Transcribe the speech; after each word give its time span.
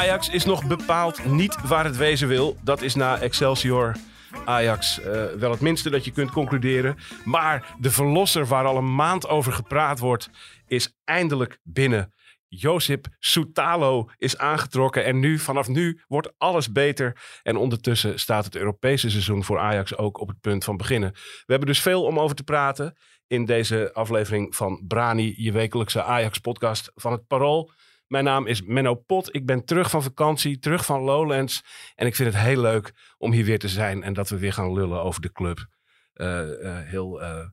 Ajax 0.00 0.28
is 0.28 0.44
nog 0.44 0.66
bepaald 0.66 1.24
niet 1.24 1.60
waar 1.68 1.84
het 1.84 1.96
wezen 1.96 2.28
wil. 2.28 2.56
Dat 2.62 2.82
is 2.82 2.94
na 2.94 3.18
Excelsior 3.18 3.96
Ajax 4.44 5.00
eh, 5.00 5.24
wel 5.24 5.50
het 5.50 5.60
minste 5.60 5.90
dat 5.90 6.04
je 6.04 6.10
kunt 6.10 6.30
concluderen. 6.30 6.96
Maar 7.24 7.74
de 7.78 7.90
verlosser 7.90 8.46
waar 8.46 8.64
al 8.64 8.76
een 8.76 8.94
maand 8.94 9.28
over 9.28 9.52
gepraat 9.52 9.98
wordt, 9.98 10.30
is 10.66 10.96
eindelijk 11.04 11.58
binnen. 11.62 12.14
Josip 12.48 13.06
Soutalo 13.18 14.10
is 14.16 14.38
aangetrokken 14.38 15.04
en 15.04 15.18
nu, 15.18 15.38
vanaf 15.38 15.68
nu 15.68 16.00
wordt 16.06 16.32
alles 16.38 16.72
beter. 16.72 17.16
En 17.42 17.56
ondertussen 17.56 18.20
staat 18.20 18.44
het 18.44 18.56
Europese 18.56 19.10
seizoen 19.10 19.44
voor 19.44 19.58
Ajax 19.58 19.96
ook 19.96 20.20
op 20.20 20.28
het 20.28 20.40
punt 20.40 20.64
van 20.64 20.76
beginnen. 20.76 21.10
We 21.12 21.44
hebben 21.46 21.68
dus 21.68 21.82
veel 21.82 22.02
om 22.04 22.18
over 22.18 22.36
te 22.36 22.44
praten 22.44 22.96
in 23.26 23.44
deze 23.44 23.90
aflevering 23.92 24.56
van 24.56 24.84
Brani, 24.86 25.34
je 25.36 25.52
wekelijkse 25.52 26.02
Ajax-podcast 26.02 26.92
van 26.94 27.12
het 27.12 27.26
Parool. 27.26 27.72
Mijn 28.10 28.24
naam 28.24 28.46
is 28.46 28.62
Menno 28.62 28.94
Pot. 28.94 29.34
Ik 29.34 29.46
ben 29.46 29.64
terug 29.64 29.90
van 29.90 30.02
vakantie, 30.02 30.58
terug 30.58 30.84
van 30.84 31.00
Lowlands. 31.00 31.64
En 31.94 32.06
ik 32.06 32.14
vind 32.14 32.32
het 32.32 32.42
heel 32.42 32.60
leuk 32.60 32.92
om 33.18 33.32
hier 33.32 33.44
weer 33.44 33.58
te 33.58 33.68
zijn 33.68 34.02
en 34.02 34.12
dat 34.12 34.28
we 34.28 34.38
weer 34.38 34.52
gaan 34.52 34.72
lullen 34.72 35.02
over 35.02 35.20
de 35.20 35.32
club. 35.32 35.66
Eh, 36.12 36.64
eh, 36.66 36.86
heel 36.88 37.22
eh, 37.22 37.46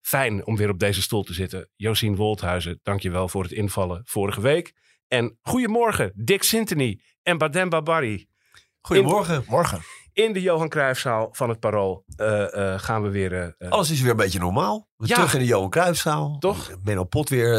fijn 0.00 0.46
om 0.46 0.56
weer 0.56 0.70
op 0.70 0.78
deze 0.78 1.02
stoel 1.02 1.22
te 1.22 1.32
zitten. 1.32 1.68
Josien 1.76 2.16
Wolthuizen, 2.16 2.80
dankjewel 2.82 3.28
voor 3.28 3.42
het 3.42 3.52
invallen 3.52 4.02
vorige 4.04 4.40
week. 4.40 4.72
En 5.08 5.38
goedemorgen, 5.42 6.12
Dick 6.14 6.42
Sintony 6.42 7.00
en 7.22 7.38
Badem 7.38 7.68
Babari. 7.68 8.26
Goedemorgen. 8.80 9.44
Morgen. 9.48 9.80
In 10.12 10.32
de 10.32 10.40
Johan 10.40 10.68
Cruijffzaal 10.68 11.28
van 11.32 11.48
het 11.48 11.60
Parool 11.60 12.04
gaan 12.76 13.02
we 13.02 13.08
weer... 13.08 13.54
Alles 13.58 13.90
is 13.90 14.00
weer 14.00 14.10
een 14.10 14.16
beetje 14.16 14.38
normaal. 14.38 14.88
We 14.96 15.06
Ja. 15.06 15.14
Terug 15.14 15.32
in 15.32 15.38
de 15.38 15.46
Johan 15.46 15.70
Cruijffzaal. 15.70 16.38
Toch? 16.38 16.74
Menno 16.82 17.04
Pot 17.04 17.28
weer 17.28 17.56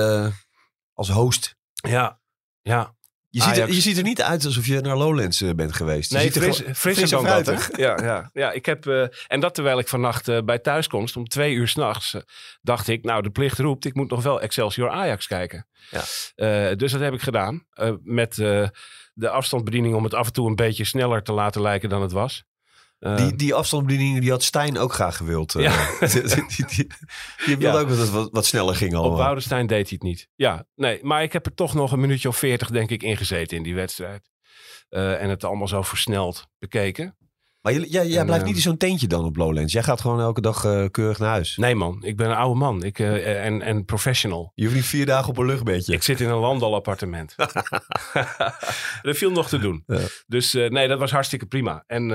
als 0.93 1.09
host. 1.09 1.55
Ja, 1.87 2.19
ja. 2.61 2.93
Je 3.29 3.41
ziet, 3.41 3.49
er, 3.51 3.61
Ajax. 3.61 3.75
je 3.75 3.81
ziet 3.81 3.97
er 3.97 4.03
niet 4.03 4.21
uit 4.21 4.45
alsof 4.45 4.65
je 4.65 4.81
naar 4.81 4.97
Lowlands 4.97 5.41
eh, 5.41 5.49
bent 5.53 5.73
geweest. 5.73 6.09
Je 6.11 6.15
Nee, 6.15 6.25
ziet 6.25 6.35
er 6.35 6.41
fris, 6.41 6.57
gewoon- 6.57 6.75
frisser 6.75 7.07
fris 7.07 7.11
en 7.19 7.25
fruitig. 7.25 7.77
Ja, 7.77 7.97
ja, 8.03 8.29
ja, 8.33 8.51
ik 8.51 8.65
heb, 8.65 8.87
eh, 8.87 9.05
en 9.27 9.39
dat 9.39 9.53
terwijl 9.53 9.79
ik 9.79 9.87
vannacht 9.87 10.27
eh, 10.27 10.41
bij 10.41 10.59
thuiskomst 10.59 11.15
om 11.17 11.27
twee 11.27 11.53
uur 11.53 11.67
s'nachts 11.67 12.15
dacht 12.61 12.87
ik, 12.87 13.03
nou 13.03 13.21
de 13.21 13.29
plicht 13.29 13.59
roept, 13.59 13.85
ik 13.85 13.93
moet 13.95 14.09
nog 14.09 14.23
wel 14.23 14.41
Excelsior 14.41 14.89
Ajax 14.89 15.27
kijken. 15.27 15.67
Ja. 16.35 16.75
Dus 16.75 16.91
dat 16.91 17.01
heb 17.01 17.13
ik 17.13 17.21
gedaan 17.21 17.65
met 18.03 18.35
de 19.13 19.29
afstandsbediening 19.29 19.95
om 19.95 20.03
het 20.03 20.13
af 20.13 20.27
en 20.27 20.33
toe 20.33 20.47
een 20.49 20.55
beetje 20.55 20.83
sneller 20.85 21.23
te 21.23 21.33
laten 21.33 21.61
lijken 21.61 21.89
dan 21.89 22.01
het 22.01 22.11
was. 22.11 22.43
Eh, 23.05 23.17
Die, 23.17 23.35
die 23.35 23.53
afstandsbediening 23.53 24.19
die 24.21 24.29
had 24.31 24.43
Stijn 24.43 24.77
ook 24.77 24.93
graag 24.93 25.17
gewild. 25.17 25.55
eh. 25.55 25.61
Ja. 25.61 25.89
die, 26.07 26.21
die, 26.47 26.65
die, 26.65 26.87
die 27.45 27.57
wilde 27.57 27.77
Ja. 27.77 27.79
ook 27.83 27.89
dat 27.89 27.97
het 27.97 28.09
wat, 28.09 28.29
wat 28.31 28.45
sneller 28.45 28.75
ging 28.75 28.93
op 28.93 28.99
allemaal. 28.99 29.17
Woudenstein 29.17 29.67
deed 29.67 29.89
hij 29.89 29.97
het 29.99 30.03
niet. 30.03 30.27
Ja, 30.35 30.65
nee, 30.75 30.99
maar 31.01 31.23
ik 31.23 31.33
heb 31.33 31.45
er 31.45 31.53
toch 31.53 31.73
nog 31.73 31.91
een 31.91 31.99
minuutje 31.99 32.27
of 32.27 32.37
veertig 32.37 32.69
denk 32.69 32.89
ik 32.89 33.03
ingezeten 33.03 33.57
in 33.57 33.63
die 33.63 33.75
wedstrijd. 33.75 34.29
Eh, 34.89 35.21
en 35.21 35.29
het 35.29 35.43
allemaal 35.43 35.67
zo 35.67 35.81
versneld 35.81 36.47
bekeken. 36.59 37.17
Maar 37.65 37.73
jij, 37.73 37.87
jij, 37.89 38.07
jij 38.07 38.19
En, 38.19 38.25
blijft 38.25 38.45
niet 38.45 38.55
in 38.55 38.61
zo'n 38.61 38.77
tentje 38.77 39.07
dan 39.07 39.25
op 39.25 39.35
Lowlands. 39.35 39.73
Jij 39.73 39.83
gaat 39.83 40.01
gewoon 40.01 40.19
elke 40.19 40.41
dag 40.41 40.65
eh, 40.65 40.85
keurig 40.91 41.19
naar 41.19 41.29
huis. 41.29 41.57
Nee 41.57 41.75
man, 41.75 42.03
ik 42.03 42.17
ben 42.17 42.29
een 42.29 42.35
oude 42.35 42.59
man 42.59 42.83
ik, 42.83 42.99
eh, 42.99 43.45
en, 43.45 43.61
en 43.61 43.85
professional. 43.85 44.51
Je 44.55 44.63
hoeft 44.63 44.75
niet 44.75 44.85
vier 44.85 45.05
dagen 45.05 45.29
op 45.29 45.37
een 45.37 45.45
luchtbedje. 45.45 45.93
Ik 45.93 46.03
zit 46.03 46.21
in 46.21 46.29
een 46.29 46.37
landal-appartement. 46.37 47.35
er 49.01 49.15
viel 49.15 49.31
nog 49.31 49.49
te 49.49 49.57
doen. 49.57 49.83
Ja. 49.85 49.99
Dus 50.27 50.53
eh, 50.53 50.69
nee, 50.69 50.87
dat 50.87 50.99
was 50.99 51.11
hartstikke 51.11 51.45
prima. 51.45 51.83
En 51.87 52.09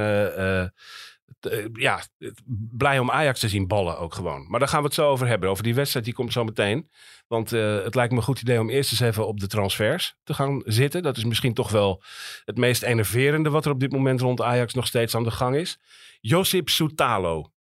ja, 1.73 2.03
het- 2.19 2.43
blij 2.71 2.99
om 2.99 3.11
Ajax 3.11 3.41
te 3.41 3.49
zien 3.49 3.67
ballen 3.67 3.99
ook 3.99 4.15
gewoon. 4.15 4.47
Maar 4.49 4.61
daar 4.61 4.69
gaan 4.69 4.81
we 4.81 4.85
het 4.87 4.95
zo 4.95 5.09
over 5.09 5.27
hebben. 5.27 5.49
Over 5.51 5.65
die 5.65 5.75
wedstrijd, 5.75 6.05
die 6.05 6.15
komt 6.15 6.33
zo 6.33 6.45
meteen. 6.45 6.91
Want 7.27 7.53
eh, 7.53 7.83
het 7.83 7.95
lijkt 7.95 8.13
me 8.13 8.19
een 8.19 8.25
goed 8.25 8.41
idee 8.41 8.61
om 8.61 8.71
eerst 8.71 8.91
eens 8.91 9.01
even 9.01 9.27
op 9.27 9.41
de 9.41 9.47
transfers 9.47 10.15
te 10.23 10.35
gaan 10.35 10.63
zitten. 10.65 11.03
Dat 11.03 11.17
is 11.17 11.25
misschien 11.25 11.55
toch 11.55 11.71
wel 11.71 12.03
het 12.45 12.57
meest 12.57 12.83
enerverende 12.83 13.51
wat 13.51 13.65
er 13.65 13.71
op 13.71 13.81
dit 13.81 13.93
moment 13.93 14.21
rond 14.21 14.41
Ajax 14.43 14.75
nog 14.75 14.87
steeds 14.87 15.15
aan 15.15 15.25
de 15.25 15.31
gang 15.31 15.57
is. 15.57 15.79
Josip 16.21 16.69
Soutalo, 16.69 17.53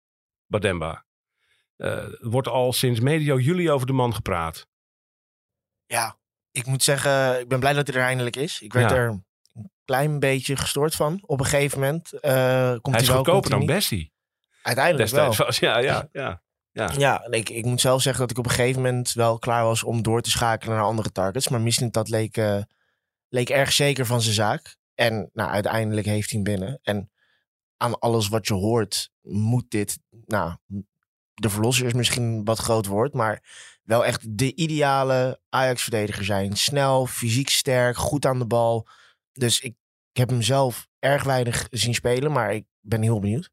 Bademba. 0.47 1.05
Eh, 1.77 2.05
wordt 2.21 2.49
al 2.49 2.73
sinds 2.73 3.01
medio 3.01 3.39
juli 3.39 3.71
over 3.71 3.87
de 3.87 3.93
man 3.93 4.15
gepraat. 4.15 4.67
Ja, 5.87 6.19
ik 6.51 6.67
moet 6.67 6.83
zeggen, 6.83 7.41
ik 7.41 7.49
ben 7.49 7.61
blij 7.61 7.73
dat 7.73 7.87
hij 7.87 7.97
er 7.97 8.03
eindelijk 8.07 8.37
is. 8.37 8.61
Ik 8.61 8.73
werd 8.73 8.91
Ja. 8.91 8.97
er 8.97 9.23
klein 9.91 10.19
beetje 10.19 10.57
gestoord 10.57 10.95
van. 10.95 11.19
Op 11.27 11.41
een 11.41 11.47
gegeven 11.47 11.81
moment 11.81 12.13
eh, 12.13 12.71
komt 12.71 12.83
Hij 12.83 12.93
hij 12.93 13.01
is 13.01 13.09
wel, 13.09 13.17
goedkoper 13.17 13.51
dan. 13.51 13.67
Bessie. 13.67 14.13
Uiteindelijk 14.63 15.11
wel. 15.11 15.27
Destijds 15.27 15.49
was. 15.49 15.59
Ja, 15.59 15.79
ja, 15.79 16.09
ja. 16.13 16.43
ja. 16.73 16.93
Ja, 16.97 17.27
ik, 17.31 17.49
ik 17.49 17.65
moet 17.65 17.81
zelf 17.81 18.03
zeggen 18.03 18.21
dat 18.21 18.31
ik 18.31 18.39
op 18.39 18.45
een 18.45 18.51
gegeven 18.51 18.83
moment 18.83 19.13
wel 19.13 19.39
klaar 19.39 19.65
was 19.65 19.83
om 19.83 20.03
door 20.03 20.21
te 20.21 20.31
schakelen 20.31 20.77
naar 20.77 20.85
andere 20.85 21.13
targets. 21.13 21.49
Maar 21.49 21.61
misschien 21.61 21.91
dat 21.91 22.09
leek, 22.09 22.37
eh, 22.37 22.63
leek 23.29 23.51
erg 23.51 23.73
zeker 23.73 24.07
van 24.07 24.21
zijn 24.21 24.35
zaak. 24.35 24.77
En 24.95 25.31
nou, 25.33 25.51
uiteindelijk 25.51 26.07
heeft 26.07 26.31
hij 26.31 26.41
hem 26.43 26.53
binnen. 26.55 26.79
En 26.83 27.11
aan 27.77 27.99
alles 27.99 28.29
wat 28.29 28.47
je 28.47 28.55
hoort, 28.55 29.11
moet 29.23 29.71
dit, 29.71 29.99
nou, 30.27 30.57
de 31.35 31.51
verlosser 31.51 31.87
is 31.87 31.93
misschien 31.93 32.23
een 32.23 32.45
wat 32.45 32.59
groot 32.59 32.87
woord, 32.87 33.13
maar 33.13 33.43
wel 33.83 34.05
echt 34.05 34.39
de 34.39 34.55
ideale 34.55 35.41
Ajax-verdediger 35.49 36.25
zijn. 36.25 36.57
Snel, 36.57 37.07
fysiek 37.07 37.49
sterk, 37.49 37.97
goed 37.97 38.27
aan 38.27 38.39
de 38.39 38.47
bal. 38.47 38.89
Dus 39.33 39.61
ik, 39.61 39.75
ik 40.13 40.17
heb 40.17 40.29
hem 40.29 40.43
zelf 40.43 40.89
erg 40.99 41.25
weinig 41.25 41.67
zien 41.71 41.95
spelen, 41.95 42.33
maar 42.33 42.55
ik 42.55 42.65
ben 42.81 43.03
heel 43.03 43.21
benieuwd. 43.21 43.51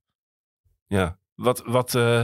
ja. 0.88 1.18
Wat, 1.38 1.62
wat 1.66 1.96
eh 1.96 2.20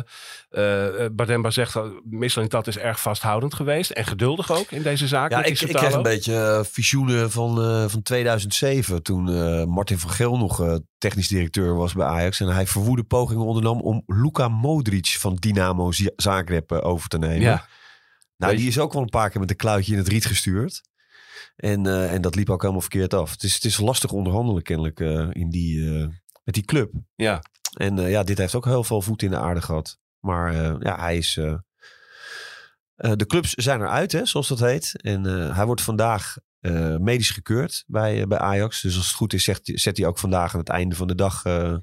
eh, 0.49 1.09
Bademba 1.11 1.49
zegt, 1.49 1.75
eh, 1.75 1.83
Michelin 2.03 2.49
dat 2.49 2.67
is 2.67 2.77
erg 2.77 3.01
vasthoudend 3.01 3.53
geweest. 3.53 3.91
En 3.91 4.05
geduldig 4.05 4.51
ook 4.51 4.71
in 4.71 4.81
deze 4.81 5.07
zaak. 5.07 5.31
Ja, 5.31 5.44
ik, 5.44 5.61
ik 5.61 5.67
kreeg 5.75 5.94
een 5.94 6.01
beetje 6.01 6.35
eh, 6.35 6.63
visioenen 6.63 7.31
van, 7.31 7.61
eh, 7.63 7.88
van 7.88 8.01
2007. 8.01 9.03
Toen 9.03 9.29
eh, 9.29 9.63
Martin 9.66 9.97
van 9.99 10.09
Geel 10.09 10.38
nog 10.38 10.61
eh, 10.61 10.75
technisch 10.97 11.27
directeur 11.27 11.75
was 11.75 11.94
bij 11.94 12.05
Ajax. 12.07 12.39
En 12.39 12.47
hij 12.47 12.67
verwoede 12.67 13.03
pogingen 13.03 13.45
ondernam 13.45 13.81
om 13.81 14.03
Luka 14.05 14.47
Modric 14.47 15.07
van 15.07 15.35
Dynamo 15.35 15.91
Zagreb 16.15 16.71
eh, 16.71 16.85
over 16.85 17.09
te 17.09 17.17
nemen. 17.17 17.41
Ja, 17.41 17.65
nou, 18.38 18.55
die 18.55 18.67
is 18.67 18.79
ook 18.79 18.94
wel 18.94 19.01
een 19.01 19.09
paar 19.09 19.29
keer 19.29 19.39
met 19.39 19.50
een 19.50 19.55
kluitje 19.55 19.91
in 19.91 19.97
het 19.97 20.07
riet 20.07 20.25
gestuurd. 20.25 20.81
En, 21.56 21.86
eh, 21.86 22.14
en 22.14 22.22
dat 22.22 22.36
liep 22.36 22.50
ook 22.50 22.62
helemaal 22.62 22.81
verkeerd 22.81 23.14
af. 23.14 23.31
Het 23.31 23.44
is, 23.44 23.53
het 23.53 23.66
is 23.66 23.78
lastig 23.78 24.12
onderhandelen 24.12 24.63
kennelijk 24.63 25.00
eh, 25.00 25.27
in 25.31 25.50
die, 25.50 26.00
eh, 26.00 26.07
met 26.44 26.54
die 26.54 26.66
club. 26.66 26.92
ja. 27.16 27.42
En 27.74 27.98
ja, 27.98 28.24
dit 28.24 28.38
heeft 28.38 28.56
ook 28.56 28.66
heel 28.66 28.83
veel 28.83 29.01
voet 29.01 29.22
in 29.22 29.30
de 29.30 29.38
aarde 29.38 29.62
gehad. 29.62 30.00
Maar 30.19 30.54
ja, 30.83 31.00
hij 31.00 31.18
is. 31.18 31.33
de 32.95 33.25
clubs 33.27 33.54
zijn 33.54 33.81
eruit, 33.81 34.12
hè, 34.12 34.25
zoals 34.25 34.48
dat 34.48 34.60
heet. 34.60 35.01
En 35.01 35.24
hij 35.54 35.66
wordt 35.66 35.81
vandaag 35.81 36.36
eh, 36.63 36.98
medisch 36.98 37.30
gekeurd 37.30 37.83
bij, 37.88 38.21
eh, 38.21 38.27
bij 38.27 38.38
Ajax. 38.38 38.81
Dus 38.81 38.95
als 38.95 39.07
het 39.07 39.15
goed 39.15 39.33
is, 39.33 39.44
zegt, 39.44 39.71
zet 39.74 39.98
hij 39.98 40.06
ook 40.06 40.19
vandaag 40.19 40.54
aan 40.54 40.60
het 40.60 40.69
einde 40.69 40.95
van 40.95 41.07
de 41.07 41.15
dag 41.15 41.45
eh, 41.45 41.75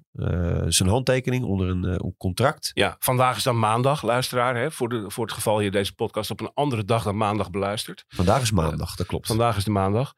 zijn 0.69 0.88
handtekening 0.88 1.44
onder 1.44 1.69
een, 1.69 2.15
contract. 2.19 2.71
ja, 2.75 2.97
vandaag 2.99 3.37
is 3.37 3.43
dan 3.43 3.59
maandag, 3.59 4.03
luisteraar. 4.03 4.56
Hè, 4.56 4.71
voor, 4.71 4.88
de, 4.88 5.11
voor 5.11 5.25
het 5.25 5.35
geval 5.35 5.61
je 5.61 5.71
deze 5.71 5.94
podcast 5.94 6.31
op 6.31 6.41
een 6.41 6.50
andere 6.55 6.85
dag 6.85 7.03
dan 7.03 7.17
maandag 7.17 7.50
beluistert. 7.50 8.05
Vandaag 8.09 8.43
is 8.43 8.53
maandag, 8.53 8.97
dat 8.97 9.06
klopt. 9.06 9.27
Vandaag 9.27 9.56
is 9.56 9.65
de 9.65 9.71
maandag. 9.71 10.15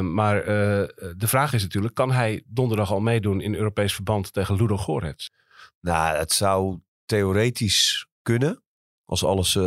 Maar 0.00 0.44
de 0.44 1.14
vraag 1.16 1.52
is 1.52 1.62
natuurlijk, 1.62 1.94
kan 1.94 2.12
hij 2.12 2.42
donderdag 2.46 2.92
al 2.92 3.00
meedoen 3.00 3.40
in 3.40 3.54
Europees 3.54 3.94
verband 3.94 4.32
tegen 4.32 4.56
Ludo 4.56 4.76
Gorets? 4.76 5.32
Nou, 5.80 6.16
het 6.16 6.32
zou 6.32 6.78
theoretisch 7.04 8.06
kunnen. 8.22 8.62
Als 9.12 9.24
alles, 9.24 9.56
eh, 9.56 9.62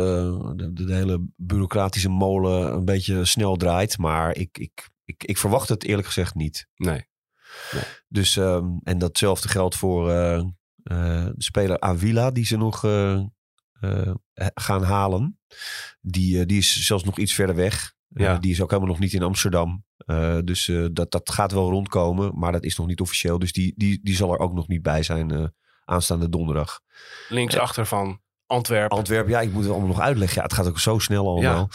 de, 0.54 0.70
de 0.72 0.94
hele 0.94 1.26
bureaucratische 1.36 2.08
molen 2.08 2.72
een 2.72 2.84
beetje 2.84 3.24
snel 3.24 3.56
draait. 3.56 3.98
Maar 3.98 4.36
ik, 4.36 4.58
ik, 4.58 4.88
ik, 5.04 5.24
ik 5.24 5.38
verwacht 5.38 5.68
het 5.68 5.84
eerlijk 5.84 6.06
gezegd 6.06 6.34
niet. 6.34 6.68
Nee. 6.76 7.06
Dus, 8.08 8.36
ehm, 8.36 8.66
en 8.82 8.98
datzelfde 8.98 9.48
geldt 9.48 9.76
voor 9.76 10.10
eh, 10.10 10.44
de 10.82 11.32
speler 11.36 11.80
Avila, 11.80 12.30
die 12.30 12.44
ze 12.44 12.56
nog 12.56 12.80
gaan 14.54 14.82
halen. 14.82 15.38
Die, 16.00 16.46
die 16.46 16.58
is 16.58 16.86
zelfs 16.86 17.04
nog 17.04 17.18
iets 17.18 17.34
verder 17.34 17.56
weg. 17.56 17.94
Ja. 18.08 18.38
die 18.38 18.50
is 18.50 18.60
ook 18.60 18.70
helemaal 18.70 18.90
nog 18.90 19.00
niet 19.00 19.12
in 19.12 19.22
Amsterdam. 19.22 19.84
Dus 20.44 20.72
dat, 20.92 21.10
dat 21.10 21.30
gaat 21.30 21.52
wel 21.52 21.70
rondkomen, 21.70 22.38
maar 22.38 22.52
dat 22.52 22.64
is 22.64 22.76
nog 22.76 22.86
niet 22.86 23.00
officieel. 23.00 23.38
Dus 23.38 23.52
die, 23.52 23.74
die, 23.76 24.00
die 24.02 24.16
zal 24.16 24.32
er 24.32 24.38
ook 24.38 24.52
nog 24.52 24.68
niet 24.68 24.82
bij 24.82 25.02
zijn 25.02 25.54
aanstaande 25.84 26.28
donderdag. 26.28 26.80
Linksachter 27.28 27.86
van 27.86 28.20
Antwerpen. 28.46 28.96
Antwerpen, 28.96 29.30
ja, 29.30 29.40
ik 29.40 29.52
moet 29.52 29.62
het 29.62 29.70
allemaal 29.70 29.88
nog 29.88 30.00
uitleggen. 30.00 30.36
Ja, 30.36 30.42
het 30.42 30.52
gaat 30.52 30.68
ook 30.68 30.78
zo 30.78 30.98
snel 30.98 31.28
allemaal. 31.28 31.68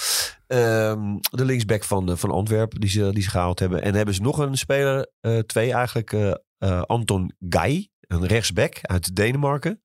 Ehm, 0.48 1.18
de 1.20 1.46
linksback 1.46 1.84
van, 1.84 2.10
eh, 2.10 2.16
van 2.16 2.32
Antwerpen, 2.32 2.80
die 2.80 2.90
ze, 2.90 3.10
die 3.14 3.24
ze 3.24 3.30
gehaald 3.30 3.60
hebben. 3.60 3.82
En 3.82 3.96
hebben 3.96 4.16
ze 4.16 4.22
nog 4.22 4.38
een 4.38 4.58
speler, 4.58 5.12
eh, 5.20 5.40
twee 5.40 5.74
eigenlijk, 5.74 6.14
eh, 6.14 6.82
Anton 6.82 7.34
Guy, 7.50 7.90
een 8.00 8.28
rechtsback 8.28 8.80
uit 8.82 9.16
Denemarken. 9.16 9.82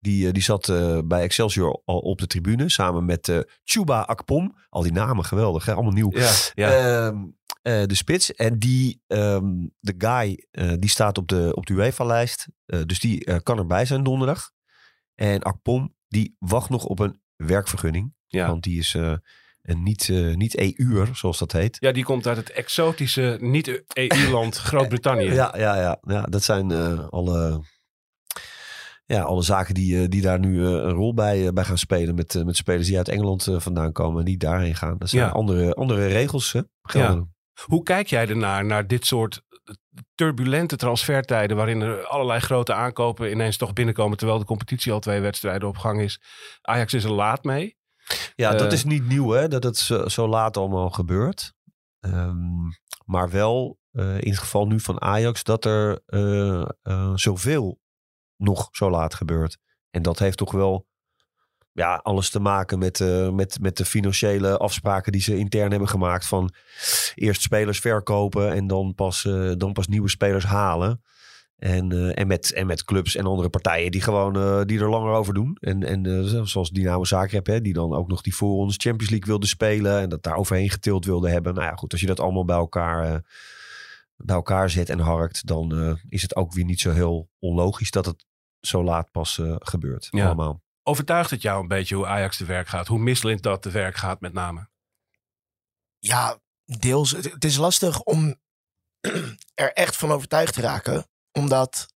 Die, 0.00 0.32
die 0.32 0.42
zat 0.42 0.66
bij 1.04 1.22
Excelsior 1.22 1.82
al 1.84 1.98
op 1.98 2.18
de 2.18 2.26
tribune 2.26 2.68
samen 2.68 3.04
met 3.04 3.44
Chuba 3.64 4.00
Akpom. 4.00 4.56
Al 4.68 4.82
die 4.82 4.92
namen 4.92 5.24
geweldig, 5.24 5.64
hè? 5.64 5.72
allemaal 5.72 5.92
nieuw. 5.92 6.10
ja, 6.12 6.32
ja. 6.54 6.70
Ehm, 6.70 7.16
eh, 7.62 7.82
de 7.84 7.94
spits. 7.94 8.34
En 8.34 8.58
die, 8.58 9.02
ehm, 9.06 9.66
de 9.80 9.94
guy, 9.98 10.46
die 10.78 10.90
staat 10.90 11.18
op 11.18 11.28
de, 11.28 11.50
op 11.54 11.66
de 11.66 11.72
UEFA-lijst. 11.72 12.46
Dus 12.66 13.00
die 13.00 13.40
kan 13.42 13.58
erbij 13.58 13.84
zijn 13.84 14.02
donderdag. 14.02 14.50
En 15.14 15.42
Akpom, 15.42 15.94
die 16.08 16.36
wacht 16.38 16.70
nog 16.70 16.84
op 16.84 16.98
een 16.98 17.20
werkvergunning. 17.36 18.14
ja. 18.26 18.46
Want 18.46 18.62
die 18.62 18.78
is 18.78 18.94
eh, 18.94 19.12
een 19.62 19.82
niet, 19.82 20.08
eh, 20.08 20.34
niet 20.34 20.56
EU'er, 20.56 21.08
zoals 21.12 21.38
dat 21.38 21.52
heet. 21.52 21.76
ja, 21.80 21.92
die 21.92 22.04
komt 22.04 22.26
uit 22.26 22.36
het 22.36 22.50
exotische 22.50 23.36
niet-EU-land 23.40 24.56
Groot-Brittannië. 24.68 25.32
Ja, 25.32 25.54
ja, 25.58 25.76
ja, 25.80 25.98
ja. 26.06 26.22
Dat 26.22 26.42
zijn 26.42 26.70
eh, 26.70 27.08
alle, 27.08 27.62
ja, 29.06 29.22
alle 29.22 29.42
zaken 29.42 29.74
die, 29.74 30.08
die 30.08 30.20
daar 30.22 30.38
nu 30.38 30.64
een 30.64 30.90
rol 30.90 31.14
bij, 31.14 31.52
bij 31.52 31.64
gaan 31.64 31.78
spelen. 31.78 32.14
Met, 32.14 32.44
met 32.44 32.56
spelers 32.56 32.86
die 32.86 32.96
uit 32.96 33.08
Engeland 33.08 33.48
vandaan 33.56 33.92
komen 33.92 34.18
en 34.18 34.24
die 34.24 34.36
daarheen 34.36 34.74
gaan. 34.74 34.98
Dat 34.98 35.08
zijn 35.08 35.22
Ja. 35.22 35.28
andere, 35.30 35.74
andere 35.74 36.06
regels. 36.06 36.52
Hè? 36.52 36.60
Hoe 37.64 37.82
kijk 37.82 38.06
jij 38.06 38.28
ernaar, 38.28 38.64
naar 38.64 38.86
dit 38.86 39.06
soort 39.06 39.42
turbulente 40.14 40.76
transfertijden... 40.76 41.56
waarin 41.56 41.80
er 41.80 42.04
allerlei 42.06 42.40
grote 42.40 42.74
aankopen 42.74 43.30
ineens 43.30 43.56
toch 43.56 43.72
binnenkomen... 43.72 44.16
terwijl 44.16 44.38
de 44.38 44.44
competitie 44.44 44.92
al 44.92 45.00
twee 45.00 45.20
wedstrijden 45.20 45.68
op 45.68 45.76
gang 45.76 46.00
is. 46.00 46.20
Ajax 46.60 46.94
is 46.94 47.04
er 47.04 47.12
laat 47.12 47.44
mee. 47.44 47.76
Ja, 48.34 48.52
dat 48.52 48.66
Eh, 48.66 48.72
is 48.72 48.84
niet 48.84 49.06
nieuw 49.06 49.30
hè, 49.30 49.48
dat 49.48 49.62
het 49.62 49.76
zo, 49.76 50.08
zo 50.08 50.28
laat 50.28 50.56
allemaal 50.56 50.90
gebeurt. 50.90 51.54
Ehm, 52.00 52.68
maar 53.04 53.30
wel 53.30 53.78
eh, 53.90 54.20
in 54.20 54.30
het 54.30 54.38
geval 54.38 54.66
nu 54.66 54.80
van 54.80 55.00
Ajax 55.00 55.42
dat 55.42 55.64
er 55.64 56.02
eh, 56.06 57.14
zoveel 57.14 57.80
nog 58.36 58.68
zo 58.70 58.90
laat 58.90 59.14
gebeurt. 59.14 59.58
En 59.90 60.02
dat 60.02 60.18
heeft 60.18 60.38
toch 60.38 60.52
wel 60.52 60.86
ja, 61.78 62.00
alles 62.02 62.30
te 62.30 62.40
maken 62.40 62.78
met, 62.78 63.00
eh, 63.00 63.30
met, 63.30 63.58
met 63.60 63.76
de 63.76 63.84
financiële 63.84 64.56
afspraken 64.56 65.12
die 65.12 65.20
ze 65.20 65.38
intern 65.38 65.70
hebben 65.70 65.88
gemaakt. 65.88 66.26
Van 66.26 66.50
eerst 67.14 67.42
spelers 67.42 67.78
verkopen 67.78 68.52
en 68.52 68.66
dan 68.66 68.94
pas, 68.94 69.24
eh, 69.24 69.52
dan 69.56 69.72
pas 69.72 69.88
nieuwe 69.88 70.08
spelers 70.08 70.44
halen. 70.44 71.02
En, 71.56 71.92
eh, 71.92 72.18
en, 72.18 72.26
met, 72.26 72.52
en 72.52 72.66
met 72.66 72.84
clubs 72.84 73.16
en 73.16 73.26
andere 73.26 73.48
partijen 73.48 73.90
die 73.90 74.00
gewoon 74.00 74.66
die 74.66 74.80
er 74.80 74.88
langer 74.88 75.12
over 75.12 75.34
doen. 75.34 75.56
En, 75.60 75.82
en 75.82 76.48
zoals 76.48 76.70
Dynamo 76.70 77.04
Zagreb, 77.04 77.46
hè, 77.46 77.60
die 77.60 77.72
dan 77.72 77.94
ook 77.94 78.08
nog 78.08 78.22
die 78.22 78.34
voorrondes 78.34 78.76
Champions 78.76 79.10
League 79.10 79.28
wilde 79.28 79.46
spelen. 79.46 80.00
En 80.00 80.08
dat 80.08 80.22
daar 80.22 80.36
overheen 80.36 80.70
getild 80.70 81.04
wilde 81.04 81.30
hebben. 81.30 81.54
Nou 81.54 81.66
ja, 81.66 81.74
goed, 81.74 81.92
als 81.92 82.00
je 82.00 82.06
dat 82.06 82.20
allemaal 82.20 82.44
bij 82.44 82.56
elkaar, 82.56 83.22
bij 84.16 84.36
elkaar 84.36 84.70
zet 84.70 84.88
en 84.88 84.98
harkt, 84.98 85.46
dan 85.46 85.98
is 86.08 86.22
het 86.22 86.36
ook 86.36 86.52
weer 86.52 86.64
niet 86.64 86.80
zo 86.80 86.90
heel 86.90 87.30
onlogisch 87.38 87.90
dat 87.90 88.06
het 88.06 88.26
zo 88.60 88.84
laat 88.84 89.10
pas 89.10 89.40
gebeurt. 89.58 90.08
Ja. 90.10 90.26
Allemaal. 90.26 90.66
Overtuigt 90.88 91.30
het 91.30 91.42
jou 91.42 91.60
een 91.60 91.68
beetje 91.68 91.94
hoe 91.94 92.06
Ajax 92.06 92.36
te 92.36 92.44
werk 92.44 92.68
gaat? 92.68 92.86
Hoe 92.86 92.98
misselend 92.98 93.42
dat 93.42 93.62
te 93.62 93.70
werk 93.70 93.96
gaat 93.96 94.20
met 94.20 94.32
name? 94.32 94.68
Ja, 95.98 96.38
deels. 96.64 97.10
Het, 97.10 97.44
is 97.44 97.56
lastig 97.56 98.02
om 98.02 98.34
er 99.54 99.72
echt 99.72 99.96
van 99.96 100.12
overtuigd 100.12 100.54
te 100.54 100.60
raken. 100.60 101.06
Omdat, 101.32 101.86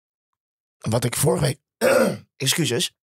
wat 0.78 1.04
ik 1.04 1.16
vorige 1.16 1.44
week... 1.44 1.58
excuses. 2.36 2.94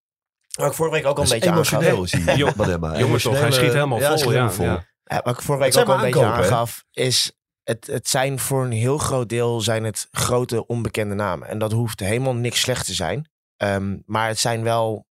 Wat 0.56 0.68
ik 0.68 0.74
vorige 0.74 0.95
week 0.95 1.06
ook 1.06 1.18
al 1.18 1.24
een 1.24 1.27
is 1.27 1.33
beetje 1.33 1.50
aangaf. 1.50 1.71
emotioneel 1.71 2.03
is 2.03 2.12
die 2.12 2.36
Jong- 2.36 2.56
Bademma. 2.62 3.00
jongen 3.00 3.21
toch, 3.21 3.39
hij 3.39 3.51
schiet 3.51 3.74
helemaal 3.74 4.00
ja, 4.00 4.07
hij 4.07 4.18
vol, 4.18 4.19
schiet 4.19 4.31
ja, 4.33 4.47
helemaal 4.47 4.56
vol. 4.56 4.65
ja. 4.65 4.88
Ja, 5.03 5.21
wat 5.24 5.36
ik 5.36 5.41
vorige 5.41 5.63
week 5.63 5.74
Het 5.74 5.81
ook 5.81 5.89
al 5.89 5.95
een 5.95 6.12
beetje 6.12 6.25
aangaf, 6.25 6.86
is 6.91 7.31
het, 7.63 7.88
het 7.88 8.09
zijn 8.09 8.39
voor 8.39 8.63
een 8.65 8.71
heel 8.71 8.97
groot 8.97 9.30
deel 9.30 9.62
zijn 9.62 9.83
het 9.83 10.07
grote 10.12 10.68
onbekende 10.68 11.15
namen. 11.15 11.47
En 11.47 11.59
dat 11.59 11.71
hoeft 11.71 12.00
helemaal 12.00 12.36
niks 12.36 12.59
slecht 12.59 12.86
te 12.86 12.94
zijn. 12.94 13.30
Ehm, 13.57 13.97
maar 14.06 14.27
het 14.27 14.39
zijn 14.39 14.63
wel 14.63 15.07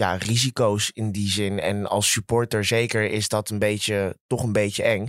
ja, 0.00 0.14
risico's 0.14 0.90
in 0.90 1.12
die 1.12 1.30
zin. 1.30 1.60
En 1.60 1.86
als 1.86 2.10
supporter 2.10 2.64
zeker 2.64 3.10
is 3.10 3.28
dat 3.28 3.50
een 3.50 3.58
beetje, 3.58 4.18
toch 4.26 4.42
een 4.42 4.52
beetje 4.52 4.82
eng. 4.82 5.06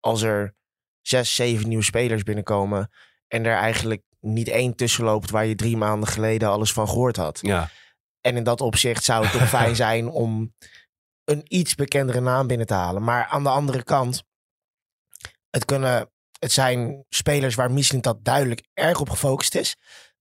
Als 0.00 0.22
er 0.22 0.54
zes, 1.02 1.34
zeven 1.34 1.68
nieuwe 1.68 1.84
spelers 1.84 2.22
binnenkomen 2.22 2.90
en 3.28 3.44
er 3.44 3.56
eigenlijk 3.56 4.02
niet 4.20 4.48
één 4.48 4.74
tussen 4.74 5.04
loopt 5.04 5.30
waar 5.30 5.46
je 5.46 5.54
drie 5.54 5.76
maanden 5.76 6.08
geleden 6.08 6.48
alles 6.48 6.72
van 6.72 6.88
gehoord 6.88 7.16
had. 7.16 7.38
Ja, 7.42 7.70
En 8.20 8.36
in 8.36 8.44
dat 8.44 8.60
opzicht 8.60 9.04
zou 9.04 9.24
het 9.24 9.32
toch 9.32 9.48
fijn 9.58 9.76
zijn 9.76 10.08
om 10.08 10.54
een 11.24 11.42
iets 11.48 11.74
bekendere 11.74 12.20
naam 12.20 12.46
binnen 12.46 12.66
te 12.66 12.74
halen. 12.74 13.04
Maar 13.04 13.26
aan 13.26 13.42
de 13.42 13.48
andere 13.48 13.82
kant, 13.82 14.24
het, 15.50 15.64
kunnen, 15.64 16.10
het 16.38 16.52
zijn 16.52 17.04
spelers 17.08 17.54
waar 17.54 17.70
misschien 17.70 18.00
dat 18.00 18.24
duidelijk 18.24 18.66
erg 18.74 19.00
op 19.00 19.10
gefocust 19.10 19.54
is. 19.54 19.76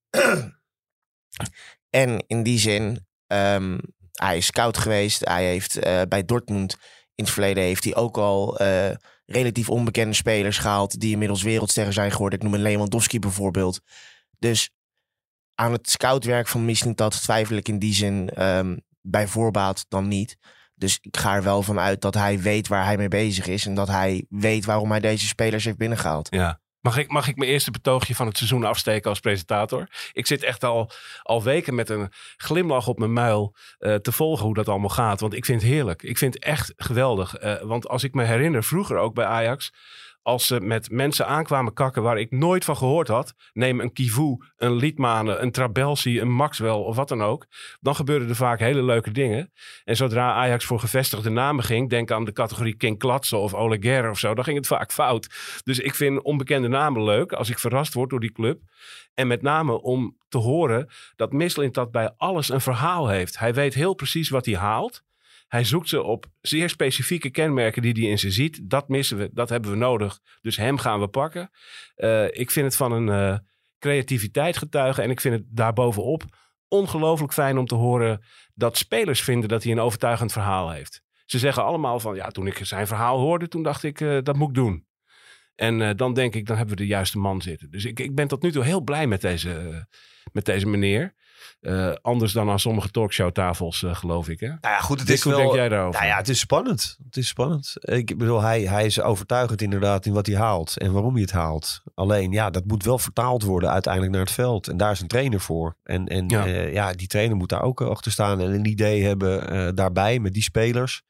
en 2.03 2.23
in 2.27 2.43
die 2.43 2.59
zin, 2.59 3.07
ehm, 3.27 3.77
hij 4.23 4.37
is 4.37 4.45
scout 4.45 4.77
geweest. 4.77 5.25
Hij 5.25 5.45
heeft 5.45 5.77
eh, 5.77 6.01
bij 6.09 6.25
Dortmund 6.25 6.77
in 7.15 7.23
het 7.23 7.33
verleden 7.33 7.63
heeft 7.63 7.83
hij 7.83 7.95
ook 7.95 8.17
al 8.17 8.57
eh, 8.57 8.95
relatief 9.25 9.69
onbekende 9.69 10.15
spelers 10.15 10.57
gehaald 10.57 10.99
die 10.99 11.11
inmiddels 11.11 11.43
wereldsterren 11.43 11.93
zijn 11.93 12.11
geworden. 12.11 12.39
Ik 12.39 12.45
noem 12.45 12.53
een 12.53 12.61
Lewandowski 12.61 13.19
bijvoorbeeld. 13.19 13.79
Dus 14.39 14.69
aan 15.55 15.71
het 15.71 15.89
scoutwerk 15.89 16.47
van 16.47 16.65
Mislintat 16.65 17.21
twijfel 17.21 17.55
ik 17.55 17.67
in 17.67 17.79
die 17.79 17.93
zin 17.93 18.29
ehm, 18.29 18.77
bij 19.01 19.27
voorbaat 19.27 19.85
dan 19.87 20.07
niet. 20.07 20.37
Dus 20.75 20.97
ik 21.01 21.17
ga 21.17 21.35
er 21.35 21.43
wel 21.43 21.63
van 21.63 21.79
uit 21.79 22.01
dat 22.01 22.13
hij 22.13 22.39
weet 22.39 22.67
waar 22.67 22.85
hij 22.85 22.97
mee 22.97 23.07
bezig 23.07 23.47
is. 23.47 23.65
En 23.65 23.75
dat 23.75 23.87
hij 23.87 24.25
weet 24.29 24.65
waarom 24.65 24.91
hij 24.91 24.99
deze 24.99 25.27
spelers 25.27 25.63
heeft 25.65 25.77
binnengehaald. 25.77 26.27
ja. 26.31 26.59
Mag 26.87 26.97
ik, 26.97 27.11
mag 27.11 27.27
ik 27.27 27.35
mijn 27.35 27.49
eerste 27.49 27.71
betoogje 27.71 28.15
van 28.15 28.27
het 28.27 28.37
seizoen 28.37 28.63
afsteken 28.63 29.09
als 29.09 29.19
presentator? 29.19 29.87
Ik 30.13 30.27
zit 30.27 30.43
echt 30.43 30.63
al, 30.63 30.91
al 31.23 31.43
weken 31.43 31.75
met 31.75 31.89
een 31.89 32.11
glimlach 32.37 32.87
op 32.87 32.99
mijn 32.99 33.13
muil 33.13 33.55
eh, 33.79 33.95
te 33.95 34.11
volgen 34.11 34.45
hoe 34.45 34.53
dat 34.53 34.67
allemaal 34.67 34.89
gaat. 34.89 35.19
Want 35.19 35.33
ik 35.33 35.45
vind 35.45 35.61
het 35.61 35.71
heerlijk. 35.71 36.03
Ik 36.03 36.17
vind 36.17 36.33
het 36.33 36.43
echt 36.43 36.73
geweldig. 36.77 37.35
Eh, 37.35 37.61
want 37.61 37.87
als 37.87 38.03
ik 38.03 38.13
me 38.13 38.23
herinner, 38.23 38.63
vroeger 38.63 38.97
ook 38.97 39.13
bij 39.13 39.25
Ajax... 39.25 39.73
als 40.27 40.47
ze 40.47 40.59
met 40.61 40.91
mensen 40.91 41.27
aankwamen 41.27 41.73
kakken 41.73 42.03
waar 42.03 42.19
ik 42.19 42.31
nooit 42.31 42.65
van 42.65 42.77
gehoord 42.77 43.07
had... 43.07 43.33
neem 43.53 43.79
een 43.79 43.93
Kivu, 43.93 44.37
een 44.55 44.75
Liedmanen, 44.75 45.41
een 45.41 45.51
Trabelsi, 45.51 46.21
een 46.21 46.31
Maxwell 46.31 46.71
of 46.71 46.95
wat 46.95 47.07
dan 47.07 47.23
ook... 47.23 47.45
dan 47.79 47.95
gebeurden 47.95 48.29
er 48.29 48.35
vaak 48.35 48.59
hele 48.59 48.83
leuke 48.83 49.11
dingen. 49.11 49.51
En 49.83 49.95
zodra 49.95 50.33
Ajax 50.33 50.65
voor 50.65 50.79
gevestigde 50.79 51.29
namen 51.29 51.63
ging... 51.63 51.89
denk 51.89 52.11
aan 52.11 52.25
de 52.25 52.31
categorie 52.31 52.75
King 52.75 52.99
Klatsen 52.99 53.39
of 53.39 53.53
Ole 53.53 53.77
Guerre 53.79 54.09
of 54.09 54.19
zo... 54.19 54.33
dan 54.33 54.43
ging 54.43 54.57
het 54.57 54.67
vaak 54.67 54.91
fout. 54.91 55.27
Dus 55.63 55.79
ik 55.79 55.95
vind 55.95 56.21
onbekende 56.21 56.67
namen 56.67 57.03
leuk 57.03 57.31
als 57.31 57.49
ik 57.49 57.59
verrast 57.59 57.93
word 57.93 58.09
door 58.09 58.19
die 58.19 58.31
club. 58.31 58.61
En 59.13 59.27
met 59.27 59.41
name 59.41 59.81
om 59.81 60.17
te 60.29 60.37
horen 60.37 60.89
dat 61.15 61.31
Misselint 61.31 61.73
dat 61.73 61.91
bij 61.91 62.13
alles 62.17 62.49
een 62.49 62.61
verhaal 62.61 63.07
heeft. 63.07 63.39
Hij 63.39 63.53
weet 63.53 63.73
heel 63.73 63.93
precies 63.93 64.29
wat 64.29 64.45
hij 64.45 64.55
haalt. 64.55 65.05
Hij 65.47 65.63
zoekt 65.63 65.89
ze 65.89 66.03
op 66.03 66.25
zeer 66.41 66.69
specifieke 66.69 67.29
kenmerken 67.29 67.81
die 67.81 67.91
hij 67.91 68.09
in 68.09 68.19
ze 68.19 68.31
ziet. 68.31 68.69
Dat 68.69 68.89
missen 68.89 69.17
we, 69.17 69.29
dat 69.33 69.49
hebben 69.49 69.71
we 69.71 69.77
nodig. 69.77 70.19
Dus 70.41 70.57
hem 70.57 70.77
gaan 70.77 70.99
we 70.99 71.07
pakken. 71.07 71.49
Eh, 71.95 72.25
ik 72.25 72.51
vind 72.51 72.65
het 72.65 72.75
van 72.75 72.91
een 72.91 73.09
eh, 73.09 73.39
creativiteit 73.79 74.57
getuigen. 74.57 75.03
En 75.03 75.09
ik 75.09 75.21
vind 75.21 75.35
het 75.35 75.43
daarbovenop 75.47 76.23
ongelooflijk 76.67 77.33
fijn 77.33 77.57
om 77.57 77.65
te 77.65 77.75
horen 77.75 78.23
dat 78.53 78.77
spelers 78.77 79.21
vinden 79.21 79.49
dat 79.49 79.63
hij 79.63 79.71
een 79.71 79.79
overtuigend 79.79 80.31
verhaal 80.31 80.69
heeft. 80.69 81.01
Ze 81.25 81.39
zeggen 81.39 81.63
allemaal 81.63 81.99
van, 81.99 82.15
ja, 82.15 82.27
toen 82.27 82.47
ik 82.47 82.59
zijn 82.61 82.87
verhaal 82.87 83.19
hoorde, 83.19 83.47
toen 83.47 83.63
dacht 83.63 83.83
ik, 83.83 84.01
eh, 84.01 84.17
dat 84.23 84.35
moet 84.35 84.49
ik 84.49 84.55
doen. 84.55 84.85
En 85.55 85.97
dan 85.97 86.13
denk 86.13 86.35
ik, 86.35 86.45
dan 86.45 86.57
hebben 86.57 86.75
we 86.75 86.81
de 86.81 86.87
juiste 86.87 87.17
man 87.17 87.41
zitten. 87.41 87.71
Dus 87.71 87.85
ik, 87.85 87.99
ik 87.99 88.15
ben 88.15 88.27
tot 88.27 88.41
nu 88.41 88.51
toe 88.51 88.63
heel 88.63 88.81
blij 88.81 89.07
met 89.07 89.21
deze, 89.21 89.85
met 90.31 90.45
deze 90.45 90.67
meneer. 90.67 91.15
Eh, 91.61 91.93
anders 92.01 92.31
dan 92.31 92.49
aan 92.49 92.59
sommige 92.59 92.91
talkshowtafels, 92.91 93.83
eh, 93.83 93.95
geloof 93.95 94.29
ik. 94.29 94.39
Hè? 94.39 94.47
Nou 94.47 94.59
ja, 94.61 94.79
goed, 94.79 94.97
het 94.97 95.07
Dick, 95.07 95.17
is 95.17 95.23
hoe 95.23 95.31
wel... 95.31 95.41
denk 95.41 95.53
jij 95.53 95.69
daarover? 95.69 95.99
Nou 95.99 96.11
ja, 96.11 96.17
het 96.17 96.29
is 96.29 96.39
spannend. 96.39 96.97
Het 97.05 97.17
is 97.17 97.27
spannend. 97.27 97.73
Ik 97.79 98.17
bedoel, 98.17 98.41
hij, 98.41 98.61
hij 98.61 98.85
is 98.85 99.01
overtuigend 99.01 99.61
inderdaad 99.61 100.05
in 100.05 100.13
wat 100.13 100.25
hij 100.25 100.35
haalt 100.35 100.77
en 100.77 100.91
waarom 100.91 101.13
hij 101.13 101.21
het 101.21 101.31
haalt. 101.31 101.81
Alleen, 101.93 102.31
ja, 102.31 102.49
dat 102.49 102.65
moet 102.65 102.83
wel 102.83 102.97
vertaald 102.97 103.43
worden 103.43 103.69
uiteindelijk 103.71 104.13
naar 104.13 104.23
het 104.23 104.31
veld. 104.31 104.67
En 104.67 104.77
daar 104.77 104.91
is 104.91 104.99
een 104.99 105.07
trainer 105.07 105.39
voor. 105.39 105.75
En, 105.83 106.05
en 106.05 106.27
Ja. 106.27 106.45
ja. 106.45 106.61
ja, 106.61 106.93
die 106.93 107.07
trainer 107.07 107.37
moet 107.37 107.49
daar 107.49 107.61
ook 107.61 107.81
eh, 107.81 107.87
achter 107.87 108.11
staan 108.11 108.39
en 108.39 108.53
een 108.53 108.65
idee 108.65 109.03
hebben 109.03 109.49
eh, 109.49 109.67
daarbij 109.73 110.19
met 110.19 110.33
die 110.33 110.43
spelers. 110.43 111.01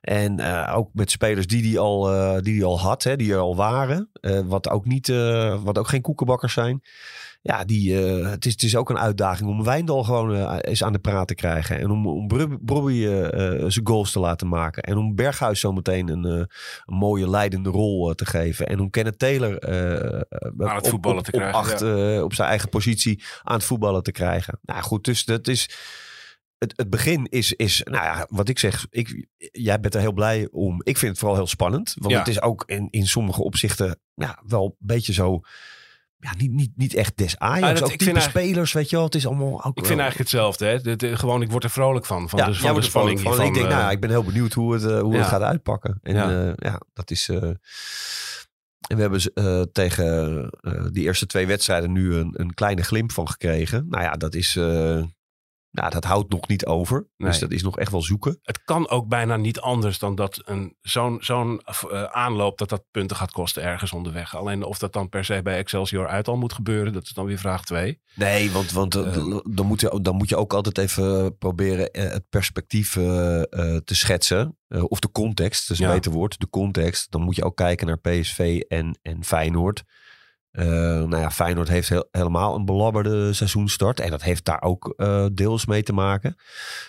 En 0.00 0.40
eh, 0.40 0.76
ook 0.76 0.90
met 0.92 1.10
spelers 1.10 1.46
die 1.46 1.62
die 1.62 1.78
al, 1.78 2.12
eh, 2.12 2.32
die 2.34 2.42
die 2.54 2.64
al 2.64 2.80
had, 2.80 3.02
hè, 3.02 3.16
die 3.16 3.32
er 3.32 3.38
al 3.38 3.56
waren. 3.56 4.10
Eh, 4.20 4.40
wat, 4.44 4.68
ook 4.68 4.84
niet, 4.84 5.08
eh, 5.08 5.62
wat 5.62 5.78
ook 5.78 5.88
geen 5.88 6.00
koekenbakkers 6.02 6.52
zijn. 6.52 6.82
Ja, 7.46 7.64
die, 7.64 8.04
eh, 8.06 8.30
het, 8.30 8.46
is, 8.46 8.52
het 8.52 8.62
is 8.62 8.76
ook 8.76 8.90
een 8.90 8.98
uitdaging 8.98 9.48
om 9.48 9.64
Wijndal 9.64 10.04
gewoon 10.04 10.34
eh, 10.34 10.56
eens 10.60 10.84
aan 10.84 10.92
de 10.92 10.98
praat 10.98 11.28
te 11.28 11.34
krijgen. 11.34 11.78
En 11.78 11.90
om, 11.90 12.06
om 12.06 12.28
Brobby 12.64 13.06
eh, 13.06 13.64
zijn 13.66 13.86
goals 13.86 14.12
te 14.12 14.18
laten 14.18 14.48
maken. 14.48 14.82
En 14.82 14.96
om 14.96 15.14
Berghuis 15.14 15.60
zometeen 15.60 16.08
een, 16.08 16.24
een 16.24 16.48
mooie 16.86 17.30
leidende 17.30 17.70
rol 17.70 18.14
te 18.14 18.26
geven. 18.26 18.66
En 18.66 18.80
om 18.80 18.90
Kenneth 18.90 19.18
Taylor 19.18 19.60
Aan 19.60 20.24
het 20.56 20.84
op- 20.84 20.86
voetballen 20.88 21.18
op, 21.18 21.24
te 21.24 21.32
op 21.32 21.38
krijgen, 21.38 21.58
acht, 21.58 22.22
op 22.22 22.34
zijn 22.34 22.48
eigen 22.48 22.68
positie 22.68 23.22
aan 23.42 23.54
het 23.56 23.64
voetballen 23.64 24.02
te 24.02 24.12
krijgen. 24.12 24.58
Nou 24.62 24.82
goed, 24.82 25.04
dus 25.04 25.24
dat 25.24 25.48
is... 25.48 25.68
Het, 26.58 26.72
het 26.76 26.90
begin 26.90 27.26
is, 27.28 27.52
is, 27.52 27.82
nou 27.84 28.04
ja, 28.04 28.26
wat 28.30 28.48
ik 28.48 28.58
zeg, 28.58 28.86
ik, 28.90 29.26
jij 29.52 29.80
bent 29.80 29.94
er 29.94 30.00
heel 30.00 30.12
blij 30.12 30.48
om. 30.50 30.80
Ik 30.82 30.96
vind 30.96 31.10
het 31.10 31.20
vooral 31.20 31.36
heel 31.36 31.46
spannend. 31.46 31.94
Want 31.98 32.12
Ja. 32.12 32.18
het 32.18 32.28
is 32.28 32.40
ook 32.42 32.62
in, 32.66 32.88
in 32.90 33.06
sommige 33.06 33.42
opzichten 33.42 33.98
ja, 34.14 34.42
wel 34.46 34.64
een 34.64 34.86
beetje 34.86 35.12
zo 35.12 35.40
ja, 36.18 36.32
niet, 36.36 36.52
niet, 36.52 36.70
niet 36.76 36.94
echt 36.94 37.16
des 37.16 37.38
Ajax. 37.38 37.62
Ah, 37.68 37.74
dat- 37.74 37.82
ook 37.82 37.90
ik 37.92 37.98
type 37.98 38.20
spelers, 38.20 38.72
weet 38.72 38.90
je 38.90 38.96
wel. 38.96 39.04
Het 39.04 39.14
is 39.14 39.26
allemaal 39.26 39.52
ook 39.52 39.56
Ik 39.56 39.74
wel- 39.74 39.84
vind 39.84 40.00
eigenlijk 40.00 40.18
hetzelfde. 40.30 40.64
Hè? 40.66 40.80
De, 40.80 40.96
de- 40.96 41.16
gewoon, 41.16 41.42
ik 41.42 41.50
word 41.50 41.64
er 41.64 41.70
vrolijk 41.70 42.06
van. 42.06 42.28
Van 42.28 42.38
ja, 42.38 42.46
de, 42.46 42.54
van 42.54 42.74
de 42.74 42.82
spanning 42.82 43.20
van. 43.20 43.32
ik 43.42 43.54
denk, 43.54 43.66
eh, 43.66 43.76
nou, 43.78 43.90
ik 43.90 44.00
ben 44.00 44.10
heel 44.10 44.24
benieuwd 44.24 44.52
hoe 44.52 44.72
het, 44.72 44.84
eh, 44.84 45.00
hoe 45.00 45.12
Ja. 45.12 45.18
het 45.18 45.28
gaat 45.28 45.42
uitpakken. 45.42 45.98
En 46.02 46.14
Ja. 46.14 46.30
ja, 46.30 46.52
ja 46.56 46.80
dat 46.92 47.10
is... 47.10 47.28
eh, 47.28 47.42
en 48.88 48.96
we 48.96 49.00
hebben 49.00 49.20
eh, 49.34 49.62
tegen 49.72 50.50
eh, 50.60 50.84
die 50.90 51.04
eerste 51.04 51.26
twee 51.26 51.46
wedstrijden 51.46 51.92
nu 51.92 52.14
een, 52.14 52.30
een 52.32 52.54
kleine 52.54 52.82
glimp 52.82 53.12
van 53.12 53.28
gekregen. 53.28 53.86
Nou 53.88 54.02
ja, 54.02 54.12
dat 54.12 54.34
is... 54.34 54.56
nou, 55.76 55.90
dat 55.90 56.04
houdt 56.04 56.30
nog 56.30 56.48
niet 56.48 56.66
over. 56.66 57.06
Dus 57.16 57.38
dat 57.38 57.50
is 57.50 57.62
nog 57.62 57.78
echt 57.78 57.90
wel 57.90 58.02
zoeken. 58.02 58.38
het 58.42 58.64
kan 58.64 58.88
ook 58.88 59.08
bijna 59.08 59.36
niet 59.36 59.60
anders 59.60 59.98
dan 59.98 60.14
dat 60.14 60.42
een, 60.44 60.76
zo'n, 60.80 61.16
zo'n 61.20 61.60
eh, 61.90 62.02
aanloop 62.02 62.58
dat 62.58 62.68
dat 62.68 62.84
punten 62.90 63.16
gaat 63.16 63.30
kosten 63.30 63.62
ergens 63.62 63.92
onderweg. 63.92 64.36
Alleen 64.36 64.62
of 64.64 64.78
dat 64.78 64.92
dan 64.92 65.08
per 65.08 65.24
se 65.24 65.40
bij 65.42 65.56
Excelsior 65.58 66.06
uit 66.08 66.28
al 66.28 66.36
moet 66.36 66.52
gebeuren, 66.52 66.92
dat 66.92 67.02
is 67.02 67.12
dan 67.12 67.26
weer 67.26 67.38
vraag 67.38 67.64
2. 67.64 68.00
Nee, 68.14 68.50
want, 68.50 68.70
want 68.72 68.94
eh, 68.94 69.16
Eh. 69.16 69.38
dan, 69.44 69.66
moet 69.66 69.80
je, 69.80 69.98
dan 70.02 70.16
moet 70.16 70.28
je 70.28 70.36
ook 70.36 70.52
altijd 70.54 70.78
even 70.78 71.36
proberen 71.38 71.88
het 71.92 72.28
perspectief 72.28 72.92
te 72.92 73.82
schetsen. 73.94 74.58
Of 74.68 75.00
de 75.00 75.10
context, 75.10 75.70
een 75.70 75.76
Ja. 75.78 75.92
beter 75.92 76.12
woord. 76.12 76.40
De 76.40 76.48
context. 76.50 77.10
Dan 77.10 77.20
moet 77.22 77.36
je 77.36 77.44
ook 77.44 77.56
kijken 77.56 77.86
naar 77.86 77.98
PSV 77.98 78.60
en, 78.68 78.98
en 79.02 79.24
Feyenoord. 79.24 79.82
Eh, 80.56 80.66
nou 80.66 81.16
ja, 81.18 81.30
Feyenoord 81.30 81.68
heeft 81.68 81.88
heel- 81.88 82.08
helemaal 82.10 82.54
een 82.54 82.64
belabberde 82.64 83.32
seizoenstart. 83.32 84.00
En 84.00 84.10
dat 84.10 84.22
heeft 84.22 84.44
daar 84.44 84.62
ook 84.62 84.92
eh, 84.96 85.26
deels 85.32 85.66
mee 85.66 85.82
te 85.82 85.92
maken. 85.92 86.36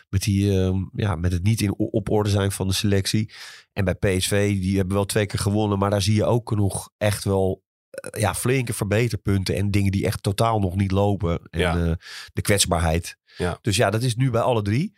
Met, 0.10 0.22
die, 0.24 0.62
eh, 0.62 0.76
ja, 0.94 1.16
met 1.16 1.32
het 1.32 1.44
niet 1.44 1.62
in 1.62 1.74
op 1.78 2.10
orde 2.10 2.30
zijn 2.30 2.52
van 2.52 2.68
de 2.68 2.74
selectie. 2.74 3.34
En 3.74 3.86
bij 3.86 3.96
PSV, 3.96 4.60
die 4.62 4.78
hebben 4.78 4.96
wel 4.96 5.06
twee 5.06 5.26
keer 5.26 5.40
gewonnen. 5.40 5.80
Maar 5.80 5.90
daar 5.90 6.02
zie 6.02 6.16
je 6.16 6.26
ook 6.26 6.56
nog 6.56 6.90
echt 6.98 7.24
wel 7.24 7.64
eh, 7.90 8.22
ja, 8.22 8.34
flinke 8.36 8.74
verbeterpunten. 8.74 9.56
En 9.56 9.72
dingen 9.72 9.92
die 9.92 10.06
echt 10.06 10.24
totaal 10.24 10.60
nog 10.60 10.76
niet 10.76 10.92
lopen. 10.92 11.40
En 11.50 11.60
Ja. 11.60 11.98
de 12.34 12.42
kwetsbaarheid. 12.42 13.18
Ja. 13.38 13.58
Dus 13.62 13.76
ja, 13.76 13.90
dat 13.90 14.04
is 14.04 14.16
nu 14.16 14.30
bij 14.30 14.42
alle 14.42 14.62
drie. 14.62 14.94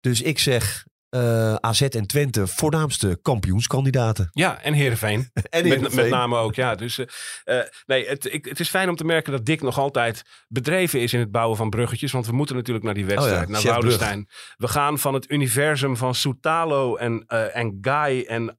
Dus 0.00 0.22
ik 0.22 0.38
zeg 0.38 0.86
eh, 1.08 1.54
AZ 1.54 1.82
en 1.82 2.06
Twente 2.06 2.46
voornaamste 2.46 3.18
kampioenskandidaten. 3.22 4.30
Ja, 4.32 4.62
en 4.62 4.72
Heerenveen. 4.72 5.30
En 5.50 5.68
Met, 5.68 5.94
met 5.94 6.08
name 6.08 6.36
ook, 6.36 6.54
ja. 6.54 6.74
Dus, 6.74 6.98
eh, 6.98 7.58
eh, 7.58 7.66
nee, 7.86 8.08
het, 8.08 8.32
ik, 8.32 8.44
het 8.44 8.60
is 8.60 8.68
fijn 8.68 8.88
om 8.88 8.96
te 8.96 9.04
merken 9.04 9.32
dat 9.32 9.44
Dick 9.44 9.62
nog 9.62 9.78
altijd 9.78 10.22
bedreven 10.48 11.00
is 11.00 11.12
in 11.12 11.20
het 11.20 11.30
bouwen 11.30 11.56
van 11.56 11.70
bruggetjes. 11.70 12.12
Want 12.12 12.26
we 12.26 12.32
moeten 12.32 12.56
natuurlijk 12.56 12.84
naar 12.84 12.94
die 12.94 13.06
wedstrijd, 13.06 13.40
Oh 13.42 13.46
ja, 13.46 13.52
naar 13.52 13.62
Woudenstein. 13.62 14.28
We 14.56 14.68
gaan 14.68 14.98
van 14.98 15.14
het 15.14 15.30
universum 15.30 15.96
van 15.96 16.14
Soutalo 16.14 16.96
en, 16.96 17.26
en 17.52 17.78
Guy 17.80 18.24
en 18.28 18.56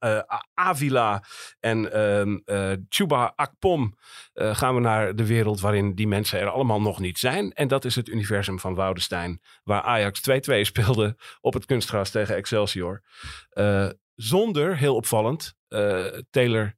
Avila 0.54 1.24
en 1.60 1.94
ehm 1.94 2.38
eh, 2.46 2.72
Chuba 2.90 3.34
Akpom. 3.36 3.98
gaan 4.34 4.76
we 4.76 4.82
naar 4.82 5.16
de 5.16 5.26
wereld 5.26 5.60
waarin 5.60 5.96
die 5.96 6.08
mensen 6.08 6.40
er 6.40 6.50
allemaal 6.50 6.82
nog 6.82 7.00
niet 7.00 7.20
zijn. 7.20 7.54
En 7.54 7.68
dat 7.68 7.86
is 7.86 7.96
het 7.96 8.08
universum 8.08 8.60
van 8.60 8.76
Woudenstein. 8.76 9.42
Waar 9.64 9.82
Ajax 9.82 10.22
2-2 10.52 10.62
speelde 10.62 11.16
op 11.42 11.54
het 11.54 11.66
kunstgras 11.66 12.10
tegen 12.10 12.37
Excelsior. 12.38 13.04
Eh, 13.50 13.90
zonder, 14.16 14.78
heel 14.78 14.96
opvallend, 14.96 15.56
eh, 15.68 16.06
Taylor 16.30 16.78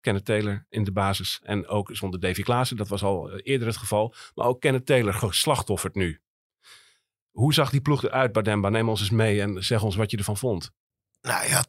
Kenneth 0.00 0.24
Taylor 0.24 0.66
in 0.68 0.84
de 0.84 0.92
basis. 0.92 1.40
En 1.42 1.66
ook 1.66 1.90
zonder 1.92 2.20
Davy 2.20 2.42
Klaassen, 2.42 2.76
dat 2.76 2.88
was 2.88 3.02
al 3.02 3.30
eh, 3.30 3.40
eerder 3.42 3.66
het 3.66 3.76
geval. 3.76 4.14
Maar 4.34 4.46
ook 4.46 4.60
Kenneth 4.60 4.86
Taylor 4.86 5.12
geslachtofferd 5.12 5.94
nu. 5.94 6.20
Hoe 7.30 7.54
zag 7.54 7.70
die 7.70 7.80
ploeg 7.80 8.04
eruit, 8.04 8.32
Bademba? 8.32 8.68
Neem 8.68 8.88
ons 8.88 9.00
eens 9.00 9.10
mee 9.10 9.40
en 9.40 9.64
zeg 9.64 9.82
ons 9.82 9.96
wat 9.96 10.10
je 10.10 10.16
ervan 10.16 10.36
vond. 10.36 10.70
Nou 11.20 11.48
ja, 11.48 11.64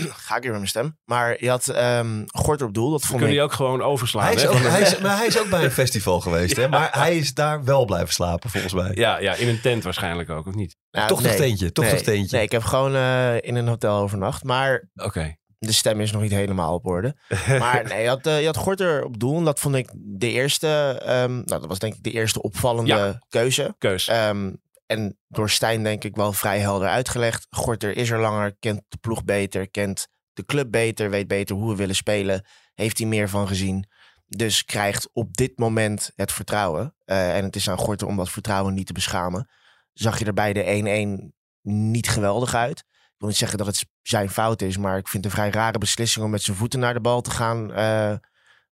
ga 0.26 0.36
ik 0.36 0.42
weer 0.42 0.50
met 0.50 0.60
mijn 0.60 0.66
stem. 0.68 0.98
Maar 1.04 1.36
je 1.38 1.48
had 1.48 1.68
ehm 1.68 2.22
Gorter 2.26 2.66
op 2.66 2.74
doel. 2.74 2.90
Dat 2.90 3.00
We 3.00 3.06
vond 3.06 3.18
kunnen 3.20 3.36
ik... 3.36 3.42
die 3.42 3.50
ook 3.50 3.56
gewoon 3.56 3.82
overslaan. 3.82 4.24
Hij 4.24 4.34
is, 4.34 4.42
hè? 4.42 4.50
ook, 4.50 4.56
hij, 4.76 4.80
is, 4.80 4.98
maar 4.98 5.16
hij 5.16 5.26
is 5.26 5.38
ook 5.40 5.48
bij 5.50 5.64
een 5.64 5.70
festival 5.70 6.20
geweest, 6.20 6.56
hè? 6.56 6.68
maar 6.68 6.88
hij 6.92 7.16
is 7.16 7.34
daar 7.34 7.64
wel 7.64 7.84
blijven 7.84 8.12
slapen 8.14 8.50
volgens 8.50 8.72
mij. 8.72 8.90
ja, 8.94 9.18
ja, 9.18 9.34
in 9.34 9.48
een 9.48 9.60
tent 9.60 9.82
waarschijnlijk 9.84 10.30
ook, 10.30 10.46
of 10.46 10.54
niet? 10.54 10.76
Nou, 10.90 11.08
toch 11.08 11.20
nee. 11.22 11.28
nog 11.28 11.40
teentje, 11.40 11.72
toch 11.72 11.84
nee, 11.84 11.94
nog 11.94 12.02
teentje. 12.02 12.36
Nee, 12.36 12.44
ik 12.44 12.52
heb 12.52 12.62
gewoon 12.62 12.94
eh, 12.94 13.34
in 13.40 13.54
een 13.56 13.68
hotel 13.68 13.96
overnacht. 13.96 14.44
Maar 14.44 14.90
Oké. 14.94 15.36
de 15.58 15.72
stem 15.72 16.00
is 16.00 16.12
nog 16.12 16.22
niet 16.22 16.30
helemaal 16.30 16.74
op 16.74 16.86
orde. 16.86 17.16
Maar 17.58 17.84
nee, 17.88 18.02
je 18.02 18.08
had, 18.08 18.26
eh, 18.26 18.40
je 18.40 18.46
had 18.46 18.56
Gorter 18.56 19.04
op 19.04 19.18
doel. 19.20 19.36
En 19.38 19.44
dat 19.44 19.60
vond 19.60 19.74
ik 19.74 19.88
de 19.94 20.30
eerste... 20.30 21.00
ehm, 21.04 21.32
nou, 21.32 21.44
dat 21.44 21.66
was 21.66 21.78
denk 21.78 21.94
ik 21.94 22.02
de 22.02 22.10
eerste 22.10 22.42
opvallende 22.42 22.90
Ja. 22.90 23.18
keuze. 23.28 23.74
Keus. 23.78 24.08
Ehm, 24.08 24.50
en 24.86 25.18
door 25.28 25.50
Stijn 25.50 25.82
denk 25.82 26.04
ik 26.04 26.16
wel 26.16 26.32
vrij 26.32 26.58
helder 26.58 26.88
uitgelegd. 26.88 27.46
Gorter 27.50 27.96
is 27.96 28.10
er 28.10 28.20
langer, 28.20 28.56
kent 28.58 28.82
de 28.88 28.96
ploeg 28.96 29.24
beter, 29.24 29.70
kent 29.70 30.08
de 30.32 30.44
club 30.44 30.70
beter, 30.70 31.10
weet 31.10 31.28
beter 31.28 31.56
hoe 31.56 31.70
we 31.70 31.76
willen 31.76 31.94
spelen. 31.94 32.46
Heeft 32.74 32.98
hij 32.98 33.06
meer 33.06 33.28
van 33.28 33.48
gezien. 33.48 33.86
Dus 34.26 34.64
krijgt 34.64 35.08
op 35.12 35.36
dit 35.36 35.58
moment 35.58 36.10
het 36.16 36.32
vertrouwen. 36.32 36.94
Eh, 37.04 37.36
en 37.36 37.44
het 37.44 37.56
is 37.56 37.70
aan 37.70 37.78
Gorter 37.78 38.06
om 38.06 38.16
dat 38.16 38.30
vertrouwen 38.30 38.74
niet 38.74 38.86
te 38.86 38.92
beschamen. 38.92 39.48
Zag 39.92 40.18
je 40.18 40.24
er 40.24 40.34
bij 40.34 40.52
de 40.52 40.62
1-1 40.62 41.34
niet 41.62 42.08
geweldig 42.08 42.54
uit. 42.54 42.78
Ik 42.78 43.18
wil 43.18 43.28
niet 43.28 43.36
zeggen 43.36 43.58
dat 43.58 43.66
het 43.66 43.86
zijn 44.02 44.30
fout 44.30 44.62
is, 44.62 44.76
maar 44.76 44.98
ik 44.98 45.08
vind 45.08 45.24
het 45.24 45.32
een 45.32 45.38
vrij 45.38 45.50
rare 45.50 45.78
beslissing 45.78 46.24
om 46.24 46.30
met 46.30 46.42
zijn 46.42 46.56
voeten 46.56 46.80
naar 46.80 46.94
de 46.94 47.00
bal 47.00 47.20
te 47.20 47.30
gaan. 47.30 47.72
Eh, 47.72 48.14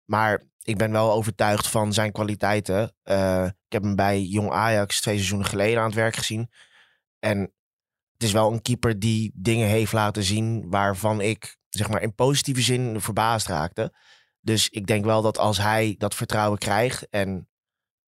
maar 0.05 0.43
ik 0.69 0.77
ben 0.77 0.91
wel 0.91 1.11
overtuigd 1.11 1.67
van 1.67 1.93
zijn 1.93 2.11
kwaliteiten. 2.11 2.93
Eh, 3.03 3.45
ik 3.45 3.71
heb 3.71 3.83
hem 3.83 3.95
bij 3.95 4.21
Jong 4.21 4.51
Ajax 4.51 5.01
twee 5.01 5.15
seizoenen 5.15 5.47
geleden 5.47 5.79
aan 5.79 5.85
het 5.85 5.95
werk 5.95 6.15
gezien. 6.15 6.49
En 7.19 7.39
het 8.13 8.23
is 8.23 8.31
wel 8.31 8.51
een 8.51 8.61
keeper 8.61 8.99
die 8.99 9.31
dingen 9.35 9.67
heeft 9.67 9.91
laten 9.91 10.23
zien 10.23 10.69
waarvan 10.69 11.21
ik 11.21 11.57
zeg 11.69 11.89
maar 11.89 12.01
in 12.01 12.15
positieve 12.15 12.61
zin 12.61 13.01
verbaasd 13.01 13.47
raakte. 13.47 13.93
Dus 14.39 14.69
ik 14.69 14.87
denk 14.87 15.05
wel 15.05 15.21
dat 15.21 15.37
als 15.37 15.57
hij 15.57 15.95
dat 15.97 16.15
vertrouwen 16.15 16.59
krijgt 16.59 17.09
en 17.09 17.49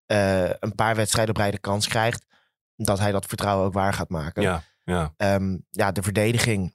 eh, 0.06 0.50
een 0.50 0.74
paar 0.74 0.96
wedstrijden 0.96 1.34
op 1.34 1.40
rij 1.40 1.50
de 1.50 1.58
kans 1.58 1.88
krijgt, 1.88 2.26
dat 2.76 2.98
hij 2.98 3.12
dat 3.12 3.26
vertrouwen 3.26 3.66
ook 3.66 3.72
waar 3.72 3.94
gaat 3.94 4.08
maken. 4.08 4.42
Ja, 4.42 4.62
ja. 4.84 5.14
Ehm, 5.16 5.58
ja, 5.70 5.92
de 5.92 6.02
verdediging 6.02 6.74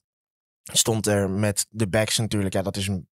stond 0.64 1.08
er 1.08 1.30
met 1.30 1.66
de 1.70 1.88
backs 1.88 2.18
natuurlijk. 2.18 2.54
Ja, 2.54 2.62
dat 2.62 2.78
is 2.78 2.88
een 2.88 3.10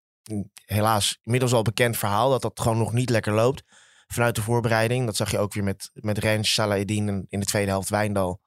helaas 0.66 1.20
inmiddels 1.22 1.54
al 1.54 1.62
bekend 1.62 1.98
verhaal. 1.98 2.30
Dat 2.30 2.42
dat 2.42 2.60
gewoon 2.60 2.78
nog 2.78 2.94
niet 2.94 3.10
lekker 3.10 3.34
loopt 3.34 3.64
vanuit 4.08 4.36
de 4.36 4.42
voorbereiding. 4.42 5.06
Dat 5.06 5.16
zag 5.16 5.32
je 5.32 5.40
ook 5.40 5.54
weer 5.54 5.64
met, 5.64 5.90
met 5.94 6.18
Rens, 6.18 6.58
en 6.58 7.26
in 7.30 7.40
de 7.40 7.46
tweede 7.46 7.72
helft 7.72 7.90
Wijndal. 7.90 8.42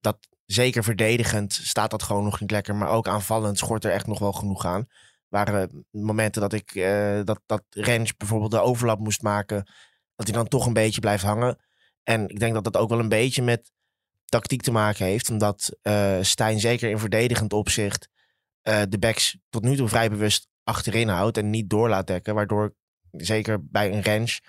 Dat 0.00 0.28
zeker 0.46 0.84
verdedigend 0.84 1.52
staat 1.52 1.90
dat 1.90 2.02
gewoon 2.02 2.24
nog 2.24 2.40
niet 2.40 2.50
lekker. 2.50 2.76
Maar 2.76 2.88
ook 2.88 3.08
aanvallend 3.08 3.58
schort 3.58 3.84
er 3.84 3.92
echt 3.92 4.06
nog 4.06 4.18
wel 4.18 4.32
genoeg 4.32 4.64
aan. 4.64 4.86
Waren 5.28 5.86
momenten 5.90 6.40
dat 6.40 6.52
ik 6.52 6.74
eh, 6.74 7.20
dat, 7.24 7.40
dat 7.46 7.62
Rens 7.68 8.16
bijvoorbeeld 8.16 8.50
de 8.50 8.60
overlap 8.60 8.98
moest 8.98 9.22
maken. 9.22 9.64
Dat 10.16 10.26
hij 10.26 10.36
dan 10.36 10.48
toch 10.48 10.66
een 10.66 10.72
beetje 10.72 11.00
blijft 11.00 11.24
hangen. 11.24 11.58
En 12.02 12.28
ik 12.28 12.38
denk 12.38 12.54
dat 12.54 12.64
dat 12.64 12.76
ook 12.76 12.88
wel 12.88 12.98
een 12.98 13.08
beetje 13.08 13.42
met 13.42 13.72
tactiek 14.24 14.62
te 14.62 14.72
maken 14.72 15.06
heeft. 15.06 15.30
Omdat 15.30 15.76
eh 15.82 16.18
Stijn 16.20 16.60
zeker 16.60 16.90
in 16.90 16.98
verdedigend 16.98 17.52
opzicht 17.52 18.08
eh, 18.60 18.82
de 18.88 18.98
backs 18.98 19.38
tot 19.48 19.62
nu 19.62 19.76
toe 19.76 19.88
vrij 19.88 20.10
bewust 20.10 20.48
achterin 20.64 21.08
houdt. 21.08 21.36
En 21.36 21.50
niet 21.50 21.70
door 21.70 21.88
laat 21.88 22.06
dekken. 22.06 22.34
Waardoor 22.34 22.74
zeker 23.10 23.58
bij 23.70 23.92
een 23.92 24.00
Rens 24.02 24.40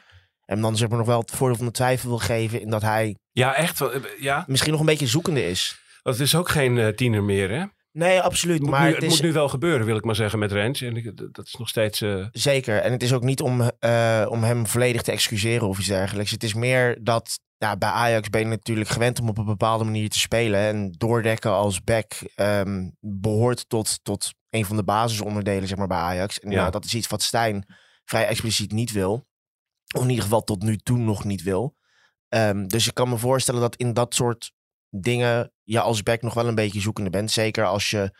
hem 0.45 0.61
dan 0.61 0.77
zeg 0.77 0.89
maar 0.89 0.97
nog 0.97 1.07
wel 1.07 1.19
het 1.19 1.31
voordeel 1.31 1.57
van 1.57 1.65
de 1.65 1.71
twijfel 1.71 2.09
wil 2.09 2.17
geven. 2.17 2.61
In 2.61 2.69
dat 2.69 2.81
hij 2.81 3.15
ja, 3.31 3.55
echt. 3.55 3.79
wel, 3.79 3.91
eh, 3.93 4.01
Ja, 4.19 4.43
misschien 4.47 4.71
nog 4.71 4.79
een 4.79 4.85
beetje 4.85 5.07
zoekende 5.07 5.45
is. 5.47 5.81
het 6.03 6.19
is 6.19 6.35
ook 6.35 6.49
geen 6.49 6.77
eh, 6.77 6.87
tiener 6.87 7.23
meer, 7.23 7.49
hè? 7.49 7.63
Nee, 7.91 8.21
absoluut. 8.21 8.53
Het 8.55 8.63
moet, 8.63 8.71
maar 8.71 8.81
nu, 8.81 8.87
het 8.87 8.95
het 8.95 9.05
is 9.11 9.11
moet 9.17 9.21
nu 9.27 9.33
wel 9.33 9.49
gebeuren, 9.49 9.85
wil 9.85 9.95
ik 9.95 10.03
maar 10.03 10.15
zeggen, 10.15 10.39
met 10.39 10.51
Rens. 10.51 10.81
En 10.81 10.95
ik- 10.95 11.33
dat 11.33 11.45
is 11.45 11.55
nog 11.55 11.69
steeds... 11.69 12.01
eh, 12.01 12.25
zeker. 12.31 12.77
En 12.77 12.91
het 12.91 13.03
is 13.03 13.13
ook 13.13 13.23
niet 13.23 13.41
om, 13.41 13.61
om 14.27 14.43
hem 14.43 14.67
volledig 14.67 15.01
te 15.01 15.11
excuseren 15.11 15.67
of 15.67 15.77
iets 15.79 15.87
dergelijks. 15.87 16.31
Het 16.31 16.43
is 16.43 16.53
meer 16.53 16.97
dat 17.03 17.39
ja, 17.61 17.77
bij 17.77 17.89
Ajax 17.89 18.29
ben 18.29 18.41
je 18.41 18.47
natuurlijk 18.47 18.89
gewend 18.89 19.19
om 19.19 19.29
op 19.29 19.37
een 19.37 19.45
bepaalde 19.45 19.83
manier 19.83 20.09
te 20.09 20.19
spelen. 20.19 20.59
En 20.59 20.91
doordekken 20.91 21.51
als 21.51 21.83
back 21.83 22.13
ehm, 22.35 22.89
behoort 22.99 23.69
tot, 23.69 24.03
tot 24.03 24.33
een 24.49 24.65
van 24.65 24.75
de 24.75 24.83
basisonderdelen 24.83 25.67
zeg 25.67 25.77
maar, 25.77 25.87
bij 25.87 25.97
Ajax. 25.97 26.39
En 26.39 26.51
Ja. 26.51 26.63
ja. 26.63 26.69
dat 26.69 26.85
is 26.85 26.93
iets 26.93 27.07
wat 27.07 27.21
Stijn 27.21 27.65
vrij 28.05 28.27
expliciet 28.27 28.71
niet 28.71 28.91
wil. 28.91 29.27
Of 29.95 30.01
in 30.01 30.09
ieder 30.09 30.23
geval 30.23 30.43
tot 30.43 30.63
nu 30.63 30.77
toe 30.77 30.97
nog 30.97 31.23
niet 31.23 31.43
wil. 31.43 31.75
Ehm, 32.27 32.67
dus 32.67 32.87
ik 32.87 32.93
kan 32.93 33.09
me 33.09 33.17
voorstellen 33.17 33.61
dat 33.61 33.75
in 33.75 33.93
dat 33.93 34.13
soort 34.13 34.53
dingen 34.89 35.51
je 35.63 35.81
als 35.81 36.03
back 36.03 36.21
nog 36.21 36.33
wel 36.33 36.47
een 36.47 36.55
beetje 36.55 36.81
zoekende 36.81 37.09
bent. 37.09 37.31
Zeker 37.31 37.65
als 37.65 37.89
je 37.89 38.17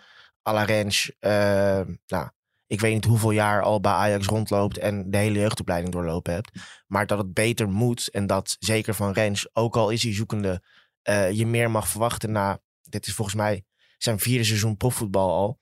à 0.50 0.54
la 0.54 0.64
Rens, 0.64 1.12
eh, 1.20 1.82
nou, 2.08 2.30
ik 2.72 2.80
weet 2.80 2.94
niet 2.94 3.06
hoeveel 3.06 3.32
jaar 3.32 3.62
al 3.62 3.80
bij 3.80 3.92
Ajax 3.92 4.28
rondloopt 4.28 4.78
en 4.78 5.12
de 5.12 5.18
hele 5.18 5.40
jeugdopleiding 5.40 5.94
doorlopen 5.94 6.34
hebt. 6.34 6.52
Maar 6.88 7.08
dat 7.08 7.18
het 7.18 7.34
beter 7.34 7.70
moet 7.70 8.10
en 8.10 8.28
dat 8.28 8.56
zeker 8.60 8.94
van 8.94 9.12
Rens, 9.12 9.56
ook 9.56 9.76
al 9.76 9.90
is 9.90 10.04
hij 10.04 10.14
zoekende, 10.14 10.64
eh, 11.02 11.32
je 11.32 11.46
meer 11.46 11.72
mag 11.72 11.88
verwachten 11.88 12.32
na, 12.32 12.60
dit 12.82 13.08
is 13.08 13.14
volgens 13.14 13.38
mij 13.38 13.64
zijn 13.98 14.20
vierde 14.20 14.44
seizoen 14.44 14.78
profvoetbal 14.78 15.30
al. 15.30 15.60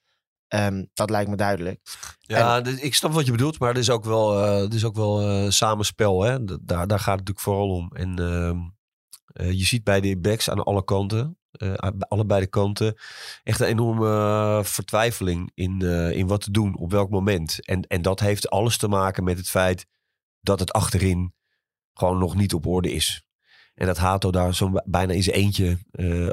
Ehm, 0.48 0.86
dat 0.94 1.10
lijkt 1.10 1.30
me 1.30 1.36
duidelijk. 1.36 1.82
Ja, 2.20 2.64
ik 2.64 2.96
snap 2.96 3.12
wat 3.12 3.26
je 3.26 3.32
bedoelt, 3.32 3.60
maar 3.60 3.70
er 3.70 3.78
is 3.78 3.90
ook 3.90 4.04
wel, 4.04 4.44
eh, 4.44 4.62
er 4.64 4.74
is 4.74 4.86
ook 4.86 4.96
wel 4.96 5.22
eh, 5.22 5.50
samenspel. 5.50 6.24
Hè? 6.24 6.44
Daar, 6.46 6.88
daar 6.88 7.00
gaat 7.00 7.20
het 7.20 7.28
natuurlijk 7.28 7.40
vooral 7.40 7.70
om. 7.70 7.92
En 7.94 8.20
ehm, 8.20 8.58
eh, 9.26 9.52
je 9.52 9.66
ziet 9.66 9.84
bij 9.84 10.02
de 10.02 10.18
backs 10.18 10.50
aan 10.50 10.64
alle 10.64 10.84
kanten, 10.84 11.39
eh, 11.52 11.74
aan 11.74 12.08
allebei 12.08 12.42
de 12.42 12.48
kanten, 12.48 12.96
echt 13.44 13.60
een 13.60 13.68
enorme 13.68 14.08
eh, 14.08 14.64
vertwijfeling 14.64 15.52
in, 15.54 15.82
eh, 15.82 16.12
in 16.12 16.28
wat 16.28 16.42
te 16.42 16.52
doen, 16.52 16.78
op 16.78 16.92
welk 16.92 17.10
moment. 17.10 17.66
En, 17.66 17.82
en 17.82 18.02
dat 18.02 18.20
heeft 18.20 18.50
alles 18.50 18.78
te 18.78 18.88
maken 18.88 19.24
met 19.24 19.38
het 19.38 19.50
feit 19.50 19.86
dat 20.42 20.60
het 20.60 20.74
achterin 20.74 21.34
gewoon 21.94 22.18
nog 22.18 22.36
niet 22.36 22.54
op 22.54 22.66
orde 22.66 22.92
is. 22.92 23.24
En 23.76 23.86
dat 23.86 23.98
Hato 23.98 24.32
daar 24.32 24.56
zo 24.56 24.72
bijna 24.86 25.14
in 25.14 25.24
zijn 25.24 25.36
eentje 25.36 25.78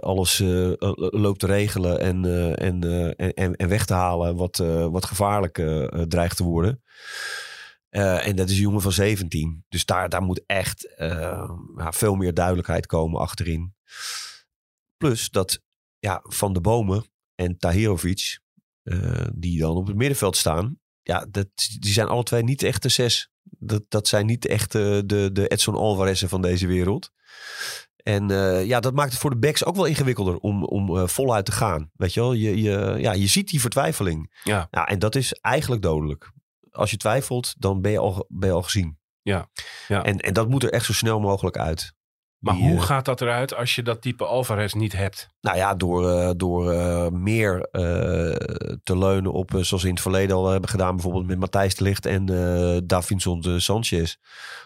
alles 0.00 0.38
loopt 0.94 1.40
te 1.40 1.46
regelen 1.46 2.00
en, 2.00 2.25
en, 2.56 2.82
en, 3.16 3.56
en, 3.56 3.68
weg 3.68 3.85
te 3.85 3.94
halen 3.94 4.37
wat, 4.37 4.56
wat 4.90 5.04
gevaarlijk 5.04 5.54
dreigt 6.08 6.37
te 6.37 6.44
worden. 6.44 6.82
En 7.90 8.37
dat 8.37 8.49
is 8.49 8.56
een 8.56 8.62
jongen 8.62 8.80
van 8.80 8.92
17. 8.92 9.64
Dus 9.68 9.85
daar, 9.85 10.08
daar 10.08 10.23
moet 10.23 10.42
echt 10.46 10.94
veel 11.76 12.14
meer 12.14 12.35
duidelijkheid 12.35 12.87
komen 12.87 13.20
achterin. 13.20 13.75
Plus 14.96 15.30
dat 15.30 15.60
ja, 15.98 16.20
Van 16.22 16.52
de 16.52 16.60
Bomen 16.60 17.04
en 17.34 17.58
Tahirovic, 17.58 18.38
eh, 18.82 19.26
die 19.34 19.60
dan 19.60 19.76
op 19.76 19.86
het 19.86 19.96
middenveld 19.96 20.36
staan. 20.36 20.78
Ja, 21.02 21.26
dat, 21.30 21.48
die 21.78 21.92
zijn 21.92 22.06
alle 22.08 22.22
twee 22.22 22.42
niet 22.42 22.62
echt 22.62 22.82
de 22.82 22.88
zes. 22.88 23.30
Dat, 23.42 23.82
dat 23.88 24.08
zijn 24.08 24.26
niet 24.26 24.46
echt 24.46 24.74
eh, 24.74 24.98
de, 25.04 25.30
de 25.32 25.48
Edson 25.48 25.74
Alvarez'en 25.74 26.28
van 26.28 26.42
deze 26.42 26.66
wereld. 26.66 27.10
En 27.96 28.30
eh, 28.30 28.66
ja, 28.66 28.80
dat 28.80 28.94
maakt 28.94 29.10
het 29.10 29.20
voor 29.20 29.30
de 29.30 29.38
backs 29.38 29.64
ook 29.64 29.76
wel 29.76 29.84
ingewikkelder 29.84 30.36
om, 30.36 30.64
om 30.64 30.96
eh, 30.96 31.06
voluit 31.06 31.44
te 31.44 31.52
gaan. 31.52 31.90
Weet 31.94 32.14
je 32.14 32.20
wel, 32.20 32.32
je, 32.32 32.62
je, 32.62 32.96
ja, 32.98 33.12
je 33.12 33.26
ziet 33.26 33.48
die 33.48 33.60
vertwijfeling. 33.60 34.40
Ja. 34.44 34.68
ja. 34.70 34.86
En 34.86 34.98
dat 34.98 35.14
is 35.14 35.32
eigenlijk 35.32 35.82
dodelijk. 35.82 36.32
Als 36.70 36.90
je 36.90 36.96
twijfelt, 36.96 37.54
dan 37.58 37.80
ben 37.80 37.90
je 37.92 37.98
al, 37.98 38.26
ben 38.28 38.48
je 38.48 38.54
al 38.54 38.62
gezien. 38.62 38.98
Ja, 39.22 39.48
ja. 39.88 40.04
En, 40.04 40.18
en 40.18 40.32
dat 40.32 40.48
moet 40.48 40.62
er 40.62 40.72
echt 40.72 40.84
zo 40.84 40.92
snel 40.92 41.20
mogelijk 41.20 41.56
uit. 41.56 41.92
Maar 42.38 42.55
Die, 42.55 42.64
hoe 42.64 42.76
eh, 42.76 42.83
gaat 42.83 43.05
dat 43.05 43.21
eruit 43.21 43.55
als 43.55 43.75
je 43.75 43.83
dat 43.83 44.02
type 44.02 44.25
Alvarez 44.25 44.73
niet 44.73 44.93
hebt? 44.93 45.28
Nou 45.40 45.57
ja, 45.57 45.75
door, 45.75 46.11
eh, 46.11 46.31
door 46.37 46.73
eh, 46.73 47.09
meer 47.09 47.69
te 48.83 48.99
leunen 48.99 49.33
op, 49.33 49.50
zoals 49.50 49.83
we 49.83 49.88
in 49.88 49.95
het 49.95 50.02
verleden 50.02 50.37
al 50.37 50.50
hebben 50.50 50.71
gedaan, 50.71 50.95
bijvoorbeeld 50.95 51.26
met 51.26 51.38
Matthijs 51.38 51.75
de 51.75 51.85
Ligt 51.85 52.07
en 52.07 52.26
Davinson 52.87 53.40
de 53.40 53.61
Sanchez. 53.61 54.16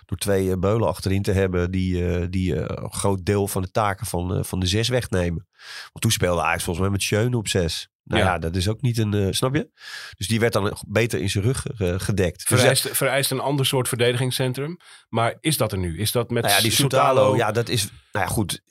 Door 0.05 0.19
twee 0.19 0.59
beulen 0.59 0.89
achterin 0.89 1.23
te 1.23 1.33
hebben 1.33 1.71
die, 1.71 2.29
die 2.29 2.57
een 2.57 2.93
groot 2.93 3.25
deel 3.25 3.49
van 3.49 3.63
de 3.63 3.71
taken 3.71 4.07
van, 4.07 4.45
van 4.45 4.61
de 4.61 4.67
zes 4.67 4.89
wegnemen. 4.89 5.47
Want 5.83 6.01
toen 6.01 6.11
speelde 6.11 6.43
Ajax 6.43 6.65
volgens 6.65 6.85
mij 6.85 6.95
met 6.95 7.03
Schöne 7.03 7.37
op 7.37 7.49
zes. 7.49 7.89
Nou 8.11 8.23
Ja. 8.23 8.29
ja, 8.29 8.39
dat 8.39 8.57
is 8.57 8.69
ook 8.69 8.81
niet 8.81 8.99
een, 8.99 9.15
eh, 9.15 9.27
snap 9.31 9.55
je? 9.55 9.71
Dus 10.17 10.29
die 10.29 10.41
werd 10.41 10.53
dan 10.53 10.77
beter 10.89 11.21
in 11.21 11.31
zijn 11.31 11.45
rug 11.45 11.67
eh, 11.67 11.95
gedekt. 11.99 12.49
Dus, 12.49 12.61
Vereist, 12.61 12.89
vereist 12.89 13.31
een 13.31 13.41
ander 13.41 13.67
soort 13.67 13.89
verdedigingscentrum. 13.89 14.77
Maar 15.09 15.37
is 15.41 15.57
dat 15.57 15.73
er 15.73 15.79
nu? 15.79 15.99
Is 15.99 16.13
dat 16.13 16.31
met 16.31 16.43
nou 16.43 16.55
ja, 16.55 16.61
die 16.61 16.71
Soutalo, 16.71 17.37
ja, 17.37 17.53
dat 17.53 17.69
is, 17.69 17.91
nou 18.13 18.27
ja, 18.27 18.27
goed, 18.27 18.63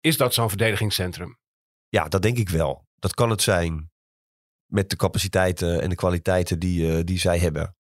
Is 0.00 0.16
dat 0.16 0.34
zo'n 0.34 0.48
verdedigingscentrum? 0.48 1.38
Ja, 1.88 2.08
dat 2.08 2.22
denk 2.22 2.38
ik 2.38 2.48
wel. 2.48 2.86
Dat 2.98 3.14
kan 3.14 3.30
het 3.30 3.42
zijn 3.42 3.90
met 4.66 4.90
de 4.90 4.96
capaciteiten 4.96 5.82
en 5.82 5.88
de 5.88 5.94
kwaliteiten 5.94 6.58
die, 6.58 6.96
eh, 6.96 7.04
die 7.04 7.18
zij 7.18 7.38
hebben. 7.38 7.76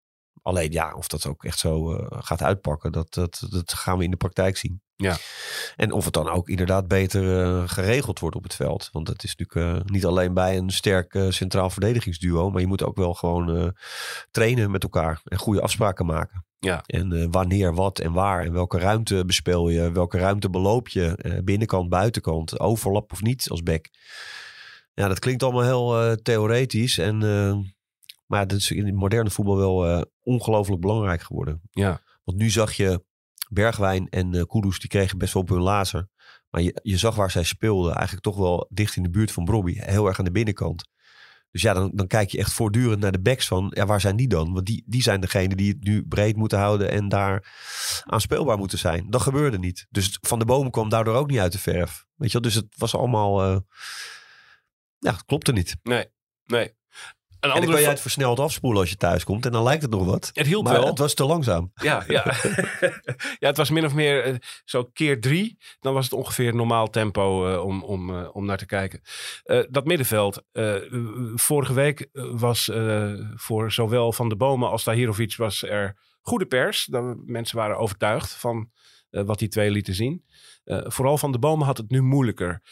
Alleen 0.42 0.72
ja, 0.72 0.94
of 0.94 1.08
dat 1.08 1.26
ook 1.26 1.44
echt 1.44 1.58
zo 1.58 1.88
gaat 2.10 2.42
uitpakken, 2.42 2.92
dat, 2.92 3.14
dat, 3.14 3.46
dat 3.50 3.72
gaan 3.72 3.98
we 3.98 4.04
in 4.04 4.10
de 4.10 4.16
praktijk 4.16 4.56
zien. 4.56 4.82
Ja. 5.00 5.16
En 5.76 5.92
of 5.92 6.04
het 6.04 6.14
dan 6.14 6.28
ook 6.28 6.48
inderdaad 6.48 6.88
beter 6.88 7.42
eh, 7.42 7.62
geregeld 7.68 8.18
wordt 8.18 8.36
op 8.36 8.42
het 8.42 8.54
veld. 8.54 8.88
Want 8.92 9.06
dat 9.06 9.24
is 9.24 9.36
natuurlijk 9.36 9.76
eh, 9.76 9.84
niet 9.92 10.04
alleen 10.04 10.34
bij 10.34 10.56
een 10.56 10.70
sterk 10.70 11.14
eh, 11.14 11.30
centraal 11.30 11.70
verdedigingsduo. 11.70 12.50
Maar 12.50 12.60
je 12.60 12.66
moet 12.66 12.82
ook 12.82 12.96
wel 12.96 13.14
gewoon 13.14 13.74
trainen 14.30 14.70
met 14.70 14.82
elkaar 14.82 15.20
en 15.24 15.38
goede 15.38 15.60
afspraken 15.60 16.06
maken. 16.06 16.46
Ja. 16.58 16.82
En 16.86 17.30
wanneer, 17.30 17.74
wat 17.74 17.98
en 17.98 18.12
waar. 18.12 18.44
En 18.44 18.52
welke 18.52 18.78
ruimte 18.78 19.24
bespeel 19.24 19.68
je, 19.68 19.92
welke 19.92 20.18
ruimte 20.18 20.50
beloop 20.50 20.88
je. 20.88 21.40
binnenkant, 21.44 21.88
buitenkant, 21.88 22.60
overlap 22.60 23.12
of 23.12 23.22
niet 23.22 23.50
als 23.50 23.62
back. 23.62 23.88
Ja, 24.94 25.08
dat 25.08 25.18
klinkt 25.18 25.42
allemaal 25.42 25.62
heel 25.62 26.16
theoretisch. 26.22 26.98
En, 26.98 27.18
maar 28.26 28.46
dat 28.46 28.58
is 28.58 28.70
in 28.70 28.86
het 28.86 28.94
moderne 28.94 29.30
voetbal 29.30 29.56
wel 29.56 30.06
ongelooflijk 30.22 30.80
belangrijk 30.80 31.22
geworden. 31.22 31.60
Ja. 31.70 32.00
Want 32.24 32.38
nu 32.38 32.50
zag 32.50 32.72
je 32.72 33.02
Bergwijn 33.48 34.08
en 34.08 34.34
eh 34.34 34.42
Kudus, 34.42 34.78
die 34.78 34.88
kregen 34.88 35.18
best 35.18 35.32
wel 35.32 35.42
op 35.42 35.48
hun 35.48 35.60
lazer. 35.60 36.08
Maar 36.50 36.62
je, 36.62 36.80
je 36.82 36.96
zag 36.96 37.14
waar 37.14 37.30
zij 37.30 37.42
speelden, 37.42 37.94
eigenlijk 37.94 38.24
toch 38.24 38.36
wel 38.36 38.66
dicht 38.70 38.96
in 38.96 39.02
de 39.02 39.10
buurt 39.10 39.32
van 39.32 39.44
Brobby. 39.44 39.74
Heel 39.78 40.06
erg 40.06 40.18
aan 40.18 40.24
de 40.24 40.30
binnenkant. 40.30 40.88
Dus 41.50 41.62
ja, 41.62 41.72
dan, 41.72 41.90
dan 41.94 42.06
kijk 42.06 42.30
je 42.30 42.38
echt 42.38 42.52
voortdurend 42.52 43.00
naar 43.00 43.12
de 43.12 43.20
backs 43.20 43.46
van, 43.46 43.70
ja, 43.74 43.86
waar 43.86 44.00
zijn 44.00 44.16
die 44.16 44.28
dan? 44.28 44.52
Want 44.52 44.66
die, 44.66 44.84
die 44.86 45.02
zijn 45.02 45.20
degene 45.20 45.54
die 45.54 45.72
het 45.72 45.84
nu 45.84 46.06
breed 46.06 46.36
moeten 46.36 46.58
houden 46.58 46.90
en 46.90 47.08
daar 47.08 47.52
aanspeelbaar 48.04 48.58
moeten 48.58 48.78
zijn. 48.78 49.10
Dat 49.10 49.22
gebeurde 49.22 49.58
niet. 49.58 49.86
Dus 49.90 50.18
Van 50.20 50.38
de 50.38 50.44
Bomen 50.44 50.70
kwam 50.70 50.88
daardoor 50.88 51.14
ook 51.14 51.30
niet 51.30 51.38
uit 51.38 51.52
de 51.52 51.58
verf. 51.58 52.06
Weet 52.14 52.32
je 52.32 52.40
wel, 52.40 52.50
dus 52.50 52.54
het 52.54 52.66
was 52.76 52.94
allemaal, 52.94 53.42
eh, 53.42 53.60
ja, 54.98 55.12
het 55.12 55.24
klopte 55.24 55.52
niet. 55.52 55.76
Nee, 55.82 56.06
nee. 56.44 56.76
Een 57.40 57.50
En 57.50 57.60
dan 57.60 57.70
kan 57.70 57.80
jij 57.80 57.90
het 57.90 58.00
versneld 58.00 58.38
afspoelen 58.38 58.80
als 58.80 58.90
je 58.90 58.96
thuis 58.96 59.24
komt 59.24 59.46
en 59.46 59.52
dan 59.52 59.62
lijkt 59.62 59.82
het 59.82 59.90
nog 59.90 60.04
wat. 60.04 60.30
Het 60.32 60.46
hielp 60.46 60.64
maar 60.64 60.72
wel. 60.72 60.86
het 60.86 60.98
was 60.98 61.14
te 61.14 61.24
langzaam. 61.24 61.72
Ja, 61.74 62.04
ja. 62.08 62.24
ja, 63.42 63.48
het 63.48 63.56
was 63.56 63.70
min 63.70 63.84
of 63.84 63.94
meer 63.94 64.24
eh, 64.24 64.34
zo 64.64 64.84
keer 64.84 65.20
drie. 65.20 65.58
Dan 65.80 65.94
was 65.94 66.04
het 66.04 66.12
ongeveer 66.12 66.54
normaal 66.54 66.90
tempo 66.90 67.52
eh, 67.52 67.64
om, 67.64 67.82
om, 67.82 68.18
eh, 68.18 68.28
om 68.32 68.44
naar 68.44 68.58
te 68.58 68.66
kijken. 68.66 69.00
Dat 69.70 69.84
middenveld. 69.84 70.42
vorige 71.34 71.72
week 71.72 72.08
was 72.12 72.70
voor 73.34 73.72
zowel 73.72 74.12
Van 74.12 74.28
de 74.28 74.36
Bomen 74.36 74.70
als 74.70 74.82
Tahirovic 74.82 75.36
was 75.36 75.62
er 75.62 75.96
goede 76.22 76.46
pers. 76.46 76.84
Dan, 76.84 77.22
mensen 77.26 77.56
waren 77.56 77.78
overtuigd 77.78 78.30
van 78.32 78.70
wat 79.10 79.38
die 79.38 79.48
twee 79.48 79.70
lieten 79.70 79.94
zien. 79.94 80.24
Vooral 80.64 81.18
Van 81.18 81.32
de 81.32 81.38
Bomen 81.38 81.66
had 81.66 81.76
het 81.76 81.90
nu 81.90 82.02
moeilijker. 82.02 82.62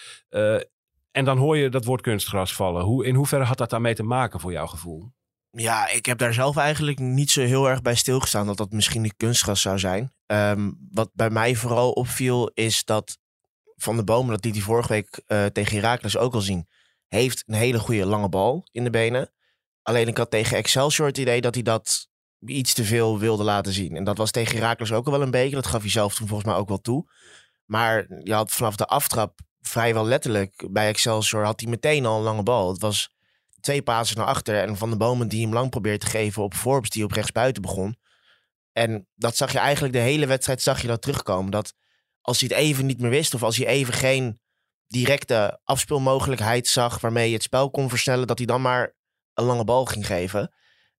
En 1.17 1.25
dan 1.25 1.39
hoor 1.39 1.57
je 1.57 1.69
dat 1.69 1.85
woord 1.85 2.01
kunstgras 2.01 2.55
vallen. 2.55 2.85
Hoe, 2.85 3.07
in 3.07 3.15
hoeverre 3.15 3.45
had 3.45 3.59
dat 3.59 3.71
daarmee 3.71 3.95
te 3.95 4.03
maken 4.03 4.41
voor 4.41 4.53
jouw 4.53 4.67
gevoel? 4.67 5.13
Ja, 5.51 5.89
ik 5.89 6.07
heb 6.07 6.19
daar 6.19 6.35
zelf 6.35 6.57
eigenlijk 6.57 6.99
niet 6.99 7.31
zo 7.31 7.41
heel 7.41 7.69
erg 7.69 7.83
bij 7.83 7.95
stilgestaan 7.95 8.47
dat 8.47 8.57
dat 8.57 8.71
misschien 8.71 9.03
niet 9.03 9.17
kunstgras 9.17 9.61
zou 9.61 9.79
zijn. 9.79 10.13
Ehm, 10.27 10.71
wat 10.91 11.11
bij 11.13 11.31
mij 11.31 11.55
vooral 11.55 11.91
opviel 11.91 12.51
is 12.55 12.85
dat 12.85 13.19
Van 13.77 13.97
de 13.97 14.05
Bomen, 14.05 14.35
dat 14.35 14.45
liet 14.45 14.55
hij 14.55 14.63
vorige 14.63 14.93
week 14.93 15.23
eh, 15.27 15.45
tegen 15.45 15.77
Heracles 15.77 16.17
ook 16.17 16.35
al 16.35 16.41
zien, 16.41 16.69
heeft 17.09 17.43
een 17.47 17.55
hele 17.55 17.79
goede 17.79 18.07
lange 18.07 18.29
bal 18.29 18.69
in 18.71 18.85
de 18.85 18.91
benen. 18.91 19.33
Alleen 19.83 20.09
ik 20.09 20.17
had 20.17 20.31
tegen 20.31 20.57
Excelsior 20.57 21.07
het 21.07 21.19
idee 21.19 21.41
dat 21.41 21.55
hij 21.55 21.63
dat 21.63 22.09
iets 22.47 22.75
te 22.75 22.85
veel 22.85 23.19
wilde 23.19 23.45
laten 23.45 23.73
zien. 23.73 23.97
En 23.97 24.05
dat 24.05 24.19
was 24.19 24.31
tegen 24.31 24.57
Heracles 24.57 24.93
ook 24.93 25.07
al 25.07 25.13
wel 25.13 25.23
een 25.23 25.31
beetje. 25.31 25.55
Dat 25.55 25.67
gaf 25.67 25.81
hij 25.81 25.91
zelf 25.91 26.15
toen 26.15 26.29
volgens 26.29 26.49
mij 26.49 26.59
ook 26.59 26.69
wel 26.69 26.81
toe. 26.81 27.11
Maar 27.65 28.07
je 28.23 28.35
had 28.35 28.51
vanaf 28.51 28.77
de 28.77 28.87
aftrap 28.87 29.45
vrijwel 29.69 30.07
letterlijk 30.07 30.67
bij 30.71 30.89
Excelsior 30.89 31.45
had 31.45 31.61
hij 31.61 31.71
meteen 31.71 32.07
al 32.07 32.17
een 32.17 32.23
lange 32.23 32.43
bal. 32.43 32.69
Het 32.69 32.81
was 32.81 33.15
twee 33.61 33.83
pasen 33.83 34.17
naar 34.17 34.27
achter. 34.27 34.61
En 34.61 34.77
Van 34.77 34.91
de 34.91 34.97
Bomen 34.97 35.29
die 35.29 35.43
hem 35.43 35.53
lang 35.53 35.71
probeert 35.71 36.01
te 36.01 36.07
geven 36.07 36.43
op 36.43 36.55
Forbes 36.55 36.91
die 36.91 37.05
op 37.05 37.13
rechtsbuiten 37.13 37.63
begon. 37.63 37.97
En 38.73 39.09
dat 39.15 39.37
zag 39.37 39.53
je 39.53 39.59
eigenlijk 39.59 39.95
de 39.95 40.01
hele 40.01 40.27
wedstrijd 40.27 40.63
zag 40.63 40.81
je 40.81 40.87
dat 40.87 41.03
terugkomen. 41.03 41.51
Dat 41.51 41.75
als 42.21 42.41
hij 42.41 42.49
het 42.49 42.59
even 42.59 42.87
niet 42.87 43.01
meer 43.01 43.11
wist 43.11 43.35
of 43.35 43.43
als 43.43 43.57
hij 43.57 43.67
even 43.67 43.95
geen 43.95 44.41
directe 44.87 45.61
afspeelmogelijkheid 45.65 46.69
zag 46.69 47.01
waarmee 47.01 47.29
je 47.29 47.35
het 47.35 47.43
spel 47.43 47.71
kon 47.71 47.89
versnellen, 47.89 48.27
dat 48.27 48.39
hij 48.39 48.47
dan 48.47 48.63
maar 48.63 48.95
een 49.35 49.45
lange 49.45 49.65
bal 49.65 49.85
ging 49.85 50.07
geven. 50.07 50.53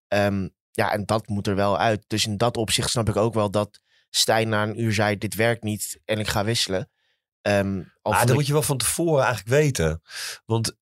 Ehm, 0.08 0.48
ja, 0.72 0.92
en 0.92 1.06
dat 1.06 1.28
moet 1.28 1.48
er 1.48 1.56
wel 1.56 1.78
uit. 1.78 2.04
Dus 2.08 2.26
in 2.26 2.38
dat 2.38 2.58
opzicht 2.58 2.90
snap 2.90 3.10
ik 3.10 3.16
ook 3.16 3.34
wel 3.34 3.52
dat 3.52 3.82
Stijn 4.10 4.50
na 4.50 4.64
een 4.64 4.82
uur 4.82 4.94
zei: 4.94 5.18
Dit 5.18 5.36
werkt 5.36 5.64
niet 5.64 6.00
en 6.06 6.20
ik 6.20 6.28
ga 6.28 6.44
wisselen. 6.44 6.90
Vond 8.04 8.16
dat 8.20 8.30
ik- 8.30 8.34
moet 8.36 8.48
je 8.48 8.54
wel 8.54 8.62
van 8.62 8.78
tevoren 8.78 9.24
eigenlijk 9.24 9.50
weten. 9.50 10.02
Want 10.46 10.76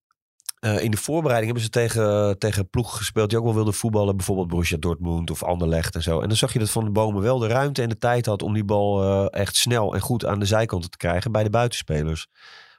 eh, 0.56 0.82
in 0.82 0.90
de 0.90 0.96
voorbereiding 0.96 1.44
hebben 1.52 1.62
ze 1.64 1.70
tegen, 1.70 2.38
tegen 2.38 2.70
ploegen 2.70 2.96
gespeeld 2.98 3.28
die 3.28 3.38
ook 3.38 3.44
wel 3.44 3.54
wilden 3.54 3.74
voetballen. 3.74 4.16
Bijvoorbeeld 4.16 4.48
Borussia 4.48 4.76
Dortmund 4.76 5.30
of 5.30 5.42
Anderlecht 5.42 5.94
en 5.94 6.02
zo. 6.02 6.20
En 6.20 6.28
dan 6.28 6.36
zag 6.36 6.52
je 6.52 6.58
dat 6.58 6.70
Van 6.70 6.84
de 6.84 6.90
Bomen 6.90 7.22
wel 7.22 7.38
de 7.38 7.46
ruimte 7.46 7.82
en 7.82 7.88
de 7.88 7.98
tijd 7.98 8.26
had 8.26 8.42
om 8.42 8.52
die 8.54 8.64
bal 8.64 9.02
eh, 9.02 9.40
echt 9.40 9.56
snel 9.56 9.94
en 9.94 10.00
goed 10.00 10.26
aan 10.26 10.38
de 10.38 10.44
zijkanten 10.46 10.90
te 10.90 10.96
krijgen 10.96 11.32
bij 11.32 11.42
de 11.42 11.50
buitenspelers. 11.50 12.26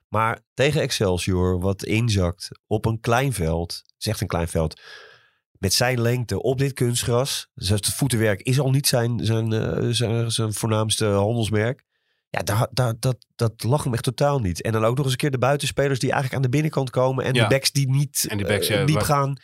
Maar 0.07 0.39
tegen 0.53 0.81
Excelsior, 0.81 1.59
wat 1.59 1.83
inzakt 1.83 2.49
op 2.67 2.85
een 2.85 2.99
klein 2.99 3.33
veld, 3.33 3.81
echt 3.97 4.21
een 4.21 4.27
klein 4.27 4.47
veld, 4.47 4.81
met 5.51 5.73
zijn 5.73 6.01
lengte 6.01 6.41
op 6.41 6.57
dit 6.57 6.73
kunstgras. 6.73 7.47
Dus 7.53 7.69
het 7.69 7.85
voetenwerk 7.87 8.41
is 8.41 8.59
al 8.59 8.69
niet 8.69 8.87
zijn, 8.87 9.19
zijn, 9.25 9.53
eh, 9.53 9.87
zijn, 9.89 10.31
zijn 10.31 10.53
voornaamste 10.53 11.05
handelsmerk. 11.05 11.85
Ja, 12.29 12.39
daar, 12.43 12.67
daar, 12.71 12.93
dat, 12.99 13.25
dat 13.35 13.63
lag 13.63 13.83
hem 13.83 13.93
echt 13.93 14.03
totaal 14.03 14.39
niet. 14.39 14.61
En 14.61 14.71
dan 14.71 14.85
ook 14.85 14.95
nog 14.95 15.03
eens 15.03 15.11
een 15.13 15.19
keer 15.19 15.31
de 15.31 15.37
buitenspelers 15.37 15.99
die 15.99 16.11
eigenlijk 16.11 16.35
aan 16.35 16.49
de 16.49 16.55
binnenkant 16.55 16.89
komen. 16.89 17.25
En 17.25 17.33
Ja. 17.33 17.43
de 17.43 17.49
backs 17.49 17.71
die 17.71 17.89
niet 17.89 18.25
En 18.29 18.37
die 18.37 18.45
backs, 18.45 18.67
eh, 18.67 18.85
diep 18.85 18.95
waar- 18.95 19.05
gaan. 19.05 19.37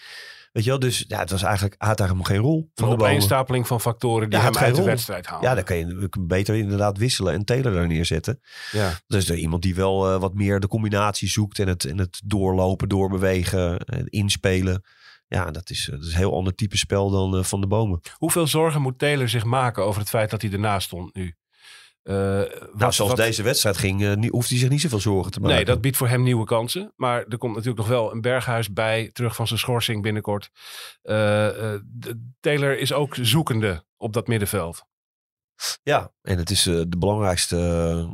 Weet 0.51 0.63
je 0.63 0.69
wel, 0.69 0.79
dus 0.79 1.05
ja, 1.07 1.19
het 1.19 1.31
was 1.31 1.41
eigenlijk, 1.43 1.75
had 1.77 1.99
helemaal 1.99 2.23
geen 2.23 2.37
rol. 2.37 2.57
Een 2.57 2.69
Van 2.75 2.89
de 2.89 2.95
bomen. 2.95 3.09
opeenstapeling 3.11 3.67
van 3.67 3.81
factoren 3.81 4.29
die 4.29 4.39
Ja, 4.39 4.45
hem 4.45 4.55
uit 4.57 4.75
de 4.75 4.83
wedstrijd 4.83 5.25
halen. 5.25 5.49
Ja, 5.49 5.55
dan 5.55 5.63
kan 5.63 5.77
je 5.77 6.09
beter 6.19 6.55
inderdaad 6.55 6.97
wisselen 6.97 7.33
en 7.33 7.45
Taylor 7.45 7.73
daar 7.73 7.87
neerzetten. 7.87 8.39
Ja. 8.71 8.91
Dus 9.07 9.29
er 9.29 9.35
iemand 9.37 9.61
die 9.61 9.75
wel 9.75 10.09
eh, 10.13 10.19
wat 10.19 10.33
meer 10.33 10.59
de 10.59 10.67
combinatie 10.67 11.29
zoekt 11.29 11.59
en 11.59 11.67
het, 11.67 11.85
en 11.85 11.97
het 11.97 12.21
doorlopen, 12.25 12.89
doorbewegen, 12.89 13.77
en 13.79 14.07
inspelen. 14.07 14.83
Ja, 15.27 15.51
dat 15.51 15.69
is, 15.69 15.85
eh, 15.89 15.95
dat 15.95 16.05
is 16.05 16.11
een 16.11 16.17
heel 16.17 16.35
ander 16.35 16.55
type 16.55 16.77
spel 16.77 17.09
dan 17.09 17.37
eh, 17.37 17.43
Van 17.43 17.61
de 17.61 17.67
Bomen. 17.67 17.99
Hoeveel 18.17 18.47
zorgen 18.47 18.81
moet 18.81 18.99
Taylor 18.99 19.29
zich 19.29 19.43
maken 19.43 19.83
over 19.83 19.99
het 19.99 20.09
feit 20.09 20.29
dat 20.29 20.41
hij 20.41 20.51
ernaast 20.51 20.85
stond 20.87 21.15
nu? 21.15 21.35
Eh, 22.03 22.15
Nou, 22.15 22.47
zoals 22.77 22.97
wat- 22.97 23.15
deze 23.15 23.43
wedstrijd 23.43 23.77
ging, 23.77 24.03
eh, 24.03 24.29
hoeft 24.29 24.49
hij 24.49 24.57
zich 24.57 24.69
niet 24.69 24.81
zoveel 24.81 24.99
zorgen 24.99 25.31
te 25.31 25.39
maken. 25.39 25.55
Nee, 25.55 25.65
dat 25.65 25.81
biedt 25.81 25.97
voor 25.97 26.07
hem 26.07 26.23
nieuwe 26.23 26.45
kansen. 26.45 26.93
Maar 26.95 27.25
er 27.29 27.37
komt 27.37 27.51
natuurlijk 27.55 27.79
nog 27.79 27.87
wel 27.87 28.11
een 28.11 28.21
berghuis 28.21 28.73
bij, 28.73 29.09
terug 29.13 29.35
van 29.35 29.47
zijn 29.47 29.59
schorsing 29.59 30.01
binnenkort. 30.01 30.49
Eh, 31.01 31.73
Taylor 32.39 32.77
is 32.79 32.93
ook 32.93 33.15
zoekende 33.21 33.83
op 33.97 34.13
dat 34.13 34.27
middenveld. 34.27 34.83
Ja, 35.83 36.11
en 36.21 36.37
het 36.37 36.49
is 36.49 36.63
de, 36.63 36.97
belangrijkste, 36.97 37.55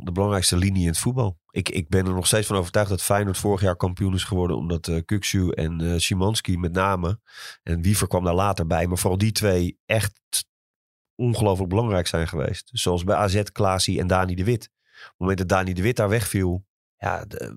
de 0.04 0.12
belangrijkste 0.12 0.56
linie 0.56 0.82
in 0.82 0.88
het 0.88 0.98
voetbal. 0.98 1.38
Ik, 1.50 1.68
ik 1.68 1.88
ben 1.88 2.06
er 2.06 2.14
nog 2.14 2.26
steeds 2.26 2.46
van 2.46 2.56
overtuigd 2.56 2.90
dat 2.90 3.02
Feyenoord 3.02 3.38
vorig 3.38 3.60
jaar 3.60 3.76
kampioen 3.76 4.14
is 4.14 4.24
geworden. 4.24 4.56
Omdat 4.56 5.02
Kuksu 5.04 5.50
en 5.50 5.80
eh 5.80 5.98
Szymanski 5.98 6.58
met 6.58 6.72
name. 6.72 7.20
En 7.62 7.82
Wiever 7.82 8.06
kwam 8.08 8.24
daar 8.24 8.34
later 8.34 8.66
bij. 8.66 8.86
Maar 8.86 8.98
vooral 8.98 9.18
die 9.18 9.32
twee 9.32 9.78
echt 9.86 10.20
ongelooflijk 11.20 11.68
belangrijk 11.68 12.06
zijn 12.06 12.28
geweest. 12.28 12.70
Dus 12.70 12.82
zoals 12.82 13.04
bij 13.04 13.16
AZ, 13.16 13.42
Klaasie 13.42 14.00
en 14.00 14.06
Dani 14.06 14.34
de 14.34 14.44
Wit. 14.44 14.64
Op 14.64 15.08
het 15.08 15.14
moment 15.18 15.38
dat 15.38 15.48
Dani 15.48 15.72
de 15.72 15.82
Wit 15.82 15.96
daar 15.96 16.08
wegviel. 16.08 16.64
Ja, 16.96 17.24
de, 17.24 17.56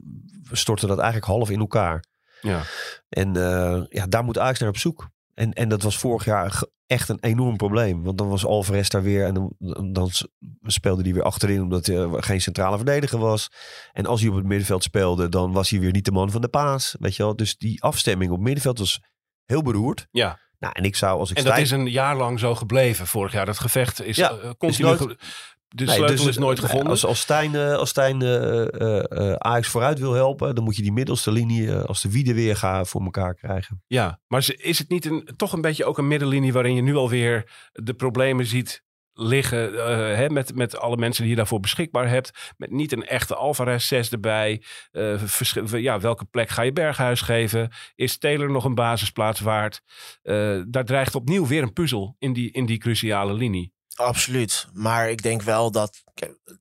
stortten 0.51 0.87
dat 0.87 0.97
eigenlijk 0.97 1.27
half 1.27 1.49
in 1.49 1.59
elkaar. 1.59 2.03
Ja. 2.41 2.61
En 3.09 3.35
eh, 3.35 3.83
ja, 3.89 4.07
daar 4.07 4.23
moet 4.23 4.37
Ajax 4.37 4.59
naar 4.59 4.69
op 4.69 4.77
zoek. 4.77 5.09
En, 5.33 5.53
en 5.53 5.69
dat 5.69 5.81
was 5.81 5.97
vorig 5.97 6.25
jaar 6.25 6.63
echt 6.87 7.09
een 7.09 7.19
enorm 7.19 7.57
probleem. 7.57 8.03
Want 8.03 8.17
dan 8.17 8.29
was 8.29 8.45
Alvarez 8.45 8.87
daar 8.87 9.03
weer 9.03 9.25
en 9.25 9.33
dan, 9.33 9.91
dan 9.91 10.09
speelde 10.63 11.03
hij 11.03 11.13
weer 11.13 11.23
achterin 11.23 11.61
omdat 11.61 11.87
er 11.87 12.23
geen 12.23 12.41
centrale 12.41 12.75
verdediger 12.75 13.19
was. 13.19 13.49
En 13.91 14.05
als 14.05 14.21
hij 14.21 14.29
op 14.29 14.35
het 14.35 14.45
middenveld 14.45 14.83
speelde, 14.83 15.29
dan 15.29 15.51
was 15.51 15.69
hij 15.69 15.79
weer 15.79 15.91
niet 15.91 16.05
de 16.05 16.11
man 16.11 16.31
van 16.31 16.41
de 16.41 16.47
paas. 16.47 16.95
Weet 16.99 17.15
je 17.15 17.23
wel? 17.23 17.35
Dus 17.35 17.57
die 17.57 17.83
afstemming 17.83 18.31
op 18.31 18.37
het 18.37 18.45
middenveld 18.45 18.79
was 18.79 19.01
heel 19.45 19.61
beroerd. 19.61 20.07
ja. 20.11 20.41
Nou, 20.63 20.75
en 20.75 20.83
ik 20.83 20.95
zou 20.95 21.19
als 21.19 21.31
ik 21.31 21.37
En 21.37 21.43
dat 21.43 21.57
is 21.57 21.71
een 21.71 21.87
jaar 21.89 22.15
lang 22.15 22.39
zo 22.39 22.55
gebleven 22.55 23.07
vorig 23.07 23.31
jaar. 23.31 23.45
Dat 23.45 23.59
gevecht 23.59 24.03
is 24.03 24.15
Ja, 24.15 24.29
eh, 24.31 24.49
continu... 24.57 24.87
nooit- 24.87 24.99
ge- 24.99 25.17
de 25.67 25.85
Nee, 25.85 25.95
sleutel 25.95 26.15
dus, 26.17 26.25
is 26.25 26.37
nooit 26.37 26.59
gevonden. 26.59 26.87
Als, 26.89 27.05
als 27.05 27.19
Stijn, 27.19 27.55
eh, 27.55 27.75
als 27.75 27.89
Stijn 27.89 28.21
eh, 28.21 29.33
Ajax 29.33 29.67
vooruit 29.67 29.99
wil 29.99 30.13
helpen, 30.13 30.55
dan 30.55 30.63
moet 30.63 30.75
je 30.75 30.81
die 30.81 30.91
middelste 30.91 31.31
linie 31.31 31.73
als 31.73 32.01
de 32.01 32.11
wiede 32.11 32.33
weer 32.33 32.55
gaan 32.55 32.85
voor 32.87 33.01
elkaar 33.03 33.35
krijgen. 33.35 33.83
Ja, 33.87 34.19
maar 34.27 34.45
is 34.57 34.79
het 34.79 34.89
niet 34.89 35.05
een, 35.05 35.29
toch 35.35 35.53
een 35.53 35.61
beetje 35.61 35.85
ook 35.85 35.97
een 35.97 36.07
middenlinie 36.07 36.53
waarin 36.53 36.75
je 36.75 36.81
nu 36.81 36.95
alweer 36.95 37.51
de 37.71 37.93
problemen 37.93 38.45
ziet 38.45 38.83
liggen 39.13 39.85
eh, 39.85 40.15
hè, 40.15 40.29
met, 40.29 40.55
met 40.55 40.77
alle 40.77 40.97
mensen 40.97 41.21
die 41.21 41.31
je 41.31 41.37
daarvoor 41.37 41.59
beschikbaar 41.59 42.09
hebt. 42.09 42.53
Met 42.57 42.71
niet 42.71 42.91
een 42.91 43.05
echte 43.05 43.35
Alvarez 43.35 43.87
6 43.87 44.11
erbij. 44.11 44.63
Eh, 44.91 45.21
ja, 45.65 45.99
welke 45.99 46.25
plek 46.25 46.49
ga 46.49 46.61
je 46.61 46.73
Berghuis 46.73 47.21
geven? 47.21 47.71
Is 47.95 48.17
Taylor 48.17 48.51
nog 48.51 48.65
een 48.65 48.75
basisplaats 48.75 49.39
waard? 49.39 49.81
Eh, 50.21 50.61
daar 50.67 50.85
dreigt 50.85 51.15
opnieuw 51.15 51.47
weer 51.47 51.63
een 51.63 51.73
puzzel 51.73 52.15
in 52.19 52.33
die, 52.33 52.51
in 52.51 52.65
die 52.65 52.77
cruciale 52.77 53.33
linie. 53.33 53.73
Absoluut. 53.95 54.67
Maar 54.73 55.09
ik 55.09 55.21
denk 55.21 55.41
wel 55.41 55.71
dat... 55.71 56.03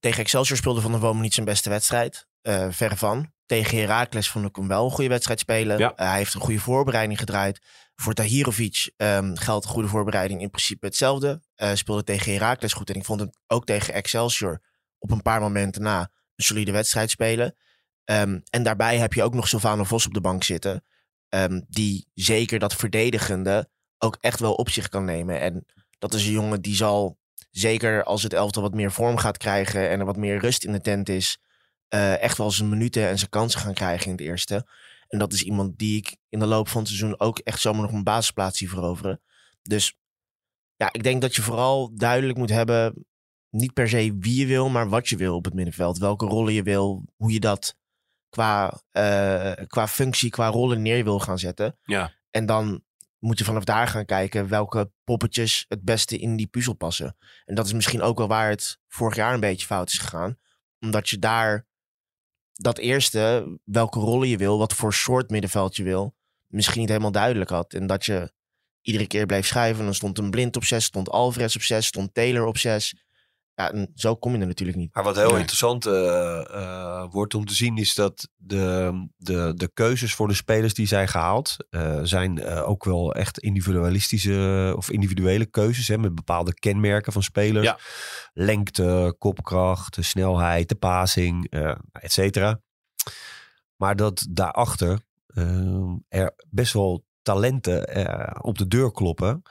Tegen 0.01 0.23
Excelsior 0.23 0.57
speelde 0.57 0.81
Van 0.81 0.91
der 0.91 1.01
Bomen 1.01 1.23
niet 1.23 1.35
zijn 1.35 1.47
beste 1.47 1.71
wedstrijd. 1.71 2.27
Verre 2.71 2.97
van. 2.97 3.33
Tegen 3.47 3.79
Heracles 3.79 4.29
vond 4.31 4.47
ik 4.47 4.57
hem 4.57 4.69
wel 4.69 4.85
een 4.85 4.91
goede 4.91 5.11
wedstrijd 5.11 5.41
spelen. 5.41 5.79
Ja. 5.79 5.95
Eh, 5.95 6.09
hij 6.09 6.17
heeft 6.17 6.35
een 6.35 6.41
goede 6.41 6.61
voorbereiding 6.61 7.19
gedraaid. 7.19 7.61
Voor 7.95 8.15
Tahirovic 8.15 8.93
ehm, 8.97 9.35
geldt 9.35 9.65
een 9.65 9.71
goede 9.71 9.89
voorbereiding 9.89 10.41
in 10.41 10.51
principe 10.51 10.87
hetzelfde. 10.87 11.43
Eh 11.55 11.71
speelde 11.75 12.05
tegen 12.05 12.33
Heracles 12.33 12.73
goed. 12.73 12.91
En 12.91 12.95
ik 12.97 13.05
vond 13.05 13.21
hem 13.21 13.31
ook 13.47 13.67
tegen 13.67 13.95
Excelsior 13.95 14.63
op 14.99 15.11
een 15.11 15.23
paar 15.23 15.41
momenten 15.41 15.83
na 15.83 16.01
een 16.01 16.45
solide 16.45 16.73
wedstrijd 16.73 17.11
spelen. 17.11 17.57
Ehm, 18.05 18.41
en 18.51 18.63
daarbij 18.63 18.99
heb 18.99 19.13
je 19.13 19.23
ook 19.23 19.35
nog 19.35 19.49
Sylvano 19.49 19.85
Vos 19.85 20.07
op 20.07 20.15
de 20.15 20.21
bank 20.21 20.45
zitten. 20.45 20.85
ehm, 21.29 21.61
die 21.69 22.09
zeker 22.15 22.59
dat 22.59 22.75
verdedigende 22.75 23.69
ook 23.99 24.17
echt 24.21 24.41
wel 24.41 24.55
op 24.55 24.71
zich 24.71 24.89
kan 24.89 25.05
nemen. 25.05 25.41
En 25.41 25.67
dat 25.99 26.15
is 26.15 26.27
een 26.27 26.33
jongen 26.33 26.61
die 26.63 26.75
zal 26.75 27.19
zeker 27.51 28.05
als 28.05 28.23
het 28.23 28.33
elftal 28.33 28.63
wat 28.63 28.75
meer 28.75 28.93
vorm 28.93 29.17
gaat 29.17 29.37
krijgen 29.37 29.89
en 29.91 29.99
er 30.01 30.05
wat 30.07 30.17
meer 30.17 30.39
rust 30.39 30.65
in 30.65 30.73
de 30.73 30.81
tent 30.81 31.09
is, 31.09 31.39
eh, 31.93 32.23
echt 32.23 32.39
wel 32.39 32.51
zijn 32.51 32.69
minuten 32.69 33.09
en 33.09 33.19
zijn 33.19 33.31
kansen 33.31 33.61
gaan 33.61 33.75
krijgen 33.75 34.07
in 34.07 34.13
het 34.13 34.21
eerste. 34.21 34.67
En 35.09 35.19
dat 35.19 35.33
is 35.33 35.43
iemand 35.43 35.79
die 35.79 35.97
ik 35.97 36.17
in 36.29 36.39
de 36.39 36.47
loop 36.47 36.69
van 36.69 36.81
het 36.81 36.89
seizoen 36.89 37.21
ook 37.21 37.39
echt 37.39 37.61
zomaar 37.61 37.83
nog 37.83 37.93
een 37.93 38.03
basisplaats 38.03 38.59
zie 38.59 38.69
veroveren. 38.69 39.21
Dus 39.63 39.97
ja, 40.77 40.89
ik 40.93 41.03
denk 41.03 41.21
dat 41.21 41.35
je 41.35 41.43
vooral 41.43 41.95
duidelijk 41.95 42.39
moet 42.39 42.51
hebben, 42.51 43.07
niet 43.51 43.73
per 43.73 43.89
se 43.89 44.17
wie 44.19 44.41
je 44.41 44.47
wil, 44.47 44.69
maar 44.69 44.89
wat 44.89 45.09
je 45.09 45.17
wil 45.17 45.35
op 45.35 45.45
het 45.45 45.55
middenveld. 45.55 45.99
Welke 45.99 46.27
rollen 46.27 46.53
je 46.53 46.63
wil, 46.63 47.05
hoe 47.17 47.33
je 47.33 47.41
dat 47.41 47.77
qua, 48.29 48.81
eh, 48.91 49.53
qua 49.67 49.89
functie, 49.89 50.31
qua 50.31 50.49
rollen 50.49 50.83
neer 50.83 51.05
wil 51.05 51.21
gaan 51.21 51.39
zetten. 51.39 51.79
Ja. 51.85 52.13
En 52.31 52.47
dan 52.47 52.83
moet 53.19 53.39
je 53.39 53.45
vanaf 53.45 53.65
daar 53.65 53.89
gaan 53.89 54.05
kijken 54.05 54.49
welke 54.49 54.91
poppetjes 55.05 55.65
het 55.69 55.83
beste 55.83 56.19
in 56.19 56.37
die 56.37 56.47
puzzel 56.47 56.75
passen. 56.75 57.17
En 57.45 57.55
dat 57.55 57.67
is 57.67 57.73
misschien 57.73 58.03
ook 58.03 58.19
wel 58.19 58.29
waar 58.29 58.49
het 58.49 58.79
vorig 58.89 59.17
jaar 59.17 59.35
een 59.35 59.41
beetje 59.41 59.67
fout 59.67 59.89
is 59.89 59.99
gegaan. 59.99 60.39
Omdat 60.81 61.09
je 61.09 61.19
daar 61.19 61.71
dat 62.63 62.79
eerste, 62.79 63.59
welke 63.65 63.99
rollen 63.99 64.29
je 64.29 64.37
wil, 64.37 64.59
wat 64.59 64.73
voor 64.73 64.95
soort 64.95 65.31
middenveld 65.31 65.77
je 65.77 65.83
wil, 65.83 66.15
misschien 66.47 66.81
niet 66.81 66.89
helemaal 66.89 67.13
duidelijk 67.13 67.51
had. 67.51 67.75
En 67.75 67.87
dat 67.87 68.05
je 68.05 68.33
iedere 68.83 69.07
keer 69.07 69.27
bleef 69.27 69.47
schuiven. 69.47 69.85
Dan 69.85 69.95
stond 69.95 70.19
een 70.19 70.31
blind 70.31 70.57
op 70.57 70.65
zes, 70.65 70.85
stond 70.85 71.11
Alvarez 71.11 71.55
op 71.55 71.63
zes, 71.63 71.87
stond 71.87 72.15
Taylor 72.15 72.47
op 72.47 72.59
zes. 72.59 72.95
Ja, 73.55 73.73
en 73.73 73.91
zo 73.95 74.17
kom 74.17 74.35
je 74.35 74.41
er 74.41 74.47
natuurlijk 74.47 74.79
niet. 74.79 74.95
Maar 74.95 75.05
wat 75.05 75.17
heel 75.17 75.31
Nee. 75.31 75.39
interessant 75.39 75.87
eh, 75.87 76.39
eh, 76.55 77.07
wordt 77.11 77.35
om 77.35 77.47
te 77.47 77.55
zien 77.55 77.77
is 77.77 77.95
dat 77.95 78.29
de, 78.37 78.93
de, 79.17 79.53
de 79.57 79.71
keuzes 79.75 80.15
voor 80.15 80.29
de 80.29 80.35
spelers 80.35 80.75
die 80.75 80.87
zijn 80.87 81.09
gehaald 81.09 81.57
eh, 81.71 82.01
zijn 82.03 82.39
eh, 82.39 82.69
ook 82.69 82.85
wel 82.85 83.15
echt 83.15 83.39
individualistische 83.39 84.73
of 84.77 84.91
individuele 84.91 85.47
keuzes 85.47 85.89
hè, 85.89 85.99
met 85.99 86.15
bepaalde 86.15 86.55
kenmerken 86.55 87.13
van 87.13 87.23
spelers. 87.23 87.67
Ja. 87.67 87.79
Lengte, 88.33 89.15
kopkracht, 89.19 89.95
de 89.95 90.03
snelheid, 90.03 90.69
de 90.69 90.75
passing, 90.75 91.51
eh 91.51 91.75
et 91.93 92.13
cetera. 92.13 92.61
Maar 93.77 93.97
dat 93.97 94.27
daarachter 94.31 95.01
er 96.09 96.33
best 96.51 96.73
wel 96.73 97.05
talenten 97.23 97.87
eh, 97.87 98.41
op 98.41 98.59
de 98.59 98.69
deur 98.69 98.93
kloppen. 98.93 99.43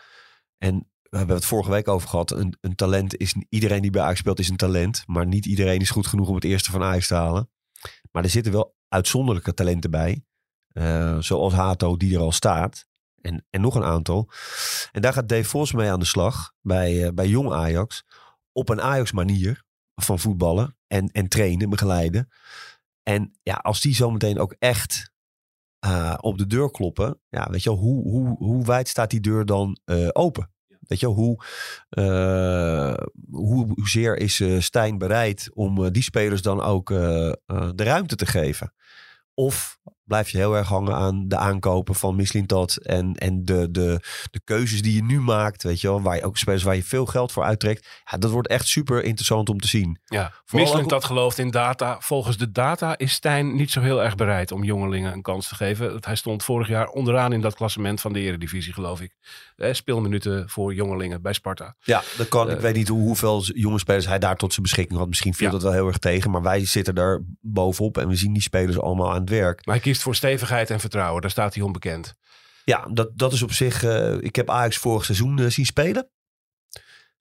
En 0.58 0.91
we 1.12 1.18
hebben 1.18 1.36
het 1.36 1.46
vorige 1.46 1.70
week 1.70 1.88
over 1.88 2.10
gehad. 2.10 2.32
Een, 2.32 2.58
een 2.62 2.76
talent 2.76 3.18
is 3.18 3.36
iedereen 3.50 3.82
die 3.82 3.92
bij 3.92 4.02
Ajax 4.02 4.20
speelt 4.20 4.40
is 4.40 4.50
een 4.50 4.58
talent. 4.58 5.04
Maar 5.06 5.26
niet 5.26 5.46
iedereen 5.46 5.80
is 5.80 5.90
goed 5.90 6.08
genoeg 6.08 6.28
om 6.28 6.36
het 6.36 6.44
eerste 6.44 6.72
van 6.72 6.84
Ajax 6.84 7.08
te 7.08 7.16
halen. 7.16 7.50
Maar 8.12 8.24
er 8.24 8.30
zitten 8.30 8.52
wel 8.52 8.76
uitzonderlijke 8.88 9.54
talenten 9.54 9.92
bij. 9.92 10.24
eh, 10.72 11.18
zoals 11.20 11.54
Hato 11.54 11.98
die 11.98 12.16
er 12.16 12.22
al 12.22 12.32
staat. 12.32 12.88
En, 13.22 13.46
en 13.50 13.62
nog 13.62 13.76
een 13.76 13.84
aantal. 13.84 14.30
En 14.92 15.02
daar 15.02 15.14
gaat 15.14 15.30
Dave 15.30 15.44
Vos 15.44 15.72
mee 15.72 15.92
aan 15.92 16.00
de 16.00 16.06
slag. 16.06 16.54
Bij, 16.62 17.06
eh, 17.06 17.14
bij 17.14 17.28
jong 17.28 17.52
Ajax. 17.52 18.04
Op 18.52 18.70
een 18.70 18.82
Ajax 18.82 19.12
manier 19.12 19.64
van 19.96 20.20
voetballen. 20.20 20.78
En, 20.88 21.08
en 21.08 21.28
trainen, 21.28 21.70
begeleiden. 21.70 22.30
En 23.04 23.34
ja, 23.44 23.54
als 23.54 23.82
die 23.82 23.96
zometeen 23.96 24.40
ook 24.40 24.56
echt 24.60 25.12
eh, 25.80 26.18
op 26.18 26.38
de 26.38 26.48
deur 26.48 26.72
kloppen. 26.72 27.22
Ja, 27.30 27.50
weet 27.50 27.64
je 27.64 27.70
wel, 27.70 27.80
hoe, 27.80 28.10
hoe, 28.10 28.38
hoe 28.38 28.66
wijd 28.66 28.88
staat 28.88 29.10
die 29.10 29.22
deur 29.22 29.46
dan 29.46 29.80
open? 30.14 30.52
Weet 30.88 31.00
je 31.00 31.08
hoe, 31.08 31.44
eh, 31.90 32.94
hoe, 33.32 33.68
hoezeer 33.76 34.18
is 34.18 34.40
eh, 34.40 34.60
Stijn 34.60 34.98
bereid 34.98 35.50
om 35.54 35.84
eh, 35.84 35.92
die 35.92 36.04
spelers 36.04 36.42
dan 36.42 36.62
ook 36.62 36.88
de 36.88 37.74
ruimte 37.76 38.16
te 38.16 38.26
geven? 38.26 38.74
Of 39.34 39.80
blijf 40.04 40.30
je 40.30 40.38
heel 40.38 40.56
erg 40.56 40.68
hangen 40.68 40.96
aan 40.96 41.28
de 41.28 41.38
aankopen 41.38 41.96
van 41.96 42.16
Mislintat. 42.16 42.76
En, 42.76 43.14
en 43.16 43.46
de, 43.46 43.72
de, 43.72 44.00
de 44.32 44.42
keuzes 44.44 44.82
die 44.82 44.96
je 44.96 45.04
nu 45.04 45.20
maakt. 45.22 45.64
Weet 45.64 45.82
je 45.82 45.88
wel, 45.88 46.02
waar 46.02 46.16
je 46.16 46.24
ook 46.24 46.38
spelers 46.38 46.64
waar 46.64 46.76
je 46.76 46.84
veel 46.84 47.06
geld 47.06 47.32
voor 47.32 47.44
uittrekt. 47.44 47.88
Ja, 48.12 48.18
dat 48.18 48.32
wordt 48.32 48.48
echt 48.48 48.68
super 48.68 49.04
interessant 49.04 49.50
om 49.50 49.60
te 49.60 49.68
zien. 49.68 50.00
Ja, 50.06 50.34
Vooral 50.46 50.66
Michelin 50.68 50.88
dat 50.90 51.04
gelooft 51.06 51.38
in 51.38 51.52
data. 51.52 51.98
Volgens 52.00 52.38
de 52.38 52.52
data 52.52 52.98
is 52.98 53.12
Stijn 53.14 53.56
niet 53.56 53.72
zo 53.72 53.82
heel 53.82 54.04
erg 54.04 54.16
bereid 54.16 54.52
om 54.52 54.64
jongelingen 54.64 55.14
een 55.14 55.22
kans 55.22 55.48
te 55.48 55.56
geven. 55.56 55.98
Hij 56.00 56.16
stond 56.16 56.44
vorig 56.44 56.68
jaar 56.68 56.88
onderaan 56.88 57.34
in 57.34 57.42
dat 57.42 57.56
klassement 57.56 58.02
van 58.02 58.14
de 58.14 58.20
Eredivisie, 58.20 58.74
geloof 58.74 59.02
ik. 59.02 59.16
Eh, 59.56 59.74
speelminuten 59.74 60.50
voor 60.50 60.74
jongelingen 60.74 61.22
bij 61.22 61.34
Sparta. 61.34 61.76
Ja, 61.80 62.02
dat 62.18 62.28
kan. 62.28 62.48
Eh, 62.50 62.56
ik 62.56 62.62
weet 62.62 62.76
niet 62.76 62.88
hoe, 62.88 63.02
hoeveel 63.02 63.44
jonge 63.44 63.80
spelers 63.80 64.08
hij 64.08 64.20
daar 64.20 64.36
tot 64.36 64.52
zijn 64.52 64.66
beschikking 64.66 65.00
had. 65.00 65.08
Misschien 65.08 65.34
viel 65.34 65.46
Ja. 65.48 65.52
dat 65.54 65.62
wel 65.62 65.72
heel 65.72 65.88
erg 65.88 65.98
tegen. 65.98 66.32
Maar 66.32 66.42
wij 66.42 66.66
zitten 66.66 66.96
daar 66.96 67.22
bovenop 67.42 67.98
en 67.98 68.08
we 68.08 68.16
zien 68.16 68.34
die 68.34 68.42
spelers 68.42 68.80
allemaal 68.80 69.10
aan 69.14 69.20
het 69.20 69.30
werk. 69.30 69.66
Maar 69.66 69.76
hij 69.76 69.84
kiest 69.92 70.04
voor 70.04 70.16
stevigheid 70.16 70.70
en 70.70 70.80
vertrouwen. 70.80 71.22
Daar 71.22 71.32
staat 71.32 71.54
hij 71.54 71.64
onbekend. 71.64 72.14
Ja, 72.64 72.88
dat, 72.94 73.10
dat 73.16 73.34
is 73.34 73.42
op 73.42 73.52
zich. 73.52 73.84
eh, 73.84 74.14
ik 74.20 74.36
heb 74.36 74.50
Ajax 74.50 74.78
vorig 74.78 75.06
seizoen 75.06 75.40
eh, 75.40 75.46
zien 75.50 75.66
spelen. 75.66 76.10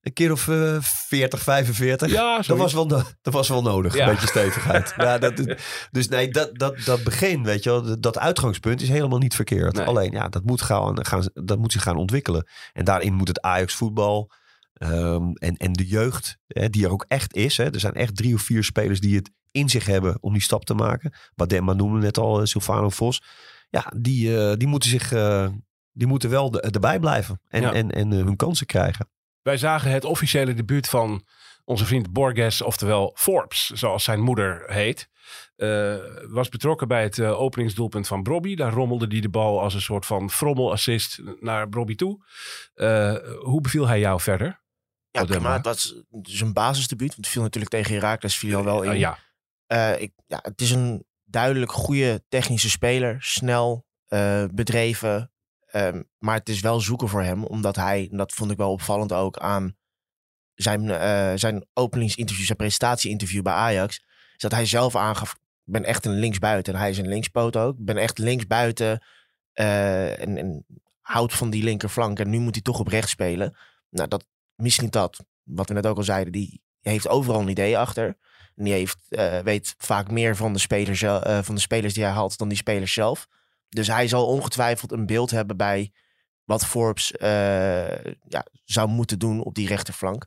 Een 0.00 0.12
keer 0.12 0.32
of 0.32 0.48
eh 0.48 0.76
40, 0.80 1.40
45. 1.42 2.10
Ja, 2.10 2.40
dat, 2.40 2.58
was 2.58 2.72
wel, 2.72 2.86
dat 2.86 3.14
was 3.22 3.48
wel 3.48 3.62
nodig. 3.62 3.94
Ja. 3.94 4.06
Een 4.08 4.12
beetje 4.12 4.26
stevigheid. 4.28 4.94
ja, 4.96 5.18
dat, 5.18 5.56
dus 5.90 6.08
nee, 6.08 6.28
dat, 6.28 6.58
dat, 6.58 6.78
dat 6.84 7.04
begin, 7.04 7.44
weet 7.44 7.62
je 7.62 7.70
wel, 7.70 8.00
dat- 8.00 8.18
uitgangspunt 8.18 8.80
is 8.82 8.88
helemaal 8.88 9.18
niet 9.18 9.34
verkeerd. 9.34 9.74
Nee. 9.76 9.86
Alleen, 9.86 10.12
ja, 10.12 10.28
dat 10.28 10.44
moet, 10.44 10.62
gaan, 10.62 11.06
gaan, 11.06 11.28
dat 11.32 11.58
moet 11.58 11.72
zich 11.72 11.82
gaan 11.82 11.96
ontwikkelen. 11.96 12.46
En 12.72 12.84
daarin 12.84 13.14
moet 13.14 13.28
het 13.28 13.40
Ajax 13.40 13.74
voetbal 13.74 14.30
ehm, 14.72 15.30
en, 15.32 15.56
en 15.56 15.72
de 15.72 15.86
jeugd, 15.86 16.36
hè, 16.46 16.68
die 16.70 16.84
er 16.84 16.90
ook 16.90 17.04
echt 17.08 17.34
is. 17.34 17.56
Hè. 17.56 17.64
Er 17.64 17.80
zijn 17.80 17.94
echt 17.94 18.16
drie 18.16 18.34
of 18.34 18.42
vier 18.42 18.64
spelers 18.64 19.00
die 19.00 19.16
het 19.16 19.30
in 19.50 19.68
zich 19.68 19.86
hebben 19.86 20.18
om 20.20 20.32
die 20.32 20.42
stap 20.42 20.64
te 20.64 20.74
maken. 20.74 21.12
Wat 21.34 21.48
Demma 21.48 21.72
noemde 21.72 21.98
net 22.00 22.18
al, 22.18 22.40
eh, 22.40 22.46
Silvano 22.46 22.88
Vos. 22.88 23.22
Ja, 23.70 23.92
die, 23.96 24.38
eh, 24.48 24.56
die 24.56 24.68
moeten 24.68 24.90
zich... 24.90 25.12
eh, 25.12 25.48
die 25.92 26.06
moeten 26.06 26.30
wel 26.30 26.50
de- 26.50 26.60
erbij 26.60 26.98
blijven 26.98 27.40
en, 27.48 27.60
Ja. 27.62 27.72
en, 27.72 27.90
en 27.90 28.10
hun 28.10 28.36
kansen 28.36 28.66
krijgen. 28.66 29.08
Wij 29.42 29.56
zagen 29.56 29.90
het 29.90 30.04
officiële 30.04 30.54
debuut 30.54 30.88
van 30.88 31.24
onze 31.64 31.84
vriend 31.86 32.12
Borges, 32.12 32.62
oftewel 32.62 33.12
Forbes, 33.14 33.66
zoals 33.70 34.04
zijn 34.04 34.20
moeder 34.20 34.64
heet. 34.66 35.08
Eh, 35.56 35.94
was 36.28 36.48
betrokken 36.48 36.88
bij 36.88 37.02
het 37.02 37.20
openingsdoelpunt 37.20 38.06
van 38.06 38.22
Brobby. 38.22 38.54
Daar 38.54 38.72
rommelde 38.72 39.06
hij 39.08 39.20
de 39.20 39.28
bal 39.28 39.60
als 39.60 39.74
een 39.74 39.80
soort 39.80 40.06
van 40.06 40.30
frommelassist 40.30 41.20
naar 41.40 41.68
Brobby 41.68 41.94
toe. 41.94 42.24
Eh, 42.74 43.14
hoe 43.40 43.60
beviel 43.60 43.86
hij 43.86 43.98
jou 44.00 44.20
verder? 44.20 44.60
Ja. 45.10 45.58
Dat 45.58 45.76
is 45.76 46.02
zijn 46.22 46.52
basisdebuut. 46.52 47.08
Want 47.08 47.20
het 47.20 47.28
viel 47.28 47.42
natuurlijk 47.42 47.72
tegen 47.72 47.94
Herakles 47.94 48.36
viel 48.36 48.56
al 48.56 48.64
wel 48.64 48.82
in. 48.82 48.98
Ja, 48.98 49.18
Eh, 49.70 50.00
ik, 50.00 50.12
ja, 50.26 50.38
het 50.42 50.60
is 50.60 50.70
een 50.70 51.04
duidelijk 51.24 51.72
goede 51.72 52.24
technische 52.28 52.70
speler. 52.70 53.16
Snel, 53.22 53.86
eh, 54.06 54.44
bedreven. 54.52 55.32
Ehm, 55.66 56.02
maar 56.18 56.34
het 56.34 56.48
is 56.48 56.60
wel 56.60 56.80
zoeken 56.80 57.08
voor 57.08 57.22
hem. 57.22 57.44
Omdat 57.44 57.76
hij, 57.76 58.08
en 58.10 58.16
dat 58.16 58.32
vond 58.32 58.50
ik 58.50 58.56
wel 58.56 58.72
opvallend 58.72 59.12
ook 59.12 59.38
aan 59.38 59.76
zijn, 60.54 60.90
eh, 60.90 61.32
zijn 61.34 61.66
openingsinterview, 61.72 62.44
zijn 62.44 62.58
presentatieinterview 62.58 63.42
bij 63.42 63.52
Ajax. 63.52 63.96
Is 64.34 64.42
dat 64.42 64.52
hij 64.52 64.66
zelf 64.66 64.96
aangaf, 64.96 65.32
ik 65.64 65.72
ben 65.72 65.84
echt 65.84 66.04
een 66.04 66.18
linksbuiten. 66.18 66.74
En 66.74 66.80
hij 66.80 66.90
is 66.90 66.98
een 66.98 67.08
linkspoot 67.08 67.56
ook. 67.56 67.78
Ik 67.78 67.84
ben 67.84 67.96
echt 67.96 68.18
linksbuiten. 68.18 69.04
eh 69.52 70.20
en, 70.20 70.36
en 70.36 70.66
houdt 71.00 71.34
van 71.34 71.50
die 71.50 71.62
linkerflank. 71.62 72.18
En 72.18 72.30
nu 72.30 72.38
moet 72.38 72.54
hij 72.54 72.62
toch 72.62 72.78
op 72.78 72.88
rechts 72.88 73.10
spelen. 73.10 73.56
Nou, 73.90 74.08
dat 74.08 74.24
misschien 74.56 74.90
dat, 74.90 75.24
wat 75.42 75.68
we 75.68 75.74
net 75.74 75.86
ook 75.86 75.96
al 75.96 76.02
zeiden, 76.02 76.32
die 76.32 76.62
heeft 76.80 77.08
overal 77.08 77.40
een 77.40 77.48
idee 77.48 77.78
achter. 77.78 78.16
Die 78.64 78.72
heeft, 78.72 78.98
eh, 79.08 79.38
weet 79.38 79.74
vaak 79.78 80.10
meer 80.10 80.36
van 80.36 80.52
de, 80.52 80.58
spelers, 80.58 81.02
eh, 81.02 81.42
van 81.42 81.54
de 81.54 81.60
spelers 81.60 81.94
die 81.94 82.02
hij 82.02 82.12
haalt 82.12 82.38
dan 82.38 82.48
die 82.48 82.56
spelers 82.56 82.92
zelf. 82.92 83.28
Dus 83.68 83.86
hij 83.86 84.08
zal 84.08 84.26
ongetwijfeld 84.26 84.92
een 84.92 85.06
beeld 85.06 85.30
hebben 85.30 85.56
bij 85.56 85.92
wat 86.44 86.66
Forbes 86.66 87.12
eh, 87.12 88.04
ja, 88.28 88.46
zou 88.64 88.88
moeten 88.88 89.18
doen 89.18 89.42
op 89.42 89.54
die 89.54 89.68
rechterflank. 89.68 90.26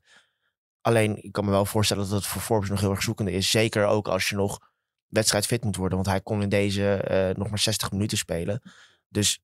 Alleen, 0.82 1.24
ik 1.24 1.32
kan 1.32 1.46
me 1.46 1.52
wel 1.52 1.66
voorstellen 1.66 2.04
dat 2.04 2.12
het 2.12 2.26
voor 2.26 2.42
Forbes 2.42 2.70
nog 2.70 2.80
heel 2.80 2.92
erg 2.92 3.04
zoekende 3.04 3.32
is. 3.32 3.50
Zeker 3.50 3.86
ook 3.86 4.08
als 4.08 4.30
je 4.30 4.36
nog 4.36 4.72
wedstrijdfit 5.08 5.64
moet 5.64 5.76
worden. 5.76 5.98
Want 5.98 6.10
hij 6.10 6.22
kon 6.22 6.42
in 6.42 6.50
deze 6.50 7.34
nog 7.38 7.50
maar 7.50 7.60
60 7.60 7.92
minuten 7.92 8.18
spelen. 8.18 8.62
Dus 9.10 9.42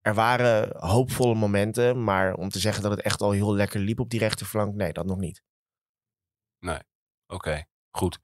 er 0.00 0.14
waren 0.14 0.76
hoopvolle 0.86 1.34
momenten. 1.34 2.04
Maar 2.04 2.34
om 2.34 2.48
te 2.48 2.58
zeggen 2.58 2.82
dat 2.82 2.90
het 2.90 3.00
echt 3.00 3.20
al 3.20 3.30
heel 3.30 3.54
lekker 3.54 3.80
liep 3.80 4.00
op 4.00 4.10
die 4.10 4.20
rechterflank, 4.20 4.74
nee, 4.74 4.92
dat 4.92 5.06
nog 5.06 5.18
niet. 5.18 5.42
oké, 7.26 7.64
goed. 7.92 8.18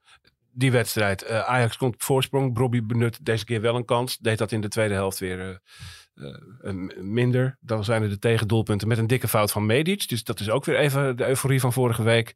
Die 0.51 0.71
wedstrijd, 0.71 1.21
eh, 1.21 1.39
Ajax 1.39 1.77
komt 1.77 1.93
op 1.93 2.03
voorsprong. 2.03 2.53
Brobby 2.53 2.83
benut 2.83 3.25
deze 3.25 3.45
keer 3.45 3.61
wel 3.61 3.75
een 3.75 3.85
kans. 3.85 4.17
Deed 4.17 4.37
dat 4.37 4.51
in 4.51 4.61
de 4.61 4.67
tweede 4.67 4.93
helft 4.93 5.19
weer 5.19 5.39
eh, 5.39 6.27
eh, 6.61 6.73
minder. 7.01 7.57
Dan 7.61 7.83
zijn 7.83 8.03
er 8.03 8.09
de 8.09 8.19
tegendoelpunten 8.19 8.87
met 8.87 8.97
een 8.97 9.07
dikke 9.07 9.27
fout 9.27 9.51
van 9.51 9.65
Medic. 9.65 10.07
Dus 10.07 10.23
dat 10.23 10.39
is 10.39 10.49
ook 10.49 10.65
weer 10.65 10.77
even 10.77 11.17
de 11.17 11.27
euforie 11.27 11.59
van 11.59 11.73
vorige 11.73 12.03
week. 12.03 12.35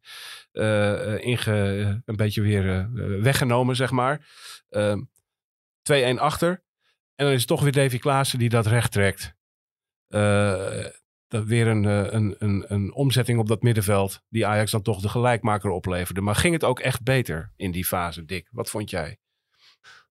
inge, 1.22 2.02
een 2.04 2.16
beetje 2.16 2.42
weer 2.42 2.90
weggenomen, 3.22 3.76
zeg 3.76 3.90
maar. 3.90 4.26
Ehm 4.68 5.00
2-1 5.82 6.18
achter. 6.18 6.62
En 7.14 7.24
dan 7.24 7.34
is 7.34 7.38
het 7.38 7.48
toch 7.48 7.62
weer 7.62 7.72
Davy 7.72 7.98
Klaassen 7.98 8.38
die 8.38 8.48
dat 8.48 8.66
recht 8.66 8.92
trekt. 8.92 9.34
Dat 11.34 11.44
weer 11.44 11.66
een, 11.66 11.84
eh, 11.84 12.12
een, 12.12 12.34
een, 12.38 12.64
een 12.68 12.94
omzetting 12.94 13.38
op 13.38 13.48
dat 13.48 13.62
middenveld. 13.62 14.20
Die 14.28 14.46
Ajax 14.46 14.70
dan 14.70 14.82
toch 14.82 15.00
de 15.00 15.08
gelijkmaker 15.08 15.70
opleverde. 15.70 16.20
Maar 16.20 16.34
ging 16.34 16.54
het 16.54 16.64
ook 16.64 16.80
echt 16.80 17.02
beter 17.02 17.52
in 17.56 17.70
die 17.70 17.84
fase, 17.84 18.24
Dick? 18.24 18.48
Wat 18.50 18.70
vond 18.70 18.90
jij? 18.90 19.18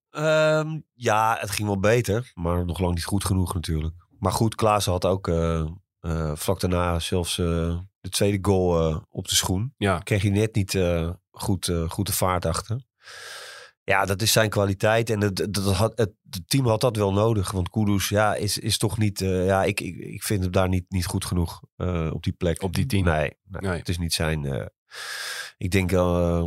Ehm, 0.10 0.80
ja, 0.94 1.38
het 1.40 1.50
ging 1.52 1.68
wel 1.68 1.80
beter, 1.80 2.32
maar 2.34 2.66
nog 2.66 2.80
lang 2.80 2.94
niet 2.94 3.06
goed 3.06 3.26
genoeg 3.26 3.54
natuurlijk. 3.54 3.96
Maar 4.20 4.32
goed, 4.32 4.56
Klaassen 4.56 4.92
had 4.92 5.06
ook 5.06 5.28
eh, 5.28 5.66
eh, 6.00 6.36
vlak 6.36 6.60
daarna 6.60 7.00
zelfs 7.00 7.36
de 7.36 8.10
tweede 8.10 8.38
goal 8.42 9.02
op 9.10 9.28
de 9.28 9.36
schoen. 9.36 9.74
Ja, 9.78 10.00
Kreeg 10.00 10.22
hij 10.22 10.32
net 10.32 10.56
niet 10.56 10.80
goed, 11.32 11.72
goed 11.88 12.06
de 12.06 12.14
vaart 12.14 12.46
achter. 12.46 12.84
Ja, 13.86 14.06
dat 14.06 14.22
is 14.22 14.32
zijn 14.32 14.50
kwaliteit. 14.50 15.10
En 15.10 15.22
het, 15.22 15.48
dat 15.50 15.74
had, 15.76 15.92
het, 15.98 16.12
het 16.30 16.50
team 16.50 16.68
had 16.68 16.82
dat 16.82 16.96
wel 16.96 17.14
nodig. 17.14 17.52
Want 17.52 17.70
Kudus 17.70 18.10
ja, 18.10 18.36
is, 18.36 18.58
is 18.58 18.78
toch 18.78 18.98
niet... 18.98 19.22
eh, 19.22 19.46
ja, 19.46 19.64
ik, 19.64 19.80
ik, 19.82 19.96
ik 19.98 20.24
vind 20.24 20.42
hem 20.44 20.52
daar 20.52 20.70
niet, 20.70 20.86
niet 20.90 21.06
goed 21.06 21.26
genoeg 21.26 21.62
eh, 21.76 22.10
op 22.14 22.24
die 22.24 22.34
plek. 22.34 22.62
Op 22.62 22.76
die 22.76 22.86
tien? 22.86 23.04
Nee, 23.04 23.32
nee, 23.44 23.62
Nee. 23.62 23.78
het 23.80 23.90
is 23.90 23.98
niet 23.98 24.14
zijn... 24.14 24.46
eh, 24.46 24.66
ik 25.58 25.72
denk 25.72 25.92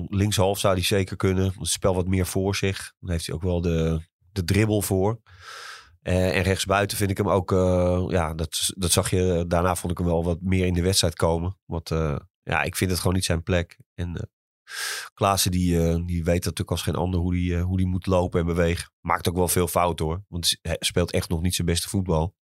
linkshalf 0.09 0.59
zou 0.59 0.75
hij 0.75 0.83
zeker 0.83 1.17
kunnen. 1.17 1.45
Het 1.59 1.69
spel 1.69 1.95
wat 1.95 2.07
meer 2.07 2.27
voor 2.27 2.57
zich. 2.57 2.93
Dan 3.01 3.11
heeft 3.11 3.27
hij 3.27 3.35
ook 3.35 3.43
wel 3.43 3.61
de, 3.61 4.01
de 4.33 4.45
dribbel 4.45 4.83
voor. 4.83 5.21
En 6.03 6.43
rechtsbuiten 6.43 6.97
vind 6.97 7.11
ik 7.11 7.17
hem 7.17 7.29
ook... 7.29 7.51
Ja, 8.11 8.35
dat, 8.35 8.71
dat 8.77 8.91
zag 8.93 9.11
je... 9.11 9.45
Daarna 9.49 9.77
vond 9.77 9.93
ik 9.93 9.99
hem 9.99 10.07
wel 10.07 10.25
wat 10.25 10.41
meer 10.41 10.67
in 10.67 10.73
de 10.75 10.83
wedstrijd 10.83 11.15
komen. 11.15 11.59
Want 11.65 11.89
ja, 12.43 12.63
ik 12.63 12.77
vind 12.77 12.91
het 12.91 12.99
gewoon 13.01 13.15
niet 13.15 13.25
zijn 13.25 13.43
plek. 13.43 13.79
En 13.95 14.29
Klaassen 15.15 15.51
die, 15.51 15.75
uh, 15.75 16.07
die 16.07 16.25
weet 16.25 16.45
natuurlijk 16.45 16.71
als 16.71 16.83
geen 16.83 16.95
ander 16.95 17.21
hoe 17.21 17.33
die, 17.33 17.51
uh, 17.51 17.63
hoe 17.63 17.77
die 17.77 17.87
moet 17.87 18.07
lopen 18.07 18.41
en 18.41 18.47
bewegen. 18.47 18.91
Maakt 19.01 19.29
ook 19.29 19.37
wel 19.37 19.49
veel 19.49 19.69
fouten 19.69 20.07
hoor. 20.07 20.25
Want 20.29 20.57
hij 20.63 20.77
speelt 20.79 21.11
echt 21.11 21.29
nog 21.29 21.43
niet 21.43 21.55
zijn 21.55 21.67
beste 21.67 21.89
voetbal. 21.89 22.35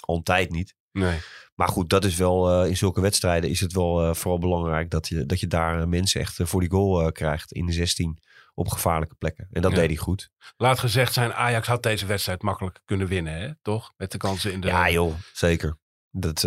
Al 0.00 0.16
een 0.16 0.22
tijd 0.22 0.50
niet. 0.50 0.74
Nee. 0.92 1.18
Maar 1.54 1.68
goed, 1.68 1.90
dat 1.90 2.04
is 2.04 2.16
wel 2.16 2.62
uh, 2.62 2.68
in 2.68 2.76
zulke 2.76 3.00
wedstrijden 3.00 3.50
is 3.50 3.60
het 3.60 3.72
wel 3.72 4.14
vooral 4.14 4.38
belangrijk 4.38 4.90
dat 4.90 5.08
je, 5.08 5.26
dat 5.26 5.40
je 5.40 5.46
daar 5.46 5.88
mensen 5.88 6.20
echt 6.20 6.38
voor 6.42 6.60
die 6.60 6.70
goal 6.70 7.12
krijgt 7.12 7.52
in 7.52 7.66
de 7.66 7.72
16 7.72 8.18
op 8.54 8.68
gevaarlijke 8.68 9.14
plekken. 9.14 9.48
En 9.50 9.62
dat 9.62 9.70
ja. 9.70 9.76
deed 9.76 9.88
hij 9.88 9.96
goed. 9.96 10.30
Laat 10.56 10.78
gezegd 10.78 11.12
zijn, 11.12 11.32
Ajax 11.32 11.66
had 11.66 11.82
deze 11.82 12.06
wedstrijd 12.06 12.42
makkelijk 12.42 12.80
kunnen 12.84 13.06
winnen, 13.06 13.32
hè? 13.32 13.50
toch? 13.62 13.92
Met 13.96 14.12
de 14.12 14.18
kansen 14.18 14.52
in 14.52 14.60
de. 14.60 14.66
Ja, 14.66 14.90
joh, 14.90 15.14
zeker. 15.32 15.78
Dat, 16.10 16.40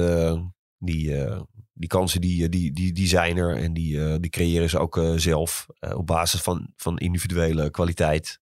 die, 0.78 1.16
die 1.80 1.90
kansen 1.90 2.22
die, 2.22 2.50
die, 2.50 2.72
die, 2.72 2.94
die 2.94 3.08
zijn 3.08 3.38
er 3.38 3.58
en 3.58 3.74
die, 3.74 3.96
uh, 3.96 4.16
die 4.20 4.30
creëren 4.30 4.70
ze 4.70 4.80
ook 4.80 5.02
zelf 5.16 5.68
op 5.80 6.08
basis 6.08 6.42
van, 6.42 6.74
van 6.76 6.98
individuele 6.98 7.72
kwaliteit. 7.72 8.40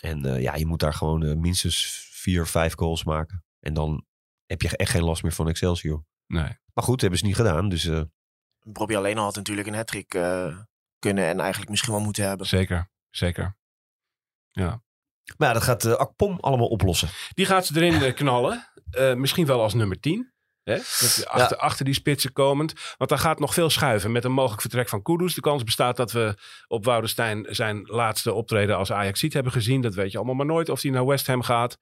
En 0.00 0.40
ja, 0.40 0.54
je 0.54 0.66
moet 0.66 0.80
daar 0.80 0.94
gewoon 0.94 1.40
minstens 1.40 2.06
vier, 2.10 2.46
vijf 2.46 2.74
goals 2.76 3.04
maken. 3.04 3.44
En 3.60 3.74
dan 3.74 4.04
heb 4.46 4.62
je 4.62 4.76
echt 4.76 4.90
geen 4.90 5.04
last 5.04 5.22
meer 5.22 5.32
van 5.32 5.48
Excelsior. 5.48 6.04
Nee. 6.26 6.58
Maar 6.72 6.84
goed, 6.84 7.00
hebben 7.00 7.18
ze 7.18 7.26
niet 7.26 7.36
gedaan. 7.36 7.68
Dus, 7.68 7.84
uh... 7.84 8.02
Bobby 8.62 8.96
alleen 8.96 9.18
al 9.18 9.24
had 9.24 9.36
natuurlijk 9.36 9.68
een 9.68 9.74
hattrick 9.74 10.14
uh, 10.14 10.58
kunnen 10.98 11.24
en 11.24 11.40
eigenlijk 11.40 11.70
misschien 11.70 11.92
wel 11.92 12.02
moeten 12.02 12.24
hebben. 12.24 12.46
Zeker, 12.46 12.90
zeker. 13.10 13.56
Ja. 14.50 14.82
Maar 15.36 15.48
ja, 15.48 15.54
dat 15.54 15.62
gaat 15.62 15.84
uh, 15.84 15.92
Akpom 15.92 16.38
allemaal 16.40 16.68
oplossen. 16.68 17.08
Die 17.34 17.46
gaat 17.46 17.66
ze 17.66 17.82
erin 17.82 18.14
knallen. 18.14 18.68
Uh, 18.90 19.14
misschien 19.14 19.46
wel 19.46 19.62
als 19.62 19.74
nummer 19.74 20.00
10. 20.00 20.32
Hè? 20.68 20.76
Achter, 21.24 21.56
ja. 21.56 21.62
achter 21.62 21.84
die 21.84 21.94
spitsen 21.94 22.32
komend. 22.32 22.72
Want 22.96 23.10
daar 23.10 23.18
gaat 23.18 23.38
nog 23.38 23.54
veel 23.54 23.70
schuiven 23.70 24.12
met 24.12 24.24
een 24.24 24.32
mogelijk 24.32 24.60
vertrek 24.60 24.88
van 24.88 25.02
Kudus. 25.02 25.34
De 25.34 25.40
kans 25.40 25.64
bestaat 25.64 25.96
dat 25.96 26.12
we 26.12 26.34
op 26.66 26.84
Woudenstein 26.84 27.46
zijn 27.48 27.82
laatste 27.84 28.32
optreden 28.32 28.76
als 28.76 28.92
ajax 28.92 29.22
hebben 29.28 29.52
gezien. 29.52 29.80
Dat 29.80 29.94
weet 29.94 30.10
je 30.10 30.16
allemaal 30.16 30.34
maar 30.34 30.46
nooit 30.46 30.68
of 30.68 30.82
hij 30.82 30.90
naar 30.90 31.06
West 31.06 31.26
Ham 31.26 31.42
gaat. 31.42 31.78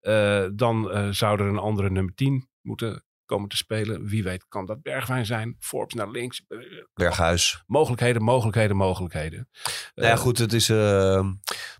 Uh, 0.00 0.46
dan 0.52 0.90
uh, 0.90 1.08
zou 1.10 1.40
er 1.40 1.46
een 1.46 1.58
andere 1.58 1.90
nummer 1.90 2.14
10 2.14 2.48
moeten 2.60 3.04
komen 3.24 3.48
te 3.48 3.56
spelen. 3.56 4.06
Wie 4.06 4.22
weet 4.22 4.48
kan 4.48 4.66
dat 4.66 4.82
Bergwijn 4.82 5.26
zijn. 5.26 5.56
Forbes 5.58 5.94
naar 5.94 6.10
links. 6.10 6.42
Berghuis. 6.94 7.62
Mogelijkheden, 7.66 8.22
mogelijkheden, 8.22 8.76
mogelijkheden. 8.76 9.48
Nou 9.94 10.08
ja, 10.08 10.16
goed. 10.16 10.38
Het 10.38 10.52
is, 10.52 10.68
uh, 10.68 11.28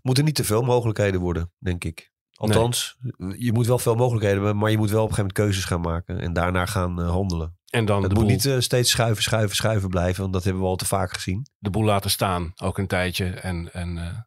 moeten 0.01 0.25
niet 0.25 0.35
te 0.35 0.43
veel 0.43 0.61
mogelijkheden 0.61 1.19
worden, 1.19 1.51
denk 1.57 1.83
ik. 1.83 2.11
Althans, 2.39 2.97
je 3.37 3.53
moet 3.53 3.67
wel 3.67 3.79
veel 3.79 3.95
mogelijkheden 3.95 4.37
hebben, 4.37 4.57
maar 4.57 4.71
je 4.71 4.77
moet 4.77 4.89
wel 4.89 5.03
op 5.03 5.09
een 5.09 5.15
gegeven 5.15 5.33
moment 5.35 5.53
keuzes 5.53 5.71
gaan 5.71 5.81
maken. 5.81 6.19
En 6.19 6.33
daarna 6.33 6.65
gaan 6.65 7.01
eh, 7.01 7.09
handelen. 7.09 7.57
En 7.69 7.85
dan 7.85 8.03
Het 8.03 8.13
moet 8.13 8.21
boel, 8.21 8.29
niet 8.29 8.45
eh, 8.45 8.59
steeds 8.59 8.89
schuiven, 8.89 9.23
schuiven, 9.23 9.55
schuiven 9.55 9.89
blijven. 9.89 10.21
Want 10.21 10.33
dat 10.33 10.43
hebben 10.43 10.61
we 10.61 10.67
al 10.67 10.75
te 10.75 10.85
vaak 10.85 11.13
gezien. 11.13 11.47
de 11.57 11.69
boel 11.69 11.83
laten 11.83 12.09
staan, 12.09 12.51
ook 12.55 12.77
een 12.77 12.87
tijdje. 12.87 13.25
En, 13.25 13.73
en 13.73 13.97
eh, 13.97 14.17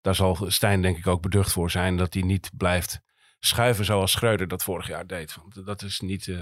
daar 0.00 0.14
zal 0.14 0.44
Stijn 0.48 0.82
denk 0.82 0.96
ik 0.96 1.06
ook 1.06 1.22
beducht 1.22 1.52
voor 1.52 1.70
zijn 1.70 1.96
dat 1.96 2.14
hij 2.14 2.22
niet 2.22 2.50
blijft 2.56 3.00
schuiven 3.38 3.84
zoals 3.84 4.12
Schreuder 4.12 4.48
dat 4.48 4.62
vorig 4.62 4.88
jaar 4.88 5.06
deed. 5.06 5.36
Want 5.36 5.66
dat 5.66 5.82
is 5.82 6.00
niet, 6.00 6.32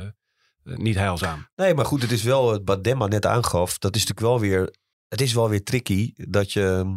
niet 0.63 0.97
heilzaam. 0.97 1.49
Nee, 1.57 1.75
maar 1.75 1.85
goed, 1.85 2.03
het 2.03 2.13
is 2.13 2.23
wel 2.23 2.65
wat 2.65 2.85
Demma 2.85 3.07
net 3.07 3.27
aangaf. 3.27 3.79
Dat 3.79 3.97
is 3.97 4.07
natuurlijk 4.07 4.27
wel 4.27 4.41
weer. 4.41 4.75
Het 5.09 5.21
is 5.21 5.35
wel 5.35 5.49
weer 5.49 5.65
tricky 5.65 6.13
dat 6.17 6.53
je 6.53 6.97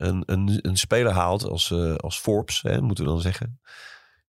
een, 0.00 0.22
een, 0.26 0.58
een 0.62 0.76
speler 0.76 1.12
haalt 1.12 1.44
als, 1.44 1.70
eh, 1.70 1.94
als 1.94 2.18
Forbes, 2.18 2.62
hè, 2.62 2.80
moeten 2.80 3.04
we 3.04 3.10
dan 3.10 3.20
zeggen. 3.20 3.60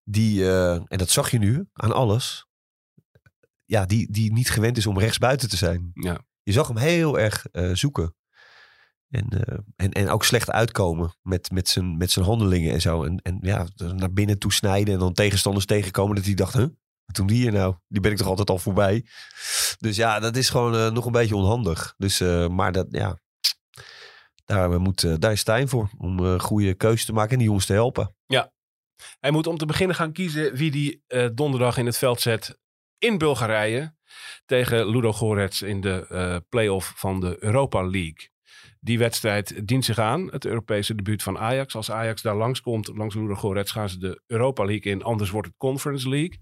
Die, 0.04 0.46
eh, 0.46 0.74
en 0.74 0.98
dat 0.98 1.10
zag 1.10 1.32
je 1.32 1.38
nu 1.38 1.70
aan 1.74 1.92
alles. 1.92 2.46
Ja, 3.66 3.86
die, 3.86 4.12
die 4.12 4.34
niet 4.34 4.50
gewend 4.50 4.78
is 4.78 4.86
om 4.86 5.00
rechtsbuiten 5.00 5.50
te 5.50 5.58
zijn. 5.58 5.92
Ja. 5.94 6.20
Je 6.44 6.52
zag 6.52 6.68
hem 6.68 6.78
heel 6.78 7.20
erg 7.20 7.46
eh, 7.52 7.72
zoeken. 7.74 8.16
En, 9.10 9.28
en, 9.76 9.92
en 9.92 10.10
ook 10.10 10.24
slecht 10.24 10.52
uitkomen 10.52 11.14
met, 11.22 11.52
met, 11.52 11.70
zijn, 11.70 11.98
met 11.98 12.12
zijn 12.12 12.26
handelingen 12.26 12.74
en 12.74 12.82
zo. 12.82 13.04
En, 13.04 13.18
en 13.22 13.38
ja, 13.42 13.68
naar 13.76 14.14
binnen 14.14 14.40
toe 14.40 14.54
snijden 14.54 14.94
en 14.94 15.00
dan 15.00 15.14
tegenstanders 15.14 15.66
tegenkomen 15.66 16.16
dat 16.16 16.26
hij 16.26 16.34
dacht, 16.34 16.54
huh? 16.54 16.68
Wat 17.06 17.16
doen 17.16 17.28
die 17.28 17.38
hier 17.38 17.52
nou? 17.52 17.76
Die 17.88 18.02
ben 18.02 18.12
ik 18.12 18.18
toch 18.18 18.28
altijd 18.28 18.50
al 18.50 18.58
voorbij. 18.58 19.06
Dus 19.80 19.96
ja, 19.96 20.20
dat 20.20 20.36
is 20.36 20.50
gewoon 20.50 20.94
nog 20.94 21.06
een 21.06 21.12
beetje 21.12 21.36
onhandig. 21.36 21.94
Dus, 21.98 22.20
maar 22.50 22.72
dat, 22.72 22.88
ja, 22.90 23.20
daar, 24.56 24.82
moet, 24.82 25.04
eh, 25.04 25.14
daar 25.20 25.32
is 25.32 25.40
Stijn 25.40 25.68
voor. 25.68 25.90
Om 25.98 26.26
eh 26.26 26.40
goede 26.40 26.74
keuzes 26.74 27.06
te 27.06 27.14
maken 27.14 27.32
en 27.32 27.38
die 27.38 27.48
jongens 27.48 27.66
te 27.66 27.74
helpen. 27.74 28.16
Hij 29.20 29.32
moet 29.32 29.48
om 29.48 29.58
te 29.58 29.66
beginnen 29.66 29.96
gaan 29.96 30.12
kiezen 30.12 30.56
wie 30.56 30.72
die 30.72 31.04
eh, 31.08 31.28
donderdag 31.34 31.78
in 31.78 31.86
het 31.86 31.98
veld 31.98 32.22
zet 32.22 32.60
in 32.98 33.18
Bulgarije. 33.18 33.96
Tegen 34.46 34.90
Ludo 34.90 35.14
Gorets 35.14 35.62
in 35.62 35.82
de 35.82 36.06
eh 36.10 36.38
play-off 36.50 36.94
van 36.96 37.20
de 37.20 37.38
Europa 37.40 37.82
League. 37.82 38.30
Die 38.80 38.98
wedstrijd 38.98 39.68
dient 39.68 39.86
zich 39.86 39.98
aan, 40.00 40.32
het 40.32 40.46
Europese 40.46 40.96
debuut 40.96 41.24
van 41.24 41.38
Ajax. 41.38 41.76
Als 41.76 41.92
Ajax 41.92 42.22
daar 42.22 42.36
langskomt, 42.36 42.88
langs 42.88 43.16
Ludo 43.16 43.36
Gorets, 43.36 43.72
gaan 43.72 43.90
ze 43.90 43.98
de 43.98 44.22
Europa 44.28 44.66
League 44.66 44.92
in. 44.92 45.04
Anders 45.04 45.30
wordt 45.30 45.48
het 45.48 45.58
Conference 45.58 46.10
League. 46.10 46.40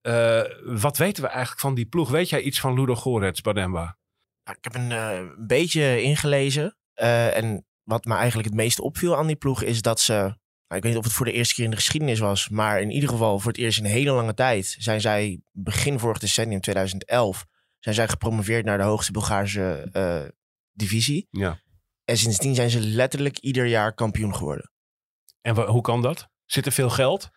Eh, 0.00 0.42
wat 0.78 0.96
weten 0.96 1.22
we 1.22 1.28
eigenlijk 1.28 1.60
van 1.60 1.74
die 1.74 1.86
ploeg? 1.86 2.10
Weet 2.10 2.28
jij 2.28 2.40
iets 2.40 2.60
van 2.60 2.74
Ludo 2.74 2.94
Gorets, 2.94 3.40
Bademba? 3.40 3.98
Nou, 4.44 4.56
ik 4.58 4.64
heb 4.64 4.74
een 4.74 4.92
eh, 4.92 5.46
beetje 5.46 6.02
ingelezen. 6.02 6.76
Eh, 7.00 7.36
en 7.36 7.66
wat 7.82 8.04
me 8.04 8.14
eigenlijk 8.14 8.48
het 8.48 8.56
meest 8.56 8.80
opviel 8.80 9.16
aan 9.16 9.26
die 9.26 9.36
ploeg 9.36 9.62
is 9.62 9.82
dat 9.82 10.00
ze. 10.00 10.12
Nou, 10.12 10.82
ik 10.82 10.88
weet 10.88 10.92
niet 10.92 10.96
of 10.96 11.04
het 11.04 11.12
voor 11.12 11.26
de 11.26 11.32
eerste 11.32 11.54
keer 11.54 11.64
in 11.64 11.70
de 11.70 11.76
geschiedenis 11.76 12.18
was. 12.18 12.48
Maar 12.48 12.80
in 12.80 12.90
ieder 12.90 13.08
geval 13.08 13.38
voor 13.38 13.50
het 13.50 13.60
eerst 13.60 13.78
in 13.78 13.84
een 13.84 13.90
hele 13.90 14.10
lange 14.10 14.34
tijd. 14.34 14.76
Zijn 14.78 15.00
zij 15.00 15.40
begin 15.52 15.98
vorig 15.98 16.18
decennium 16.18 16.60
2011. 16.60 17.46
Zijn 17.78 17.94
zij 17.94 18.08
gepromoveerd 18.08 18.64
naar 18.64 18.78
de 18.78 18.84
hoogste 18.84 19.12
Bulgaarse 19.12 19.88
eh, 19.92 20.22
divisie. 20.72 21.28
Ja. 21.30 21.60
En 22.04 22.16
sindsdien 22.16 22.54
zijn 22.54 22.70
ze 22.70 22.80
letterlijk 22.80 23.38
ieder 23.38 23.66
jaar 23.66 23.94
kampioen 23.94 24.34
geworden. 24.34 24.70
En 25.40 25.56
hoe 25.56 25.82
kan 25.82 26.02
dat? 26.02 26.28
Zit 26.44 26.66
er 26.66 26.72
veel 26.72 26.90
geld? 26.90 27.30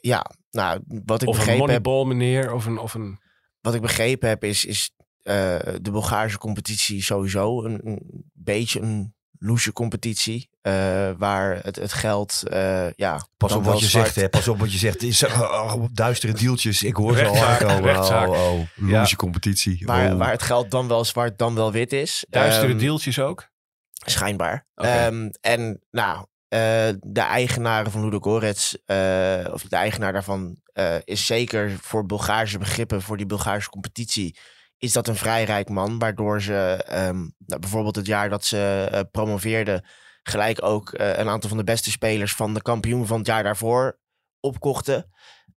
Ja, 0.00 0.30
nou, 0.50 0.82
wat 0.86 1.22
ik 1.22 1.28
Of 1.28 1.34
een 1.34 1.44
begrepen 1.44 1.50
heb. 1.50 1.84
moneyball 1.84 2.04
meneer? 2.04 2.52
Of 2.52 2.66
een, 2.66 2.78
of 2.78 2.94
een... 2.94 3.18
wat 3.60 3.74
ik 3.74 3.80
begrepen 3.80 4.28
heb, 4.28 4.44
is, 4.44 4.64
is 4.64 4.90
eh, 5.28 5.74
de 5.82 5.90
Bulgaarse 5.90 6.38
competitie 6.38 7.02
sowieso 7.02 7.64
een, 7.64 7.80
een 7.84 8.24
beetje 8.32 8.80
een 8.80 9.14
loesje 9.38 9.72
competitie. 9.72 10.48
eh, 10.60 11.10
waar 11.18 11.58
het, 11.62 11.76
het 11.76 11.92
geld, 11.92 12.42
eh, 12.48 12.90
ja... 12.96 13.26
Pas 13.36 13.52
op 13.52 13.64
wat 13.64 13.80
je 13.80 13.86
zwart- 13.86 14.04
zegt, 14.06 14.16
hè. 14.16 14.28
Pas 14.28 14.48
op 14.48 14.58
wat 14.58 14.72
je 14.72 14.78
zegt. 14.78 15.02
Is, 15.02 15.24
oh, 15.24 15.72
oh, 15.74 15.84
duistere 15.92 16.32
deeltjes. 16.32 16.82
Ik 16.82 16.94
hoor 16.96 17.16
ze 17.16 17.26
al 17.26 17.44
aankomen. 17.44 17.96
Oh, 17.98 18.28
oh, 18.28 18.60
loesje 18.76 19.16
competitie. 19.16 19.82
Waar, 19.86 20.12
oh. 20.12 20.18
waar 20.18 20.30
het 20.30 20.42
geld 20.42 20.70
dan 20.70 20.88
wel 20.88 21.04
zwart, 21.04 21.38
dan 21.38 21.54
wel 21.54 21.72
wit 21.72 21.92
is. 21.92 22.24
Duistere 22.28 22.68
Ehm, 22.72 22.78
deeltjes 22.78 23.18
ook? 23.18 23.48
Schijnbaar. 23.92 24.66
Ehm, 24.74 25.28
en 25.40 25.80
nou, 25.90 26.26
eh, 26.48 26.58
de 27.00 27.20
eigenaren 27.20 27.90
van 27.90 28.04
Ludo 28.04 28.18
Gorets, 28.20 28.78
eh, 28.84 29.46
of 29.52 29.62
de 29.62 29.76
eigenaar 29.76 30.12
daarvan, 30.12 30.56
eh, 30.72 30.94
is 31.04 31.26
zeker 31.26 31.78
voor 31.80 32.06
Bulgaarse 32.06 32.58
begrippen, 32.58 33.02
voor 33.02 33.16
die 33.16 33.26
Bulgaarse 33.26 33.68
competitie, 33.70 34.38
is 34.78 34.92
dat 34.92 35.08
een 35.08 35.16
vrij 35.16 35.44
rijk 35.44 35.68
man. 35.68 35.98
Waardoor 35.98 36.42
ze 36.42 36.84
ehm, 36.86 37.18
nou, 37.46 37.60
bijvoorbeeld 37.60 37.96
het 37.96 38.06
jaar 38.06 38.28
dat 38.28 38.44
ze 38.44 38.88
eh, 38.90 39.00
promoveerden, 39.10 39.84
gelijk 40.22 40.62
ook 40.62 40.92
eh, 40.92 41.18
een 41.18 41.28
aantal 41.28 41.48
van 41.48 41.58
de 41.58 41.64
beste 41.64 41.90
spelers 41.90 42.34
van 42.34 42.54
de 42.54 42.62
kampioen 42.62 43.06
van 43.06 43.18
het 43.18 43.26
jaar 43.26 43.42
daarvoor 43.42 43.98
opkochten. 44.40 45.10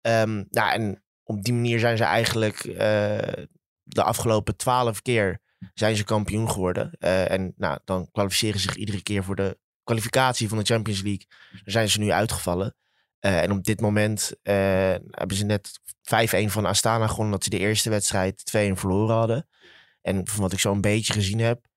Nou, 0.02 0.72
en 0.72 1.04
op 1.24 1.44
die 1.44 1.54
manier 1.54 1.80
zijn 1.80 1.98
ze 1.98 2.04
eigenlijk 2.04 2.60
eh, 2.64 3.44
de 3.84 4.04
afgelopen 4.04 4.58
twaalf 4.58 5.02
keer 5.02 5.42
zijn 5.74 5.96
ze 5.96 6.04
kampioen 6.04 6.52
geworden. 6.52 6.92
En 7.00 7.54
nou, 7.56 7.80
dan 7.86 8.12
kwalificeren 8.12 8.60
ze 8.60 8.68
zich 8.68 8.78
iedere 8.78 9.04
keer 9.04 9.24
voor 9.24 9.36
de 9.36 9.58
kwalificatie 9.84 10.50
van 10.50 10.58
de 10.58 10.64
Champions 10.64 11.02
League. 11.02 11.26
Daar 11.52 11.62
zijn 11.66 11.90
ze 11.90 12.00
nu 12.00 12.12
uitgevallen. 12.12 12.76
Eh, 13.20 13.42
en 13.42 13.52
op 13.52 13.64
dit 13.64 13.82
moment 13.82 14.34
eh, 14.42 14.56
hebben 15.10 15.38
ze 15.38 15.46
net 15.46 15.80
5-1 16.02 16.50
van 16.50 16.66
Astana 16.66 17.08
gewonnen. 17.08 17.32
Dat 17.32 17.44
ze 17.44 17.50
de 17.50 17.60
eerste 17.60 17.90
wedstrijd 17.90 18.44
2-1 18.46 18.76
verloren 18.76 19.16
hadden. 19.16 19.48
En 20.02 20.28
van 20.28 20.42
wat 20.42 20.54
ik 20.54 20.60
zo 20.60 20.72
een 20.72 20.82
beetje 20.82 21.14
gezien 21.14 21.40
heb, 21.40 21.68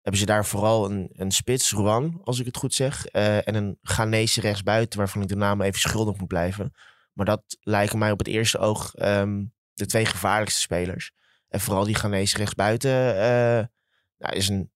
hebben 0.00 0.20
ze 0.20 0.26
daar 0.26 0.46
vooral 0.46 0.90
een, 0.90 1.10
een 1.12 1.30
spits, 1.30 1.72
Ruan, 1.72 2.20
als 2.24 2.38
ik 2.38 2.46
het 2.46 2.56
goed 2.56 2.74
zeg. 2.74 3.06
eh, 3.06 3.48
en 3.48 3.54
een 3.54 3.78
Ghanese 3.82 4.40
rechtsbuiten, 4.40 4.98
waarvan 4.98 5.22
ik 5.22 5.28
de 5.28 5.36
naam 5.36 5.60
even 5.60 5.80
schuldig 5.80 6.18
moet 6.18 6.28
blijven. 6.28 6.74
Maar 7.12 7.26
dat 7.26 7.42
lijken 7.60 7.98
mij 7.98 8.10
op 8.10 8.18
het 8.18 8.28
eerste 8.28 8.58
oog 8.58 8.94
ehm, 8.94 9.44
de 9.74 9.86
twee 9.86 10.06
gevaarlijkste 10.06 10.60
spelers. 10.60 11.12
En 11.48 11.60
vooral 11.60 11.84
die 11.84 11.94
Ghanese 11.94 12.36
rechtsbuiten 12.36 13.16
eh, 13.16 13.64
nou, 14.18 14.36
is 14.36 14.48
een. 14.48 14.70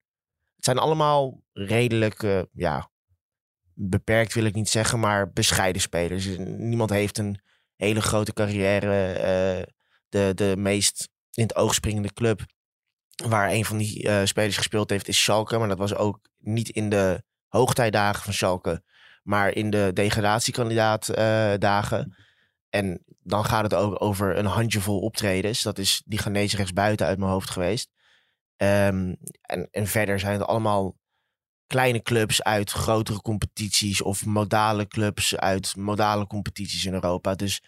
Het 0.57 0.65
zijn 0.65 0.79
allemaal 0.79 1.43
redelijk, 1.53 2.47
ja, 2.53 2.91
beperkt 3.75 4.35
wil 4.35 4.45
ik 4.45 4.55
niet 4.55 4.69
zeggen, 4.69 5.01
maar 5.01 5.33
bescheiden 5.33 5.83
spelers. 5.83 6.27
Niemand 6.39 6.91
heeft 6.91 7.19
een 7.19 7.41
hele 7.77 8.01
grote 8.01 8.33
carrière. 8.33 9.13
eh, 9.13 9.73
de, 10.09 10.33
de 10.35 10.55
meest 10.57 11.09
in 11.31 11.43
het 11.43 11.57
oog 11.57 11.75
springende 11.75 12.13
club 12.13 12.41
waar 13.25 13.51
een 13.51 13.65
van 13.65 13.77
die 13.77 14.09
eh, 14.09 14.25
spelers 14.25 14.57
gespeeld 14.57 14.91
heeft 14.91 15.09
is 15.09 15.23
Schalke. 15.23 15.59
Maar 15.59 15.69
dat 15.69 15.79
was 15.79 15.95
ook 15.95 16.21
niet 16.39 16.69
in 16.69 16.89
de 16.89 17.23
hoogtijdagen 17.49 18.23
van 18.23 18.33
Schalke, 18.33 18.83
maar 19.23 19.55
in 19.55 19.71
de 19.71 19.91
degradatiekandidaat 19.95 21.09
eh, 21.09 21.53
dagen. 21.59 22.17
En 22.71 23.05
dan 23.23 23.45
gaat 23.45 23.63
het 23.63 23.75
ook 23.75 24.03
over 24.03 24.37
een 24.37 24.47
handjevol 24.47 25.01
optredens. 25.01 25.63
Dat 25.63 25.79
is 25.79 26.03
die 26.05 26.19
Ghanese 26.19 26.57
rechtsbuiten 26.57 27.07
uit 27.07 27.19
mijn 27.19 27.31
hoofd 27.31 27.51
geweest. 27.51 27.91
Ehm, 28.57 29.15
en, 29.41 29.69
en 29.71 29.87
verder 29.87 30.21
zijn 30.21 30.33
het 30.33 30.47
allemaal 30.47 30.97
kleine 31.67 32.03
clubs 32.03 32.43
uit 32.43 32.71
grotere 32.71 33.21
competities 33.21 34.03
of 34.03 34.27
modale 34.27 34.87
clubs 34.87 35.37
uit 35.37 35.77
modale 35.77 36.27
competities 36.27 36.85
in 36.85 36.95
Europa. 36.95 37.35
Dus 37.35 37.63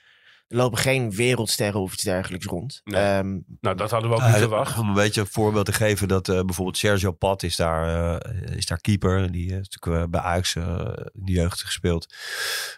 er 0.49 0.57
lopen 0.57 0.79
geen 0.79 1.11
wereldsterren 1.11 1.81
of 1.81 1.93
iets 1.93 2.03
dergelijks 2.03 2.47
rond. 2.47 2.81
Nee. 2.85 3.03
Ehm, 3.03 3.39
Nou, 3.61 3.77
dat 3.77 3.91
hadden 3.91 4.11
we 4.11 4.17
ook 4.17 4.23
niet 4.23 4.37
verwacht. 4.37 4.79
Om 4.79 4.89
een 4.89 4.95
beetje 4.95 5.21
een 5.21 5.27
voorbeeld 5.27 5.67
te 5.67 5.73
geven 5.73 6.09
dat 6.09 6.29
eh, 6.29 6.41
bijvoorbeeld 6.41 6.77
Sergio 6.77 7.13
Pat 7.13 7.43
is 7.43 7.57
daar, 7.57 8.19
eh, 8.21 8.57
is 8.57 8.67
daar 8.67 8.81
keeper. 8.81 9.33
Die 9.33 9.47
is 9.47 9.69
natuurlijk 9.69 10.03
eh, 10.03 10.11
bij 10.11 10.21
Ajax 10.21 10.55
in 10.55 10.65
de 11.13 11.33
jeugd 11.33 11.63
gespeeld. 11.63 12.15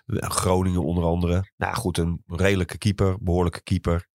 Groningen 0.06 0.84
onder 0.84 1.04
andere. 1.04 1.52
Nou 1.56 1.74
goed, 1.74 1.98
een 1.98 2.22
redelijke 2.26 2.78
keeper, 2.78 3.16
behoorlijke 3.20 3.62
keeper. 3.62 4.06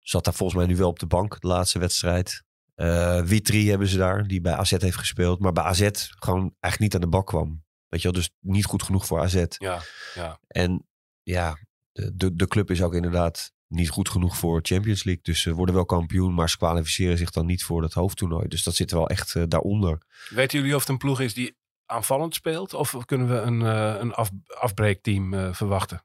Zat 0.00 0.24
daar 0.24 0.34
volgens 0.34 0.58
mij 0.58 0.68
nu 0.68 0.76
wel 0.76 0.88
op 0.88 0.98
de 0.98 1.06
bank 1.06 1.40
de 1.40 1.48
laatste 1.48 1.78
wedstrijd. 1.78 2.42
Eh 2.78 3.22
Witri 3.22 3.68
hebben 3.68 3.88
ze 3.88 3.96
daar, 3.96 4.26
die 4.26 4.40
bij 4.40 4.52
AZ 4.52 4.70
heeft 4.70 4.96
gespeeld. 4.96 5.40
Maar 5.40 5.52
bij 5.52 5.62
AZ 5.64 5.88
gewoon 6.18 6.54
eigenlijk 6.60 6.78
niet 6.78 6.94
aan 6.94 7.10
de 7.10 7.16
bak 7.16 7.26
kwam. 7.26 7.64
Weet 7.88 8.02
je 8.02 8.10
wel, 8.10 8.20
dus 8.20 8.30
niet 8.40 8.64
goed 8.64 8.82
genoeg 8.82 9.06
voor 9.06 9.20
AZ. 9.20 9.44
Ja, 9.48 9.82
ja. 10.14 10.40
En 10.46 10.86
ja, 11.22 11.58
de, 11.92 12.34
de, 12.34 12.46
club 12.46 12.70
is 12.70 12.82
ook 12.82 12.94
inderdaad 12.94 13.52
niet 13.66 13.88
goed 13.88 14.08
genoeg 14.08 14.36
voor 14.36 14.60
Champions 14.62 15.04
League. 15.04 15.22
Dus 15.22 15.40
ze 15.40 15.54
worden 15.54 15.74
wel 15.74 15.84
kampioen, 15.84 16.34
maar 16.34 16.50
ze 16.50 16.56
kwalificeren 16.56 17.18
zich 17.18 17.30
dan 17.30 17.46
niet 17.46 17.64
voor 17.64 17.80
dat 17.80 17.92
hoofdtoernooi. 17.92 18.48
Dus 18.48 18.62
dat 18.62 18.74
zit 18.74 18.90
wel 18.90 19.08
echt 19.08 19.34
eh, 19.34 19.42
daaronder. 19.48 20.02
Weten 20.28 20.58
jullie 20.58 20.74
of 20.74 20.80
het 20.80 20.88
een 20.88 20.98
ploeg 20.98 21.20
is 21.20 21.34
die 21.34 21.56
aanvallend 21.86 22.34
speelt? 22.34 22.74
Of 22.74 23.04
kunnen 23.04 23.28
we 23.28 23.36
een, 23.36 23.62
eh, 23.62 24.00
een 24.00 24.12
af, 24.12 24.30
afbreekteam 24.46 25.54
verwachten? 25.54 26.02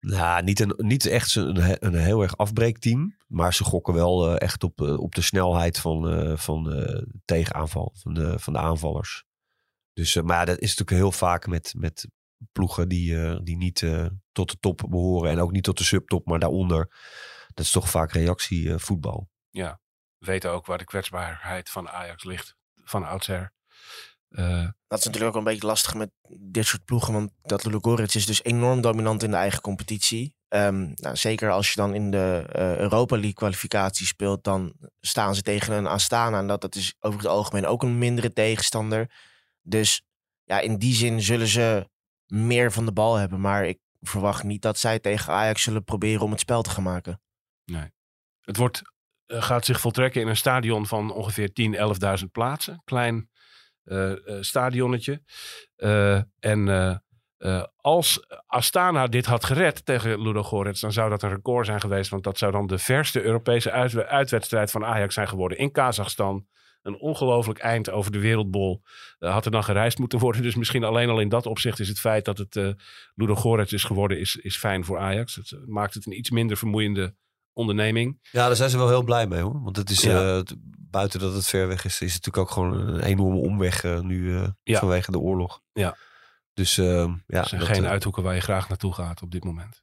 Nou, 0.00 0.42
niet, 0.42 0.60
een, 0.60 0.74
niet 0.76 1.06
echt 1.06 1.34
een, 1.34 1.86
een 1.86 1.94
heel 1.94 2.22
erg 2.22 2.36
afbreekteam. 2.36 3.16
Maar 3.26 3.54
ze 3.54 3.64
gokken 3.64 3.94
wel 3.94 4.28
eh, 4.28 4.40
echt 4.40 4.64
op, 4.64 4.80
eh, 4.80 4.98
op 4.98 5.14
de 5.14 5.22
snelheid 5.22 5.78
van, 5.78 6.08
eh, 6.08 6.36
van 6.36 6.64
de 6.64 7.06
tegenaanval, 7.24 7.94
van 7.94 8.14
de, 8.14 8.38
van 8.38 8.52
de 8.52 8.58
aanvallers. 8.58 9.24
Dus, 9.92 10.14
maar 10.14 10.36
ja, 10.36 10.44
dat 10.44 10.58
is 10.58 10.68
natuurlijk 10.68 10.96
heel 10.96 11.12
vaak 11.12 11.46
met, 11.46 11.74
met 11.76 12.08
ploegen 12.52 12.88
die, 12.88 13.42
die 13.42 13.56
niet 13.56 13.86
tot 14.32 14.50
de 14.50 14.56
top 14.60 14.86
behoren. 14.88 15.30
En 15.30 15.38
ook 15.38 15.52
niet 15.52 15.64
tot 15.64 15.78
de 15.78 15.84
subtop, 15.84 16.26
maar 16.26 16.38
daaronder. 16.38 16.88
Dat 17.54 17.64
is 17.64 17.70
toch 17.70 17.90
vaak 17.90 18.12
reactievoetbal. 18.12 19.28
We 20.18 20.26
weten 20.26 20.50
ook 20.50 20.66
waar 20.66 20.78
de 20.78 20.84
kwetsbaarheid 20.84 21.70
van 21.70 21.88
Ajax 21.88 22.24
ligt. 22.24 22.56
Van 22.74 23.04
oudsher. 23.04 23.52
Eh, 24.30 24.68
Dat 24.86 24.98
is 24.98 25.04
natuurlijk 25.04 25.32
ook 25.32 25.38
een 25.38 25.50
beetje 25.50 25.66
lastig 25.66 25.94
met 25.94 26.10
dit 26.38 26.66
soort 26.66 26.84
ploegen. 26.84 27.12
Want 27.12 27.30
dat 27.42 28.14
is 28.14 28.26
dus 28.26 28.44
enorm 28.44 28.80
dominant 28.80 29.22
in 29.22 29.30
de 29.30 29.36
eigen 29.36 29.60
competitie. 29.60 30.34
Ehm, 30.48 30.92
nou, 30.94 31.16
zeker 31.16 31.50
als 31.50 31.68
je 31.68 31.76
dan 31.76 31.94
in 31.94 32.10
de 32.10 32.46
eh, 32.52 32.76
Europa 32.76 33.14
League 33.14 33.32
kwalificatie 33.32 34.06
speelt, 34.06 34.44
dan 34.44 34.72
staan 35.00 35.34
ze 35.34 35.42
tegen 35.42 35.74
een 35.74 35.86
Astana. 35.86 36.38
En 36.38 36.46
dat, 36.46 36.60
dat 36.60 36.74
is 36.74 36.94
over 37.00 37.18
het 37.18 37.28
algemeen 37.28 37.66
ook 37.66 37.82
een 37.82 37.98
mindere 37.98 38.32
tegenstander. 38.32 39.10
Dus 39.62 40.02
ja, 40.44 40.60
in 40.60 40.78
die 40.78 40.94
zin 40.94 41.22
zullen 41.22 41.46
ze 41.46 41.88
meer 42.26 42.72
van 42.72 42.84
de 42.84 42.92
bal 42.92 43.14
hebben. 43.14 43.40
Maar 43.40 43.66
ik 43.66 43.78
verwacht 44.00 44.42
niet 44.42 44.62
dat 44.62 44.78
zij 44.78 44.98
tegen 44.98 45.32
Ajax 45.32 45.62
zullen 45.62 45.84
proberen 45.84 46.22
om 46.22 46.30
het 46.30 46.40
spel 46.40 46.62
te 46.62 46.70
gaan 46.70 46.82
maken. 46.82 47.20
het 48.40 48.56
wordt, 48.56 48.82
eh, 49.26 49.42
gaat 49.42 49.64
zich 49.64 49.80
voltrekken 49.80 50.20
in 50.20 50.28
een 50.28 50.36
stadion 50.36 50.86
van 50.86 51.12
ongeveer 51.12 51.52
10.000, 51.52 51.76
11.000 51.76 52.32
plaatsen. 52.32 52.82
Klein 52.84 53.29
stadionnetje. 54.40 55.22
Eh, 55.76 56.20
en 56.38 56.68
eh, 56.68 56.96
eh, 57.40 57.64
als 57.76 58.26
Astana 58.46 59.06
dit 59.06 59.26
had 59.26 59.44
gered 59.44 59.86
tegen 59.86 60.22
Ludogorets, 60.22 60.80
dan 60.80 60.92
zou 60.92 61.10
dat 61.10 61.22
een 61.22 61.30
record 61.30 61.66
zijn 61.66 61.80
geweest. 61.80 62.10
Want 62.10 62.24
dat 62.24 62.38
zou 62.38 62.52
dan 62.52 62.66
de 62.66 62.78
verste 62.78 63.22
Europese 63.22 63.70
uit- 63.70 64.04
uitwedstrijd 64.04 64.70
van 64.70 64.84
Ajax 64.84 65.14
zijn 65.14 65.28
geworden 65.28 65.58
in 65.58 65.70
Kazachstan. 65.70 66.46
Een 66.82 66.98
ongelooflijk 66.98 67.58
eind 67.58 67.90
over 67.90 68.12
de 68.12 68.18
wereldbol 68.18 68.82
eh, 69.18 69.32
had 69.32 69.44
er 69.44 69.50
dan 69.50 69.64
gereisd 69.64 69.98
moeten 69.98 70.18
worden. 70.18 70.42
Dus 70.42 70.54
misschien 70.54 70.84
alleen 70.84 71.08
al 71.08 71.20
in 71.20 71.28
dat 71.28 71.46
opzicht 71.46 71.80
is 71.80 71.88
het 71.88 72.00
feit 72.00 72.24
dat 72.24 72.38
het 72.38 72.56
eh 72.56 72.70
Ludogorets 73.14 73.72
is 73.72 73.84
geworden, 73.84 74.20
is, 74.20 74.36
is 74.36 74.56
fijn 74.56 74.84
voor 74.84 74.98
Ajax. 74.98 75.34
Het 75.34 75.52
eh, 75.52 75.58
maakt 75.66 75.94
het 75.94 76.06
een 76.06 76.18
iets 76.18 76.30
minder 76.30 76.56
vermoeiende 76.56 77.14
onderneming. 77.52 78.18
Ja, 78.30 78.46
daar 78.46 78.56
zijn 78.56 78.70
ze 78.70 78.76
wel 78.76 78.88
heel 78.88 79.02
blij 79.02 79.26
mee 79.26 79.40
hoor. 79.40 79.62
Want 79.62 79.76
het 79.76 79.90
is, 79.90 80.02
Ja. 80.02 80.36
eh, 80.36 80.42
buiten 80.78 81.20
dat 81.20 81.34
het 81.34 81.46
ver 81.46 81.68
weg 81.68 81.84
is, 81.84 82.00
is 82.00 82.14
het 82.14 82.24
natuurlijk 82.24 82.36
ook 82.36 82.50
gewoon 82.50 82.88
een 82.88 83.00
enorme 83.00 83.38
omweg 83.38 83.84
eh, 83.84 84.00
nu 84.00 84.36
eh, 84.36 84.48
Ja. 84.62 84.78
vanwege 84.78 85.10
de 85.10 85.18
oorlog. 85.18 85.60
Ja. 85.72 85.96
Dus 86.54 86.78
eh, 86.78 86.86
ja, 87.26 87.40
Er 87.40 87.46
zijn 87.48 87.60
dat, 87.60 87.70
geen 87.70 87.86
uithoeken 87.86 88.22
waar 88.22 88.34
je 88.34 88.40
graag 88.40 88.68
naartoe 88.68 88.94
gaat 88.94 89.22
op 89.22 89.30
dit 89.30 89.44
moment. 89.44 89.82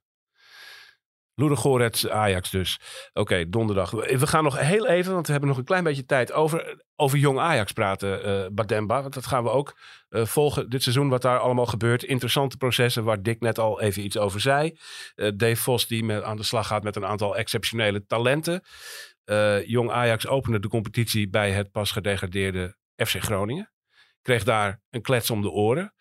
Ludogorets, 1.33 2.07
Ajax 2.09 2.49
dus. 2.49 2.79
Oké, 3.13 3.49
donderdag. 3.49 3.91
We 3.91 4.27
gaan 4.27 4.43
nog 4.43 4.59
heel 4.59 4.87
even, 4.87 5.13
want 5.13 5.25
we 5.25 5.31
hebben 5.31 5.49
nog 5.49 5.57
een 5.59 5.63
klein 5.65 5.83
beetje 5.83 6.05
tijd 6.05 6.31
over, 6.31 6.85
over 6.99 7.17
jong 7.17 7.39
Ajax 7.39 7.71
praten, 7.71 8.23
eh 8.23 8.47
Bademba. 8.51 9.01
Want 9.01 9.13
dat 9.13 9.25
gaan 9.25 9.43
we 9.43 9.49
ook 9.49 9.77
eh, 10.09 10.25
volgen 10.25 10.69
dit 10.69 10.83
seizoen, 10.83 11.09
wat 11.09 11.21
daar 11.21 11.39
allemaal 11.39 11.65
gebeurt. 11.65 12.03
Interessante 12.03 12.57
processen 12.57 13.03
waar 13.03 13.21
Dick 13.21 13.39
net 13.39 13.59
al 13.59 13.81
even 13.81 14.03
iets 14.03 14.17
over 14.17 14.39
zei. 14.39 14.77
Eh, 15.15 15.31
Dave 15.35 15.55
Vos 15.55 15.87
die 15.87 16.03
met, 16.03 16.23
aan 16.23 16.37
de 16.37 16.43
slag 16.43 16.67
gaat 16.67 16.83
met 16.83 16.95
een 16.95 17.05
aantal 17.05 17.35
exceptionele 17.35 18.05
talenten. 18.05 18.61
Jong 19.65 19.91
Ajax 19.91 20.27
opende 20.27 20.59
de 20.59 20.67
competitie 20.67 21.29
bij 21.29 21.51
het 21.51 21.71
pas 21.71 21.91
gedegradeerde 21.91 22.77
FC 22.95 23.15
Groningen. 23.23 23.71
Kreeg 24.21 24.43
daar 24.43 24.81
een 24.89 25.01
klets 25.01 25.29
om 25.29 25.41
de 25.41 25.49
oren. 25.49 25.93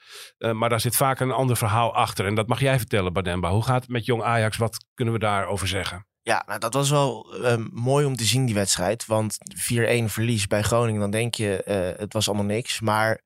Maar 0.53 0.69
daar 0.69 0.81
zit 0.81 0.97
vaak 0.97 1.21
een 1.21 1.31
ander 1.31 1.57
verhaal 1.57 1.95
achter. 1.95 2.27
En 2.27 2.35
dat 2.35 2.47
mag 2.47 2.61
jij 2.61 2.79
vertellen, 2.79 3.13
Bademba. 3.13 3.51
Hoe 3.51 3.63
gaat 3.63 3.81
het 3.81 3.91
met 3.91 4.05
Jong 4.05 4.23
Ajax? 4.23 4.57
Wat 4.57 4.85
kunnen 4.95 5.15
we 5.15 5.21
daarover 5.21 5.69
zeggen? 5.69 6.07
Ja, 6.27 6.43
nou, 6.47 6.59
dat 6.59 6.75
was 6.75 6.91
wel 6.91 7.35
um, 7.45 7.69
mooi 7.73 8.07
om 8.07 8.17
te 8.17 8.25
zien, 8.25 8.47
die 8.47 8.55
wedstrijd. 8.55 9.07
Want 9.07 9.39
4-1 9.55 10.05
verlies 10.05 10.47
bij 10.47 10.63
Groningen, 10.63 11.01
dan 11.01 11.11
denk 11.11 11.35
je, 11.35 11.65
uh, 11.67 12.01
het 12.01 12.13
was 12.13 12.29
allemaal 12.29 12.47
niks. 12.47 12.81
Maar 12.81 13.21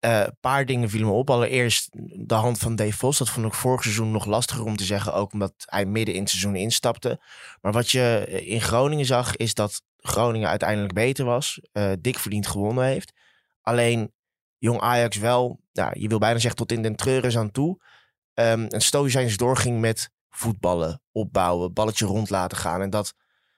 een 0.00 0.10
uh, 0.10 0.26
paar 0.40 0.66
dingen 0.66 0.90
vielen 0.90 1.08
me 1.08 1.14
op. 1.14 1.30
Allereerst 1.30 1.88
de 2.26 2.34
hand 2.34 2.58
van 2.58 2.76
Dave 2.76 2.92
Vos. 2.92 3.18
Dat 3.18 3.28
vond 3.28 3.46
ik 3.46 3.54
vorig 3.54 3.82
seizoen 3.82 4.10
nog 4.10 4.24
lastiger 4.24 4.64
om 4.64 4.76
te 4.76 4.84
zeggen. 4.84 5.14
Ook 5.14 5.32
omdat 5.32 5.52
hij 5.56 5.84
midden 5.84 6.14
in 6.14 6.20
het 6.20 6.30
seizoen 6.30 6.56
instapte. 6.56 7.20
Maar 7.60 7.72
wat 7.72 7.90
je 7.90 8.24
in 8.44 8.60
Groningen 8.60 9.06
zag, 9.06 9.36
is 9.36 9.54
dat 9.54 9.82
Groningen 9.96 10.48
uiteindelijk 10.48 10.92
beter 10.92 11.24
was. 11.24 11.60
Uh, 11.72 11.92
dik 12.00 12.18
verdiend 12.18 12.46
gewonnen 12.46 12.84
heeft. 12.84 13.12
Alleen 13.60 14.12
jong 14.58 14.80
Ajax 14.80 15.16
wel, 15.16 15.60
ja, 15.72 15.90
je 15.98 16.08
wil 16.08 16.18
bijna 16.18 16.38
zeggen 16.38 16.58
tot 16.58 16.72
in 16.72 16.82
den 16.82 16.96
treuren 16.96 17.38
aan 17.38 17.50
toe. 17.50 17.82
En 18.34 18.80
stoïcijns 18.80 19.36
doorging 19.36 19.80
met 19.80 20.10
voetballen, 20.36 21.02
opbouwen, 21.12 21.72
balletje 21.72 22.06
rond 22.06 22.30
laten 22.30 22.58
gaan. 22.58 22.80
En 22.80 22.90
dat 22.90 23.14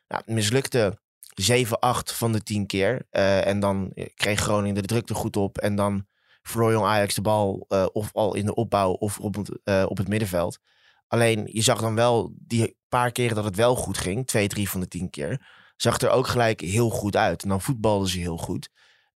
ja, 0.06 0.22
mislukte 0.26 0.98
7, 1.34 1.78
8 1.78 2.12
van 2.12 2.32
de 2.32 2.42
10 2.42 2.66
keer. 2.66 3.06
Uh, 3.10 3.46
en 3.46 3.60
dan 3.60 3.92
kreeg 4.14 4.40
Groningen 4.40 4.82
de 4.82 4.88
druk 4.88 5.08
er 5.08 5.14
goed 5.14 5.36
op. 5.36 5.58
En 5.58 5.76
dan 5.76 6.06
verloor 6.42 6.72
jong 6.72 6.86
Ajax 6.86 7.14
de 7.14 7.20
bal 7.20 7.66
uh, 7.68 7.86
of 7.92 8.10
al 8.12 8.34
in 8.34 8.46
de 8.46 8.54
opbouw 8.54 8.90
of 8.90 9.18
op 9.18 9.34
het, 9.34 9.50
op 9.88 9.96
het 9.96 10.08
middenveld. 10.08 10.58
Alleen 11.06 11.48
je 11.52 11.62
zag 11.62 11.80
dan 11.80 11.94
wel 11.94 12.34
die 12.36 12.76
paar 12.88 13.12
keren 13.12 13.34
dat 13.34 13.44
het 13.44 13.56
wel 13.56 13.76
goed 13.76 13.98
ging, 13.98 14.26
2, 14.26 14.48
3 14.48 14.68
van 14.68 14.80
de 14.80 14.88
10 14.88 15.10
keer, 15.10 15.46
zag 15.76 15.98
er 15.98 16.10
ook 16.10 16.26
gelijk 16.26 16.60
heel 16.60 16.90
goed 16.90 17.16
uit. 17.16 17.42
En 17.42 17.48
dan 17.48 17.60
voetbalden 17.60 18.08
ze 18.08 18.18
heel 18.18 18.36
goed. 18.36 18.68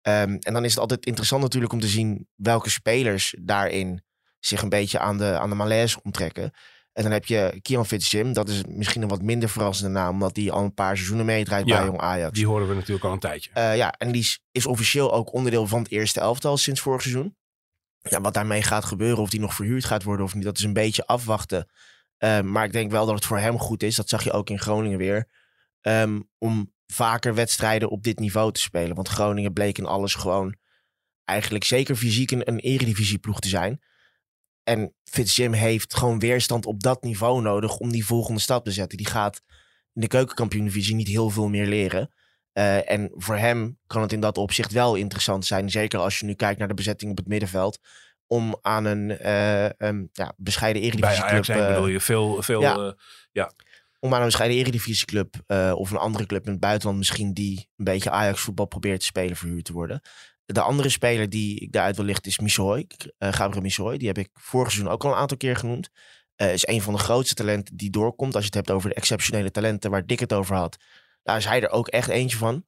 Um, 0.02 0.38
en 0.38 0.52
dan 0.52 0.64
is 0.64 0.70
het 0.70 0.80
altijd 0.80 1.06
interessant 1.06 1.42
natuurlijk 1.42 1.72
om 1.72 1.80
te 1.80 1.86
zien 1.86 2.28
welke 2.34 2.70
spelers 2.70 3.36
daarin 3.40 4.04
zich 4.40 4.62
een 4.62 4.68
beetje 4.68 4.98
aan 4.98 5.18
de, 5.18 5.38
aan 5.38 5.48
de 5.48 5.54
malaise 5.54 5.98
onttrekken. 6.02 6.52
En 6.96 7.02
dan 7.02 7.12
heb 7.12 7.24
je 7.24 7.58
Kieran 7.62 7.86
Fitzjim. 7.86 8.32
Dat 8.32 8.48
is 8.48 8.62
misschien 8.68 9.02
een 9.02 9.08
wat 9.08 9.22
minder 9.22 9.48
verrassende 9.48 9.90
naam. 9.90 10.12
Omdat 10.12 10.36
hij 10.36 10.50
al 10.50 10.64
een 10.64 10.74
paar 10.74 10.96
seizoenen 10.96 11.26
meedraait 11.26 11.66
Ja, 11.66 11.76
bij 11.76 11.86
Jong 11.86 12.00
Ajax. 12.00 12.32
Die 12.32 12.46
horen 12.46 12.68
we 12.68 12.74
natuurlijk 12.74 13.04
al 13.04 13.12
een 13.12 13.18
tijdje. 13.18 13.50
Uh, 13.54 13.76
ja, 13.76 13.92
en 13.92 14.12
die 14.12 14.20
is, 14.20 14.40
is, 14.52 14.66
officieel 14.66 15.12
ook 15.12 15.32
onderdeel 15.32 15.66
van 15.66 15.78
het 15.78 15.90
eerste 15.90 16.20
elftal 16.20 16.56
sinds 16.56 16.80
vorig 16.80 17.02
seizoen. 17.02 17.36
Ja, 18.00 18.20
wat 18.20 18.34
daarmee 18.34 18.62
gaat 18.62 18.84
gebeuren, 18.84 19.22
of 19.22 19.30
die 19.30 19.40
nog 19.40 19.54
verhuurd 19.54 19.84
gaat 19.84 20.02
worden 20.02 20.26
of 20.26 20.34
niet, 20.34 20.44
dat 20.44 20.58
is 20.58 20.64
een 20.64 20.72
beetje 20.72 21.06
afwachten. 21.06 21.68
Uh, 22.18 22.40
maar 22.40 22.64
ik 22.64 22.72
denk 22.72 22.90
wel 22.90 23.06
dat 23.06 23.14
het 23.14 23.24
voor 23.24 23.38
hem 23.38 23.58
goed 23.58 23.82
is. 23.82 23.96
Dat 23.96 24.08
zag 24.08 24.24
je 24.24 24.32
ook 24.32 24.50
in 24.50 24.58
Groningen 24.58 24.98
weer. 24.98 25.28
Um, 25.80 26.28
om 26.38 26.72
vaker 26.86 27.34
wedstrijden 27.34 27.90
op 27.90 28.02
dit 28.02 28.18
niveau 28.18 28.52
te 28.52 28.60
spelen. 28.60 28.96
Want 28.96 29.08
Groningen 29.08 29.52
bleek 29.52 29.78
in 29.78 29.86
alles 29.86 30.14
gewoon 30.14 30.56
eigenlijk 31.24 31.64
zeker 31.64 31.96
fysiek 31.96 32.30
een, 32.30 32.48
een 32.48 32.58
eredivisieploeg 32.58 33.40
te 33.40 33.48
zijn. 33.48 33.80
En 34.68 34.94
Fitzjim 35.04 35.52
heeft 35.52 35.96
gewoon 35.96 36.18
weerstand 36.18 36.66
op 36.66 36.82
dat 36.82 37.02
niveau 37.02 37.42
nodig 37.42 37.76
om 37.76 37.90
die 37.90 38.06
volgende 38.06 38.40
stap 38.40 38.64
te 38.64 38.70
zetten. 38.70 38.98
Die 38.98 39.06
gaat 39.06 39.42
in 39.94 40.00
de 40.00 40.06
keukenkampioen-divisie 40.06 40.94
niet 40.94 41.08
heel 41.08 41.30
veel 41.30 41.48
meer 41.48 41.66
leren. 41.66 42.10
Uh, 42.52 42.90
en 42.90 43.10
voor 43.14 43.36
hem 43.36 43.78
kan 43.86 44.02
het 44.02 44.12
in 44.12 44.20
dat 44.20 44.38
opzicht 44.38 44.72
wel 44.72 44.94
interessant 44.94 45.44
zijn. 45.44 45.70
Zeker 45.70 45.98
als 45.98 46.18
je 46.18 46.26
nu 46.26 46.34
kijkt 46.34 46.58
naar 46.58 46.68
de 46.68 46.74
bezetting 46.74 47.10
op 47.10 47.16
het 47.16 47.26
middenveld. 47.26 47.78
Om 48.26 48.58
aan 48.62 48.84
een 48.84 49.18
uh, 49.22 49.68
um, 49.88 50.08
ja, 50.12 50.32
bescheiden 50.36 50.82
eredivisieclub... 50.82 51.46
Bij 51.46 51.56
Ajax 51.56 51.74
bedoel 51.74 51.88
je 51.88 52.00
veel... 52.00 52.42
veel 52.42 52.60
ja. 52.60 52.94
Ja. 53.32 53.52
Om 54.00 54.14
aan 54.14 54.20
een 54.20 54.26
bescheiden 54.26 54.58
eredivisieclub 54.58 55.34
of 55.74 55.90
een 55.90 55.96
andere 55.96 56.26
club 56.26 56.44
in 56.44 56.50
het 56.50 56.60
buitenland 56.60 56.98
misschien 56.98 57.32
die 57.32 57.68
een 57.76 57.84
beetje 57.84 58.10
Ajax 58.10 58.40
voetbal 58.40 58.66
probeert 58.66 59.00
te 59.00 59.06
spelen 59.06 59.36
verhuurd 59.36 59.64
te 59.64 59.72
worden. 59.72 60.00
De 60.46 60.60
andere 60.60 60.88
speler 60.88 61.28
die 61.28 61.60
ik 61.60 61.72
daaruit 61.72 61.96
wil 61.96 62.04
lichten 62.04 62.30
is 62.30 62.38
Missoy, 62.38 62.86
uh, 63.18 63.32
Gabriel 63.32 63.62
Missoy. 63.62 63.96
Die 63.96 64.06
heb 64.06 64.18
ik 64.18 64.28
vorig 64.32 64.70
seizoen 64.70 64.92
ook 64.92 65.04
al 65.04 65.10
een 65.10 65.16
aantal 65.16 65.36
keer 65.36 65.56
genoemd. 65.56 65.90
Uh, 66.36 66.52
is 66.52 66.66
een 66.66 66.82
van 66.82 66.92
de 66.92 66.98
grootste 66.98 67.34
talenten 67.34 67.76
die 67.76 67.90
doorkomt. 67.90 68.34
Als 68.34 68.42
je 68.42 68.48
het 68.48 68.66
hebt 68.66 68.70
over 68.70 68.88
de 68.88 68.94
exceptionele 68.94 69.50
talenten 69.50 69.90
waar 69.90 70.06
Dick 70.06 70.20
het 70.20 70.32
over 70.32 70.56
had. 70.56 70.76
Daar 71.22 71.36
is 71.36 71.44
hij 71.44 71.62
er 71.62 71.70
ook 71.70 71.88
echt 71.88 72.08
eentje 72.08 72.36
van. 72.36 72.64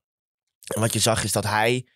En 0.75 0.81
wat 0.81 0.93
je 0.93 0.99
zag 0.99 1.25
is 1.25 1.33
dat 1.33 1.45
hij, 1.45 1.89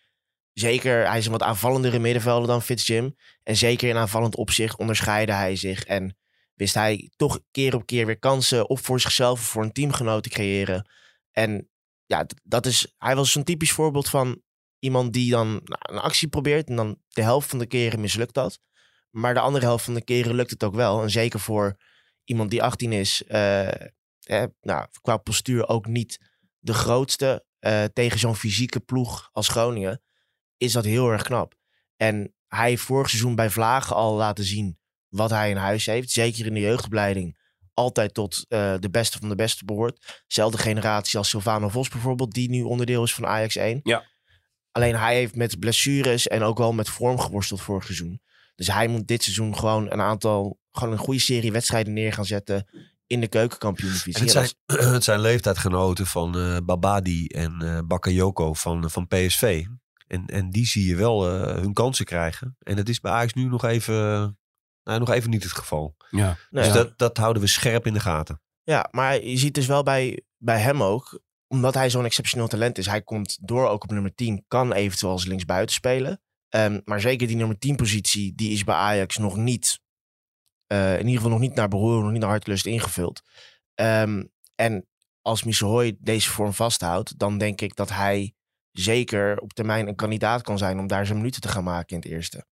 zeker, 0.53 1.07
hij 1.07 1.17
is 1.17 1.25
een 1.25 1.31
wat 1.31 1.43
aanvallendere 1.43 1.99
middenvelder 1.99 2.47
dan 2.47 2.61
Fitzjim. 2.61 3.15
En 3.43 3.55
zeker 3.55 3.89
in 3.89 3.97
aanvallend 3.97 4.35
opzicht 4.35 4.77
onderscheidde 4.77 5.33
hij 5.33 5.55
zich. 5.55 5.83
En 5.83 6.17
wist 6.53 6.73
hij 6.73 7.11
toch 7.15 7.39
keer 7.51 7.75
op 7.75 7.85
keer 7.85 8.05
weer 8.05 8.19
kansen 8.19 8.69
of 8.69 8.81
voor 8.81 8.99
zichzelf 8.99 9.39
of 9.39 9.45
voor 9.45 9.63
een 9.63 9.71
teamgenoot 9.71 10.23
te 10.23 10.29
creëren. 10.29 10.89
En 11.31 11.69
ja, 12.05 12.25
dat 12.43 12.65
is, 12.65 12.93
hij 12.97 13.15
was 13.15 13.31
zo'n 13.31 13.43
typisch 13.43 13.71
voorbeeld 13.71 14.09
van 14.09 14.41
iemand 14.83 15.13
die 15.13 15.31
dan 15.31 15.47
nou, 15.47 15.79
een 15.81 15.99
actie 15.99 16.27
probeert 16.27 16.67
en 16.69 16.75
dan 16.75 16.97
de 17.07 17.21
helft 17.21 17.49
van 17.49 17.59
de 17.59 17.65
keren 17.65 17.99
mislukt 17.99 18.33
dat. 18.33 18.59
Maar 19.09 19.33
de 19.33 19.39
andere 19.39 19.65
helft 19.65 19.85
van 19.85 19.93
de 19.93 20.03
keren 20.03 20.35
lukt 20.35 20.49
het 20.49 20.63
ook 20.63 20.75
wel. 20.75 21.01
En 21.01 21.09
zeker 21.09 21.39
voor 21.39 21.77
iemand 22.23 22.49
die 22.49 22.63
18 22.63 22.91
is, 22.91 23.23
uh, 23.27 23.71
eh, 23.71 24.43
nou, 24.61 24.87
qua 25.01 25.17
postuur 25.17 25.67
ook 25.67 25.87
niet 25.87 26.19
de 26.59 26.73
grootste 26.73 27.45
uh, 27.59 27.83
tegen 27.83 28.19
zo'n 28.19 28.35
fysieke 28.35 28.79
ploeg 28.79 29.29
als 29.31 29.47
Groningen, 29.47 30.01
is 30.57 30.71
dat 30.71 30.85
heel 30.85 31.11
erg 31.11 31.23
knap. 31.23 31.53
En 31.97 32.33
hij 32.47 32.69
heeft 32.69 32.83
vorig 32.83 33.09
seizoen 33.09 33.35
bij 33.35 33.49
Vlagen 33.49 33.95
al 33.95 34.15
laten 34.15 34.43
zien 34.43 34.79
wat 35.07 35.29
hij 35.29 35.49
in 35.49 35.57
huis 35.57 35.85
heeft. 35.85 36.09
Zeker 36.09 36.45
in 36.45 36.53
de 36.53 36.59
jeugdopleiding. 36.59 37.41
Altijd 37.73 38.13
tot 38.13 38.45
de 38.47 38.89
beste 38.91 39.19
van 39.19 39.29
de 39.29 39.35
beste 39.35 39.65
behoort. 39.65 40.23
Zelfde 40.27 40.57
generatie 40.57 41.17
als 41.17 41.29
Silvano 41.29 41.69
Vos 41.69 41.89
bijvoorbeeld, 41.89 42.31
die 42.31 42.49
nu 42.49 42.61
onderdeel 42.61 43.03
is 43.03 43.13
van 43.13 43.25
Ajax 43.25 43.55
1. 43.55 43.79
Ja. 43.83 44.11
Alleen 44.73 44.95
hij 44.95 45.15
heeft 45.15 45.35
met 45.35 45.59
blessures 45.59 46.27
en 46.27 46.43
ook 46.43 46.57
wel 46.57 46.73
met 46.73 46.89
vorm 46.89 47.19
geworsteld 47.19 47.61
vorig 47.61 47.83
seizoen. 47.83 48.21
Dus 48.55 48.67
hij 48.67 48.87
moet 48.87 49.07
dit 49.07 49.23
seizoen 49.23 49.57
gewoon 49.57 49.91
een 49.91 50.01
aantal, 50.01 50.59
gewoon 50.71 50.93
een 50.93 50.99
goede 50.99 51.19
serie 51.19 51.51
wedstrijden 51.51 51.93
neer 51.93 52.13
gaan 52.13 52.25
zetten 52.25 52.67
in 53.07 53.19
de 53.19 53.27
keukenkampioen-divisie. 53.27 54.21
Het 54.21 54.31
zijn, 54.31 54.49
het 54.93 55.03
zijn 55.03 55.19
leeftijdgenoten 55.19 56.05
van 56.05 56.37
uh, 56.37 56.57
Babadi 56.63 57.27
en 57.27 57.59
uh, 57.63 57.79
Bakayoko 57.85 58.53
van, 58.53 58.89
van 58.89 59.07
PSV. 59.07 59.65
En, 60.07 60.25
en 60.25 60.49
die 60.49 60.65
zie 60.65 60.87
je 60.87 60.95
wel 60.95 61.33
uh, 61.33 61.55
hun 61.55 61.73
kansen 61.73 62.05
krijgen. 62.05 62.55
En 62.59 62.77
het 62.77 62.89
is 62.89 62.99
bij 62.99 63.11
Ajax 63.11 63.33
nu 63.33 63.43
nog 63.43 63.63
even, 63.63 63.95
nou, 64.83 64.99
nog 64.99 65.09
even 65.09 65.29
niet 65.29 65.43
het 65.43 65.51
geval. 65.51 65.95
Ja. 66.09 66.37
Dus 66.49 66.67
ja. 66.67 66.73
Dat, 66.73 66.97
dat 66.97 67.17
houden 67.17 67.41
we 67.41 67.47
scherp 67.47 67.85
in 67.85 67.93
de 67.93 67.99
gaten. 67.99 68.41
Ja, 68.63 68.87
maar 68.91 69.23
je 69.23 69.37
ziet 69.37 69.53
dus 69.53 69.65
wel 69.65 69.83
bij, 69.83 70.23
bij 70.37 70.59
hem 70.59 70.83
ook, 70.83 71.19
omdat 71.53 71.73
hij 71.73 71.89
zo'n 71.89 72.05
exceptioneel 72.05 72.47
talent 72.47 72.77
is. 72.77 72.85
Hij 72.85 73.01
komt 73.01 73.37
door 73.41 73.67
ook 73.67 73.83
op 73.83 73.91
nummer 73.91 74.15
10, 74.15 74.45
kan 74.47 74.73
eventueel 74.73 75.11
als 75.11 75.25
linksbuiten 75.25 75.75
spelen. 75.75 76.21
Ehm, 76.49 76.81
maar 76.85 77.01
zeker 77.01 77.27
die 77.27 77.35
nummer 77.35 77.59
10 77.59 77.75
positie, 77.75 78.35
die 78.35 78.51
is 78.51 78.63
bij 78.63 78.75
Ajax 78.75 79.17
nog 79.17 79.37
niet, 79.37 79.79
eh, 80.67 80.93
in 80.93 80.99
ieder 80.99 81.15
geval 81.15 81.29
nog 81.29 81.39
niet 81.39 81.55
naar 81.55 81.67
behoren, 81.67 82.03
nog 82.03 82.11
niet 82.11 82.21
naar 82.21 82.29
hartelust 82.29 82.65
ingevuld. 82.65 83.21
Ehm, 83.73 84.23
en 84.55 84.87
als 85.21 85.43
Misselhoy 85.43 85.97
deze 85.99 86.29
vorm 86.29 86.53
vasthoudt, 86.53 87.19
dan 87.19 87.37
denk 87.37 87.61
ik 87.61 87.75
dat 87.75 87.89
hij 87.89 88.33
zeker 88.71 89.39
op 89.39 89.53
termijn 89.53 89.87
een 89.87 89.95
kandidaat 89.95 90.41
kan 90.41 90.57
zijn 90.57 90.79
om 90.79 90.87
daar 90.87 91.05
zijn 91.05 91.17
minuten 91.17 91.41
te 91.41 91.47
gaan 91.47 91.63
maken 91.63 91.95
in 91.95 92.01
het 92.01 92.11
eerste. 92.11 92.45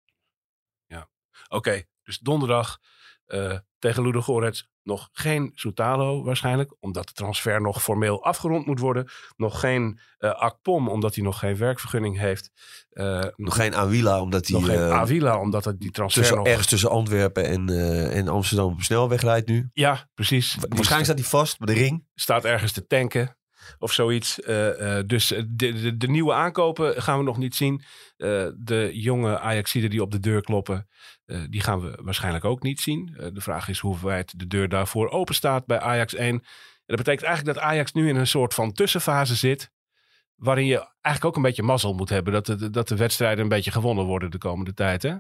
Oké, 1.48 1.84
dus 2.04 2.18
donderdag 2.18 2.80
eh, 3.26 3.60
tegen 3.80 4.04
Ludo 4.04 4.22
Gorets 4.22 4.70
nog 4.90 5.10
geen 5.12 5.52
Soutalo 5.54 6.24
waarschijnlijk. 6.24 6.76
Omdat 6.80 7.08
de 7.08 7.14
transfer 7.14 7.62
nog 7.62 7.82
formeel 7.82 8.24
afgerond 8.24 8.66
moet 8.66 8.80
worden. 8.80 9.10
Nog 9.36 9.60
geen 9.60 10.00
eh 10.18 10.32
Akpom 10.32 10.90
omdat 10.90 11.16
hij 11.16 11.24
nog 11.24 11.40
geen 11.40 11.58
werkvergunning 11.58 12.20
heeft. 12.20 12.52
Eh, 12.90 13.24
Nog 13.36 13.56
geen 13.56 13.76
Awila, 13.76 14.22
omdat 14.22 14.48
hij 14.48 14.60
nog 14.60 14.70
geen 14.70 14.78
eh, 14.80 14.92
Avila 14.92 15.40
omdat 15.40 15.66
het 15.66 15.80
die 15.80 15.92
transfer 15.92 16.22
tussen, 16.22 16.38
nog... 16.38 16.48
ergens 16.48 16.68
tussen 16.68 16.90
Antwerpen 16.90 17.46
en, 17.46 17.70
en 18.12 18.28
Amsterdam 18.28 18.72
op 18.72 18.82
snelweg 18.82 19.22
rijdt 19.22 19.48
nu. 19.48 19.70
Ja, 19.74 20.10
precies. 20.14 20.56
Waarschijnlijk 20.56 21.04
staat 21.04 21.20
hij 21.20 21.28
vast 21.28 21.58
bij 21.58 21.74
de 21.76 21.82
ring. 21.82 22.06
staat 22.16 22.46
ergens 22.46 22.72
te 22.72 22.86
tanken 22.86 23.38
of 23.80 23.92
zoiets. 23.92 24.36
Dus 25.06 25.28
de, 25.28 25.46
de, 25.48 25.98
de 25.98 26.08
nieuwe 26.08 26.34
aankopen 26.34 27.02
gaan 27.02 27.18
we 27.18 27.24
nog 27.24 27.38
niet 27.38 27.56
zien. 27.56 27.84
De 28.56 28.90
jonge 28.94 29.40
Ajaxiden 29.40 29.90
die 29.90 30.02
op 30.02 30.12
de 30.12 30.20
deur 30.20 30.42
kloppen, 30.42 30.88
eh, 31.30 31.42
die 31.50 31.62
gaan 31.62 31.80
we 31.82 32.00
waarschijnlijk 32.02 32.46
ook 32.46 32.64
niet 32.64 32.82
zien. 32.82 33.16
Eh, 33.18 33.28
de 33.34 33.42
vraag 33.42 33.68
is 33.68 33.80
hoe 33.80 33.98
wijd 34.02 34.40
de 34.40 34.48
deur 34.48 34.70
daarvoor 34.70 35.10
open 35.10 35.36
staat 35.36 35.66
bij 35.66 35.80
Ajax 35.80 36.16
1. 36.16 36.28
En 36.28 36.42
dat 36.86 36.98
betekent 36.98 37.26
eigenlijk 37.26 37.58
dat 37.58 37.68
Ajax 37.68 37.92
nu 37.92 38.10
in 38.10 38.16
een 38.16 38.28
soort 38.28 38.54
van 38.54 38.72
tussenfase 38.72 39.36
zit. 39.36 39.72
Waarin 40.36 40.66
je 40.66 40.78
eigenlijk 41.02 41.26
ook 41.26 41.36
een 41.36 41.50
beetje 41.50 41.64
mazzel 41.64 41.94
moet 41.94 42.10
hebben. 42.10 42.34
Dat 42.34 42.46
de, 42.46 42.70
dat 42.70 42.88
de 42.88 42.96
wedstrijden 42.96 43.44
een 43.44 43.50
beetje 43.50 43.72
gewonnen 43.72 44.06
worden 44.06 44.32
de 44.32 44.38
komende 44.38 44.74
tijd. 44.74 45.02
Hè? 45.04 45.16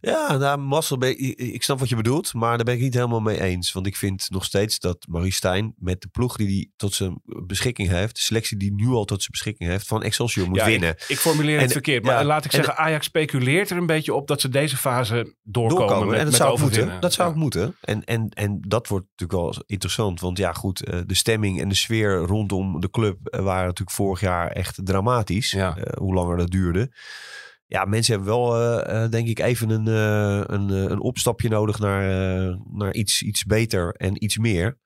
Ja, 0.00 0.36
nou, 0.36 0.58
Marcel, 0.58 0.98
ben- 0.98 1.18
ik, 1.18 1.38
ik 1.38 1.62
snap 1.62 1.78
wat 1.78 1.88
je 1.88 1.96
bedoelt, 1.96 2.34
maar 2.34 2.56
daar 2.56 2.64
ben 2.64 2.74
ik 2.74 2.80
niet 2.80 2.94
helemaal 2.94 3.20
mee 3.20 3.40
eens. 3.40 3.72
Want 3.72 3.86
ik 3.86 3.96
vind 3.96 4.26
nog 4.30 4.44
steeds 4.44 4.78
dat 4.78 5.06
Marie 5.08 5.32
Stijn 5.32 5.74
met 5.76 6.00
de 6.00 6.08
ploeg 6.08 6.36
die 6.36 6.46
hij 6.48 6.70
tot 6.76 6.94
zijn 6.94 7.20
beschikking 7.46 7.88
heeft, 7.88 8.14
de 8.16 8.20
selectie 8.22 8.56
die 8.56 8.72
nu 8.74 8.86
al 8.88 9.04
tot 9.04 9.18
zijn 9.18 9.30
beschikking 9.30 9.70
heeft, 9.70 9.86
van 9.86 10.02
Excelsior 10.02 10.48
moet 10.48 10.56
Ja, 10.56 10.64
winnen. 10.66 10.90
Ik, 10.90 11.04
ik 11.08 11.18
formuleer 11.18 11.60
het 11.60 11.72
verkeerd. 11.72 12.04
Maar 12.04 12.14
ja, 12.14 12.24
laat 12.24 12.44
ik 12.44 12.52
en- 12.52 12.56
zeggen, 12.64 12.76
Ajax 12.84 13.06
speculeert 13.06 13.70
er 13.70 13.76
een 13.76 13.86
beetje 13.86 14.14
op 14.14 14.26
dat 14.28 14.40
ze 14.40 14.48
deze 14.48 14.76
fase 14.76 15.34
doorkomen. 15.42 15.86
doorkomen. 15.86 16.06
met, 16.08 16.18
en 16.18 16.22
dat 16.22 16.30
met 16.32 16.40
zou 16.40 16.52
ook 16.52 16.58
moeten. 16.60 17.00
Dat 17.00 17.12
zou 17.12 17.28
Ja. 17.28 17.34
ook 17.34 17.40
moeten. 17.40 17.76
En, 17.80 18.04
en, 18.04 18.28
en 18.28 18.58
dat 18.68 18.88
wordt 18.88 19.06
natuurlijk 19.16 19.40
wel 19.40 19.62
interessant. 19.66 20.20
Want 20.20 20.38
ja, 20.38 20.52
goed, 20.52 20.84
eh, 20.84 20.98
de 21.06 21.14
stemming 21.14 21.60
en 21.60 21.68
de 21.68 21.74
sfeer 21.74 22.16
rondom 22.16 22.80
de 22.80 22.90
club 22.90 23.26
eh, 23.26 23.40
waren 23.42 23.66
natuurlijk 23.66 23.96
vorig 23.96 24.20
jaar 24.20 24.50
echt 24.50 24.78
dramatisch. 24.82 25.54
Eh, 25.54 25.72
hoe 25.98 26.14
langer 26.14 26.36
dat 26.36 26.50
duurde. 26.50 26.90
Ja, 27.70 27.84
mensen 27.84 28.14
hebben 28.14 28.32
wel, 28.32 28.56
eh, 28.56 29.02
eh, 29.04 29.10
denk 29.10 29.28
ik, 29.28 29.38
even 29.38 29.70
een, 29.70 29.86
eh, 29.88 30.54
een, 30.56 30.70
een 30.70 31.00
opstapje 31.00 31.48
nodig 31.48 31.78
naar, 31.78 32.02
eh, 32.48 32.56
naar 32.72 32.94
iets, 32.94 33.22
iets 33.22 33.44
beter 33.44 33.94
en 33.94 34.24
iets 34.24 34.38
meer. 34.38 34.78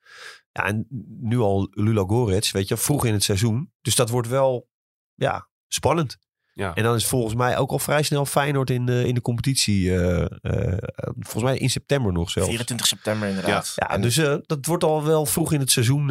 Ja, 0.52 0.64
en 0.64 0.86
nu 1.20 1.38
al 1.38 1.68
Lula 1.70 2.02
Gorets, 2.06 2.50
weet 2.50 2.68
je, 2.68 2.76
vroeg 2.76 3.04
in 3.04 3.12
het 3.12 3.22
seizoen. 3.22 3.72
Dus 3.80 3.94
dat 3.94 4.08
wordt 4.10 4.28
wel, 4.28 4.68
ja, 5.14 5.48
spannend. 5.68 6.18
Ja. 6.54 6.74
En 6.74 6.82
dan 6.82 6.94
is 6.94 7.06
volgens 7.06 7.34
mij 7.34 7.58
ook 7.58 7.70
al 7.70 7.78
vrij 7.78 8.02
snel 8.02 8.26
Feyenoord 8.26 8.70
in 8.70 8.86
de, 8.86 9.06
in 9.06 9.14
de 9.14 9.20
competitie. 9.20 9.90
eh, 9.98 10.22
eh, 10.22 10.78
volgens 11.18 11.42
mij 11.44 11.58
in 11.58 11.70
september 11.70 12.12
nog 12.12 12.30
zelfs. 12.30 12.48
24 12.48 12.86
september 12.86 13.28
inderdaad. 13.28 13.72
Ja, 13.76 13.90
En 13.90 14.00
dus 14.00 14.16
eh, 14.16 14.36
dat 14.42 14.66
wordt 14.66 14.84
al 14.84 15.04
wel 15.04 15.26
vroeg 15.26 15.52
in 15.52 15.60
het 15.60 15.70
seizoen. 15.70 16.06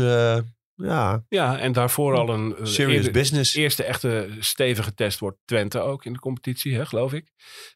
Ja, 0.81 1.23
Ja, 1.29 1.57
en 1.59 1.71
daarvoor 1.71 2.15
al 2.15 2.29
een 2.29 2.55
serious 2.61 2.95
eerder- 2.97 3.11
business. 3.11 3.55
eerste 3.55 3.83
echte 3.83 4.29
stevige 4.39 4.93
test 4.93 5.19
wordt 5.19 5.37
Twente 5.45 5.79
ook 5.79 6.05
in 6.05 6.13
de 6.13 6.19
competitie, 6.19 6.75
hè, 6.75 6.85
geloof 6.85 7.13
ik. 7.13 7.31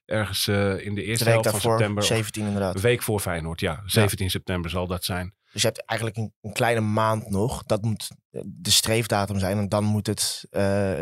Ergens 0.05 0.47
eh, 0.47 0.85
in 0.85 0.95
de 0.95 1.01
de 1.01 1.03
eerste 1.03 1.25
week 1.25 1.33
helft 1.33 1.49
van 1.49 1.59
september. 1.59 1.97
of 2.03 2.09
17 2.09 2.45
inderdaad. 2.45 2.75
Een 2.75 2.81
week 2.81 3.03
voor 3.03 3.19
Feyenoord, 3.19 3.59
ja. 3.59 3.81
17 3.85 4.29
september 4.29 4.69
zal 4.69 4.87
dat 4.87 5.03
zijn. 5.03 5.33
Dus 5.51 5.61
je 5.63 5.67
hebt 5.69 5.85
eigenlijk 5.85 6.19
een, 6.19 6.33
een 6.41 6.53
kleine 6.53 6.81
maand 6.81 7.29
nog. 7.29 7.63
Dat 7.63 7.81
moet 7.81 8.07
eh, 8.31 8.41
de 8.45 8.71
streefdatum 8.71 9.39
zijn. 9.39 9.57
En 9.57 9.69
dan 9.69 9.83
moet 9.83 10.07
het 10.07 10.45
eh, 10.49 10.93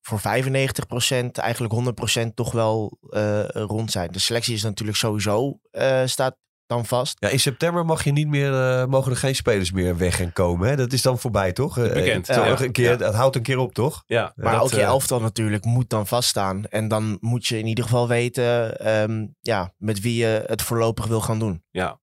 voor 0.00 0.20
95% 0.20 0.22
eigenlijk 1.32 1.72
100% 2.22 2.34
toch 2.34 2.52
wel 2.52 2.98
eh, 3.10 3.44
rond 3.48 3.90
zijn. 3.90 4.12
De 4.12 4.18
selectie 4.18 4.54
is 4.54 4.62
natuurlijk 4.62 4.98
sowieso 4.98 5.58
eh, 5.70 6.02
staat 6.06 6.36
dan 6.66 6.86
vast. 6.86 7.16
Ja, 7.18 7.28
in 7.28 7.40
september 7.40 7.84
mag 7.84 8.04
je 8.04 8.12
niet 8.12 8.28
meer, 8.28 8.52
eh, 8.54 8.86
mogen 8.86 9.10
er 9.10 9.16
geen 9.16 9.34
spelers 9.34 9.72
meer 9.72 9.96
weg 9.96 10.20
en 10.20 10.32
komen. 10.32 10.68
Hè? 10.68 10.76
Dat 10.76 10.92
is 10.92 11.02
dan 11.02 11.18
voorbij, 11.18 11.52
toch? 11.52 11.78
Eh, 11.78 11.92
Bekend, 11.92 12.28
eh, 12.28 12.36
ja. 12.36 12.60
een 12.60 12.72
keer, 12.72 12.90
Ja. 12.90 12.96
Dat 12.96 13.14
houdt 13.14 13.36
een 13.36 13.42
keer 13.42 13.58
op, 13.58 13.74
toch? 13.74 14.02
Ja, 14.06 14.32
Maar 14.36 14.52
dat, 14.52 14.62
ook 14.62 14.70
je 14.70 14.80
elftal 14.80 15.20
natuurlijk 15.20 15.64
moet 15.64 15.90
dan 15.90 16.06
vaststaan. 16.06 16.64
En 16.64 16.88
dan 16.88 17.16
moet 17.20 17.46
je 17.46 17.58
in 17.58 17.66
ieder 17.66 17.84
geval 17.84 18.08
weten 18.08 18.78
ehm, 18.78 19.26
ja, 19.40 19.72
met 19.76 20.00
wie 20.00 20.16
je 20.16 20.44
het 20.46 20.62
voorlopig 20.62 21.06
wil 21.06 21.20
gaan 21.20 21.38
doen. 21.38 21.64
Ja. 21.70 22.00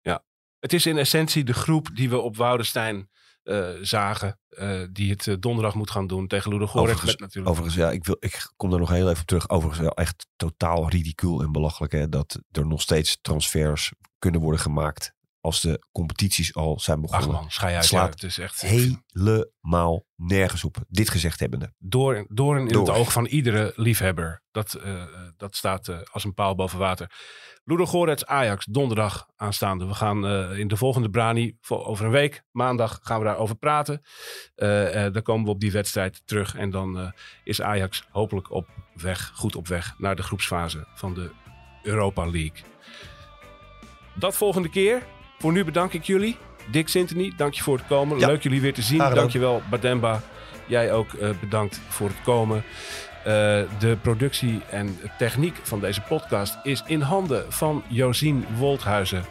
ja. 0.00 0.24
Het 0.58 0.72
is 0.72 0.86
in 0.86 0.98
essentie 0.98 1.44
de 1.44 1.54
groep 1.54 1.88
die 1.94 2.10
we 2.10 2.18
op 2.18 2.36
Woudenstein 2.36 3.10
eh, 3.42 3.68
zagen. 3.80 4.38
eh, 4.48 4.80
die 4.90 5.10
het 5.10 5.26
eh, 5.26 5.34
donderdag 5.40 5.74
moet 5.74 5.90
gaan 5.90 6.06
doen 6.06 6.26
tegen 6.26 6.50
Ludo 6.50 6.66
natuurlijk 6.66 7.48
Overigens, 7.48 7.74
ja, 7.74 7.90
ik, 7.90 8.04
wil, 8.04 8.16
ik 8.20 8.52
kom 8.56 8.70
daar 8.70 8.78
nog 8.78 8.90
heel 8.90 9.08
even 9.08 9.20
op 9.20 9.26
terug. 9.26 9.48
Overigens 9.48 9.80
wel 9.80 9.96
echt 9.96 10.26
totaal 10.36 10.88
ridicuul 10.88 11.42
en 11.42 11.52
belachelijk. 11.52 11.92
Hè, 11.92 12.08
dat 12.08 12.40
er 12.50 12.66
nog 12.66 12.80
steeds 12.80 13.18
transfers 13.20 13.92
kunnen 14.18 14.40
worden 14.40 14.60
gemaakt. 14.60 15.14
Als 15.42 15.60
de 15.60 15.86
competities 15.92 16.54
al 16.54 16.80
zijn 16.80 16.96
Ach 16.96 17.02
begonnen. 17.10 17.32
man, 17.40 17.50
schei 17.50 17.74
uit. 17.74 17.84
Slaat 17.84 18.04
ja, 18.04 18.10
het 18.10 18.22
is 18.22 18.38
echt 18.38 18.60
helemaal 18.60 20.04
nergens 20.16 20.64
op. 20.64 20.76
Dit 20.88 21.10
gezegd 21.10 21.40
hebbende. 21.40 21.72
door, 21.78 22.26
door 22.28 22.58
in 22.58 22.68
Door. 22.68 22.86
het 22.86 22.96
oog 22.96 23.12
van 23.12 23.26
iedere 23.26 23.72
liefhebber. 23.76 24.42
Dat, 24.50 24.74
eh, 24.74 25.04
dat 25.36 25.56
staat 25.56 25.88
eh, 25.88 25.96
als 26.12 26.24
een 26.24 26.34
paal 26.34 26.54
boven 26.54 26.78
water. 26.78 27.10
Ludo 27.64 27.86
Gorets 27.86 28.26
Ajax, 28.26 28.64
donderdag 28.64 29.26
aanstaande. 29.36 29.86
We 29.86 29.94
gaan 29.94 30.26
eh, 30.26 30.58
in 30.58 30.68
de 30.68 30.76
volgende 30.76 31.10
Brani, 31.10 31.56
voor 31.60 31.84
over 31.84 32.04
een 32.04 32.10
week, 32.10 32.42
maandag, 32.50 32.98
gaan 33.02 33.18
we 33.18 33.24
daarover 33.24 33.56
praten. 33.56 34.02
Eh, 34.54 35.04
eh, 35.06 35.12
dan 35.12 35.22
komen 35.22 35.44
we 35.44 35.50
op 35.50 35.60
die 35.60 35.72
wedstrijd 35.72 36.22
terug. 36.24 36.54
En 36.54 36.70
dan 36.70 36.98
eh, 36.98 37.10
is 37.44 37.62
Ajax 37.62 38.04
hopelijk 38.10 38.50
op 38.50 38.68
weg, 38.94 39.32
goed 39.34 39.56
op 39.56 39.68
weg 39.68 39.94
naar 39.98 40.16
de 40.16 40.22
groepsfase 40.22 40.86
van 40.94 41.14
de 41.14 41.30
Europa 41.82 42.24
League. 42.24 42.62
Dat 44.14 44.36
volgende 44.36 44.68
keer. 44.70 45.02
Voor 45.42 45.52
nu 45.52 45.64
bedank 45.64 45.92
ik 45.92 46.04
jullie. 46.04 46.36
Dick 46.70 46.88
Sintony, 46.88 47.32
dank 47.36 47.54
je 47.54 47.62
voor 47.62 47.76
het 47.76 47.86
komen. 47.86 48.18
Ja. 48.18 48.26
Leuk 48.26 48.42
jullie 48.42 48.60
weer 48.60 48.74
te 48.74 48.82
zien. 48.82 48.96
Graag 48.96 49.08
gedaan. 49.08 49.22
Dankjewel 49.22 49.62
Bademba. 49.70 50.20
Jij 50.66 50.92
ook 50.92 51.12
eh, 51.12 51.30
bedankt 51.40 51.80
voor 51.88 52.08
het 52.08 52.22
komen. 52.24 52.64
Eh, 53.18 53.32
de 53.78 53.96
productie 54.02 54.60
en 54.70 54.98
techniek 55.18 55.56
van 55.62 55.80
deze 55.80 56.00
podcast 56.00 56.56
is 56.62 56.82
in 56.86 57.00
handen 57.00 57.52
van 57.52 57.82
Josien 57.88 58.46
Wolthuizen. 58.56 59.24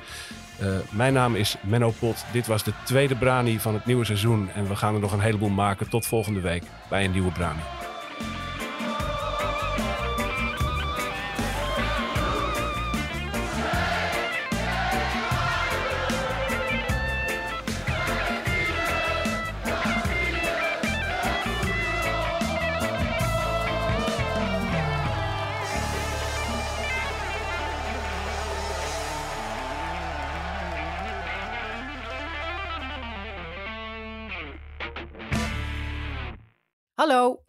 Eh, 0.59 0.67
mijn 0.89 1.13
naam 1.13 1.35
is 1.35 1.55
Menno 1.61 1.93
Pot. 1.99 2.25
Dit 2.31 2.47
was 2.47 2.63
de 2.63 2.73
tweede 2.85 3.15
Brani 3.15 3.59
van 3.59 3.73
het 3.73 3.85
nieuwe 3.85 4.05
seizoen. 4.05 4.49
En 4.49 4.67
we 4.67 4.75
gaan 4.75 4.93
er 4.93 4.99
nog 4.99 5.11
een 5.13 5.19
heleboel 5.19 5.49
maken. 5.49 5.89
Tot 5.89 6.05
volgende 6.05 6.41
week 6.41 6.63
bij 6.89 7.05
een 7.05 7.11
nieuwe 7.11 7.31
Brani. 7.31 7.80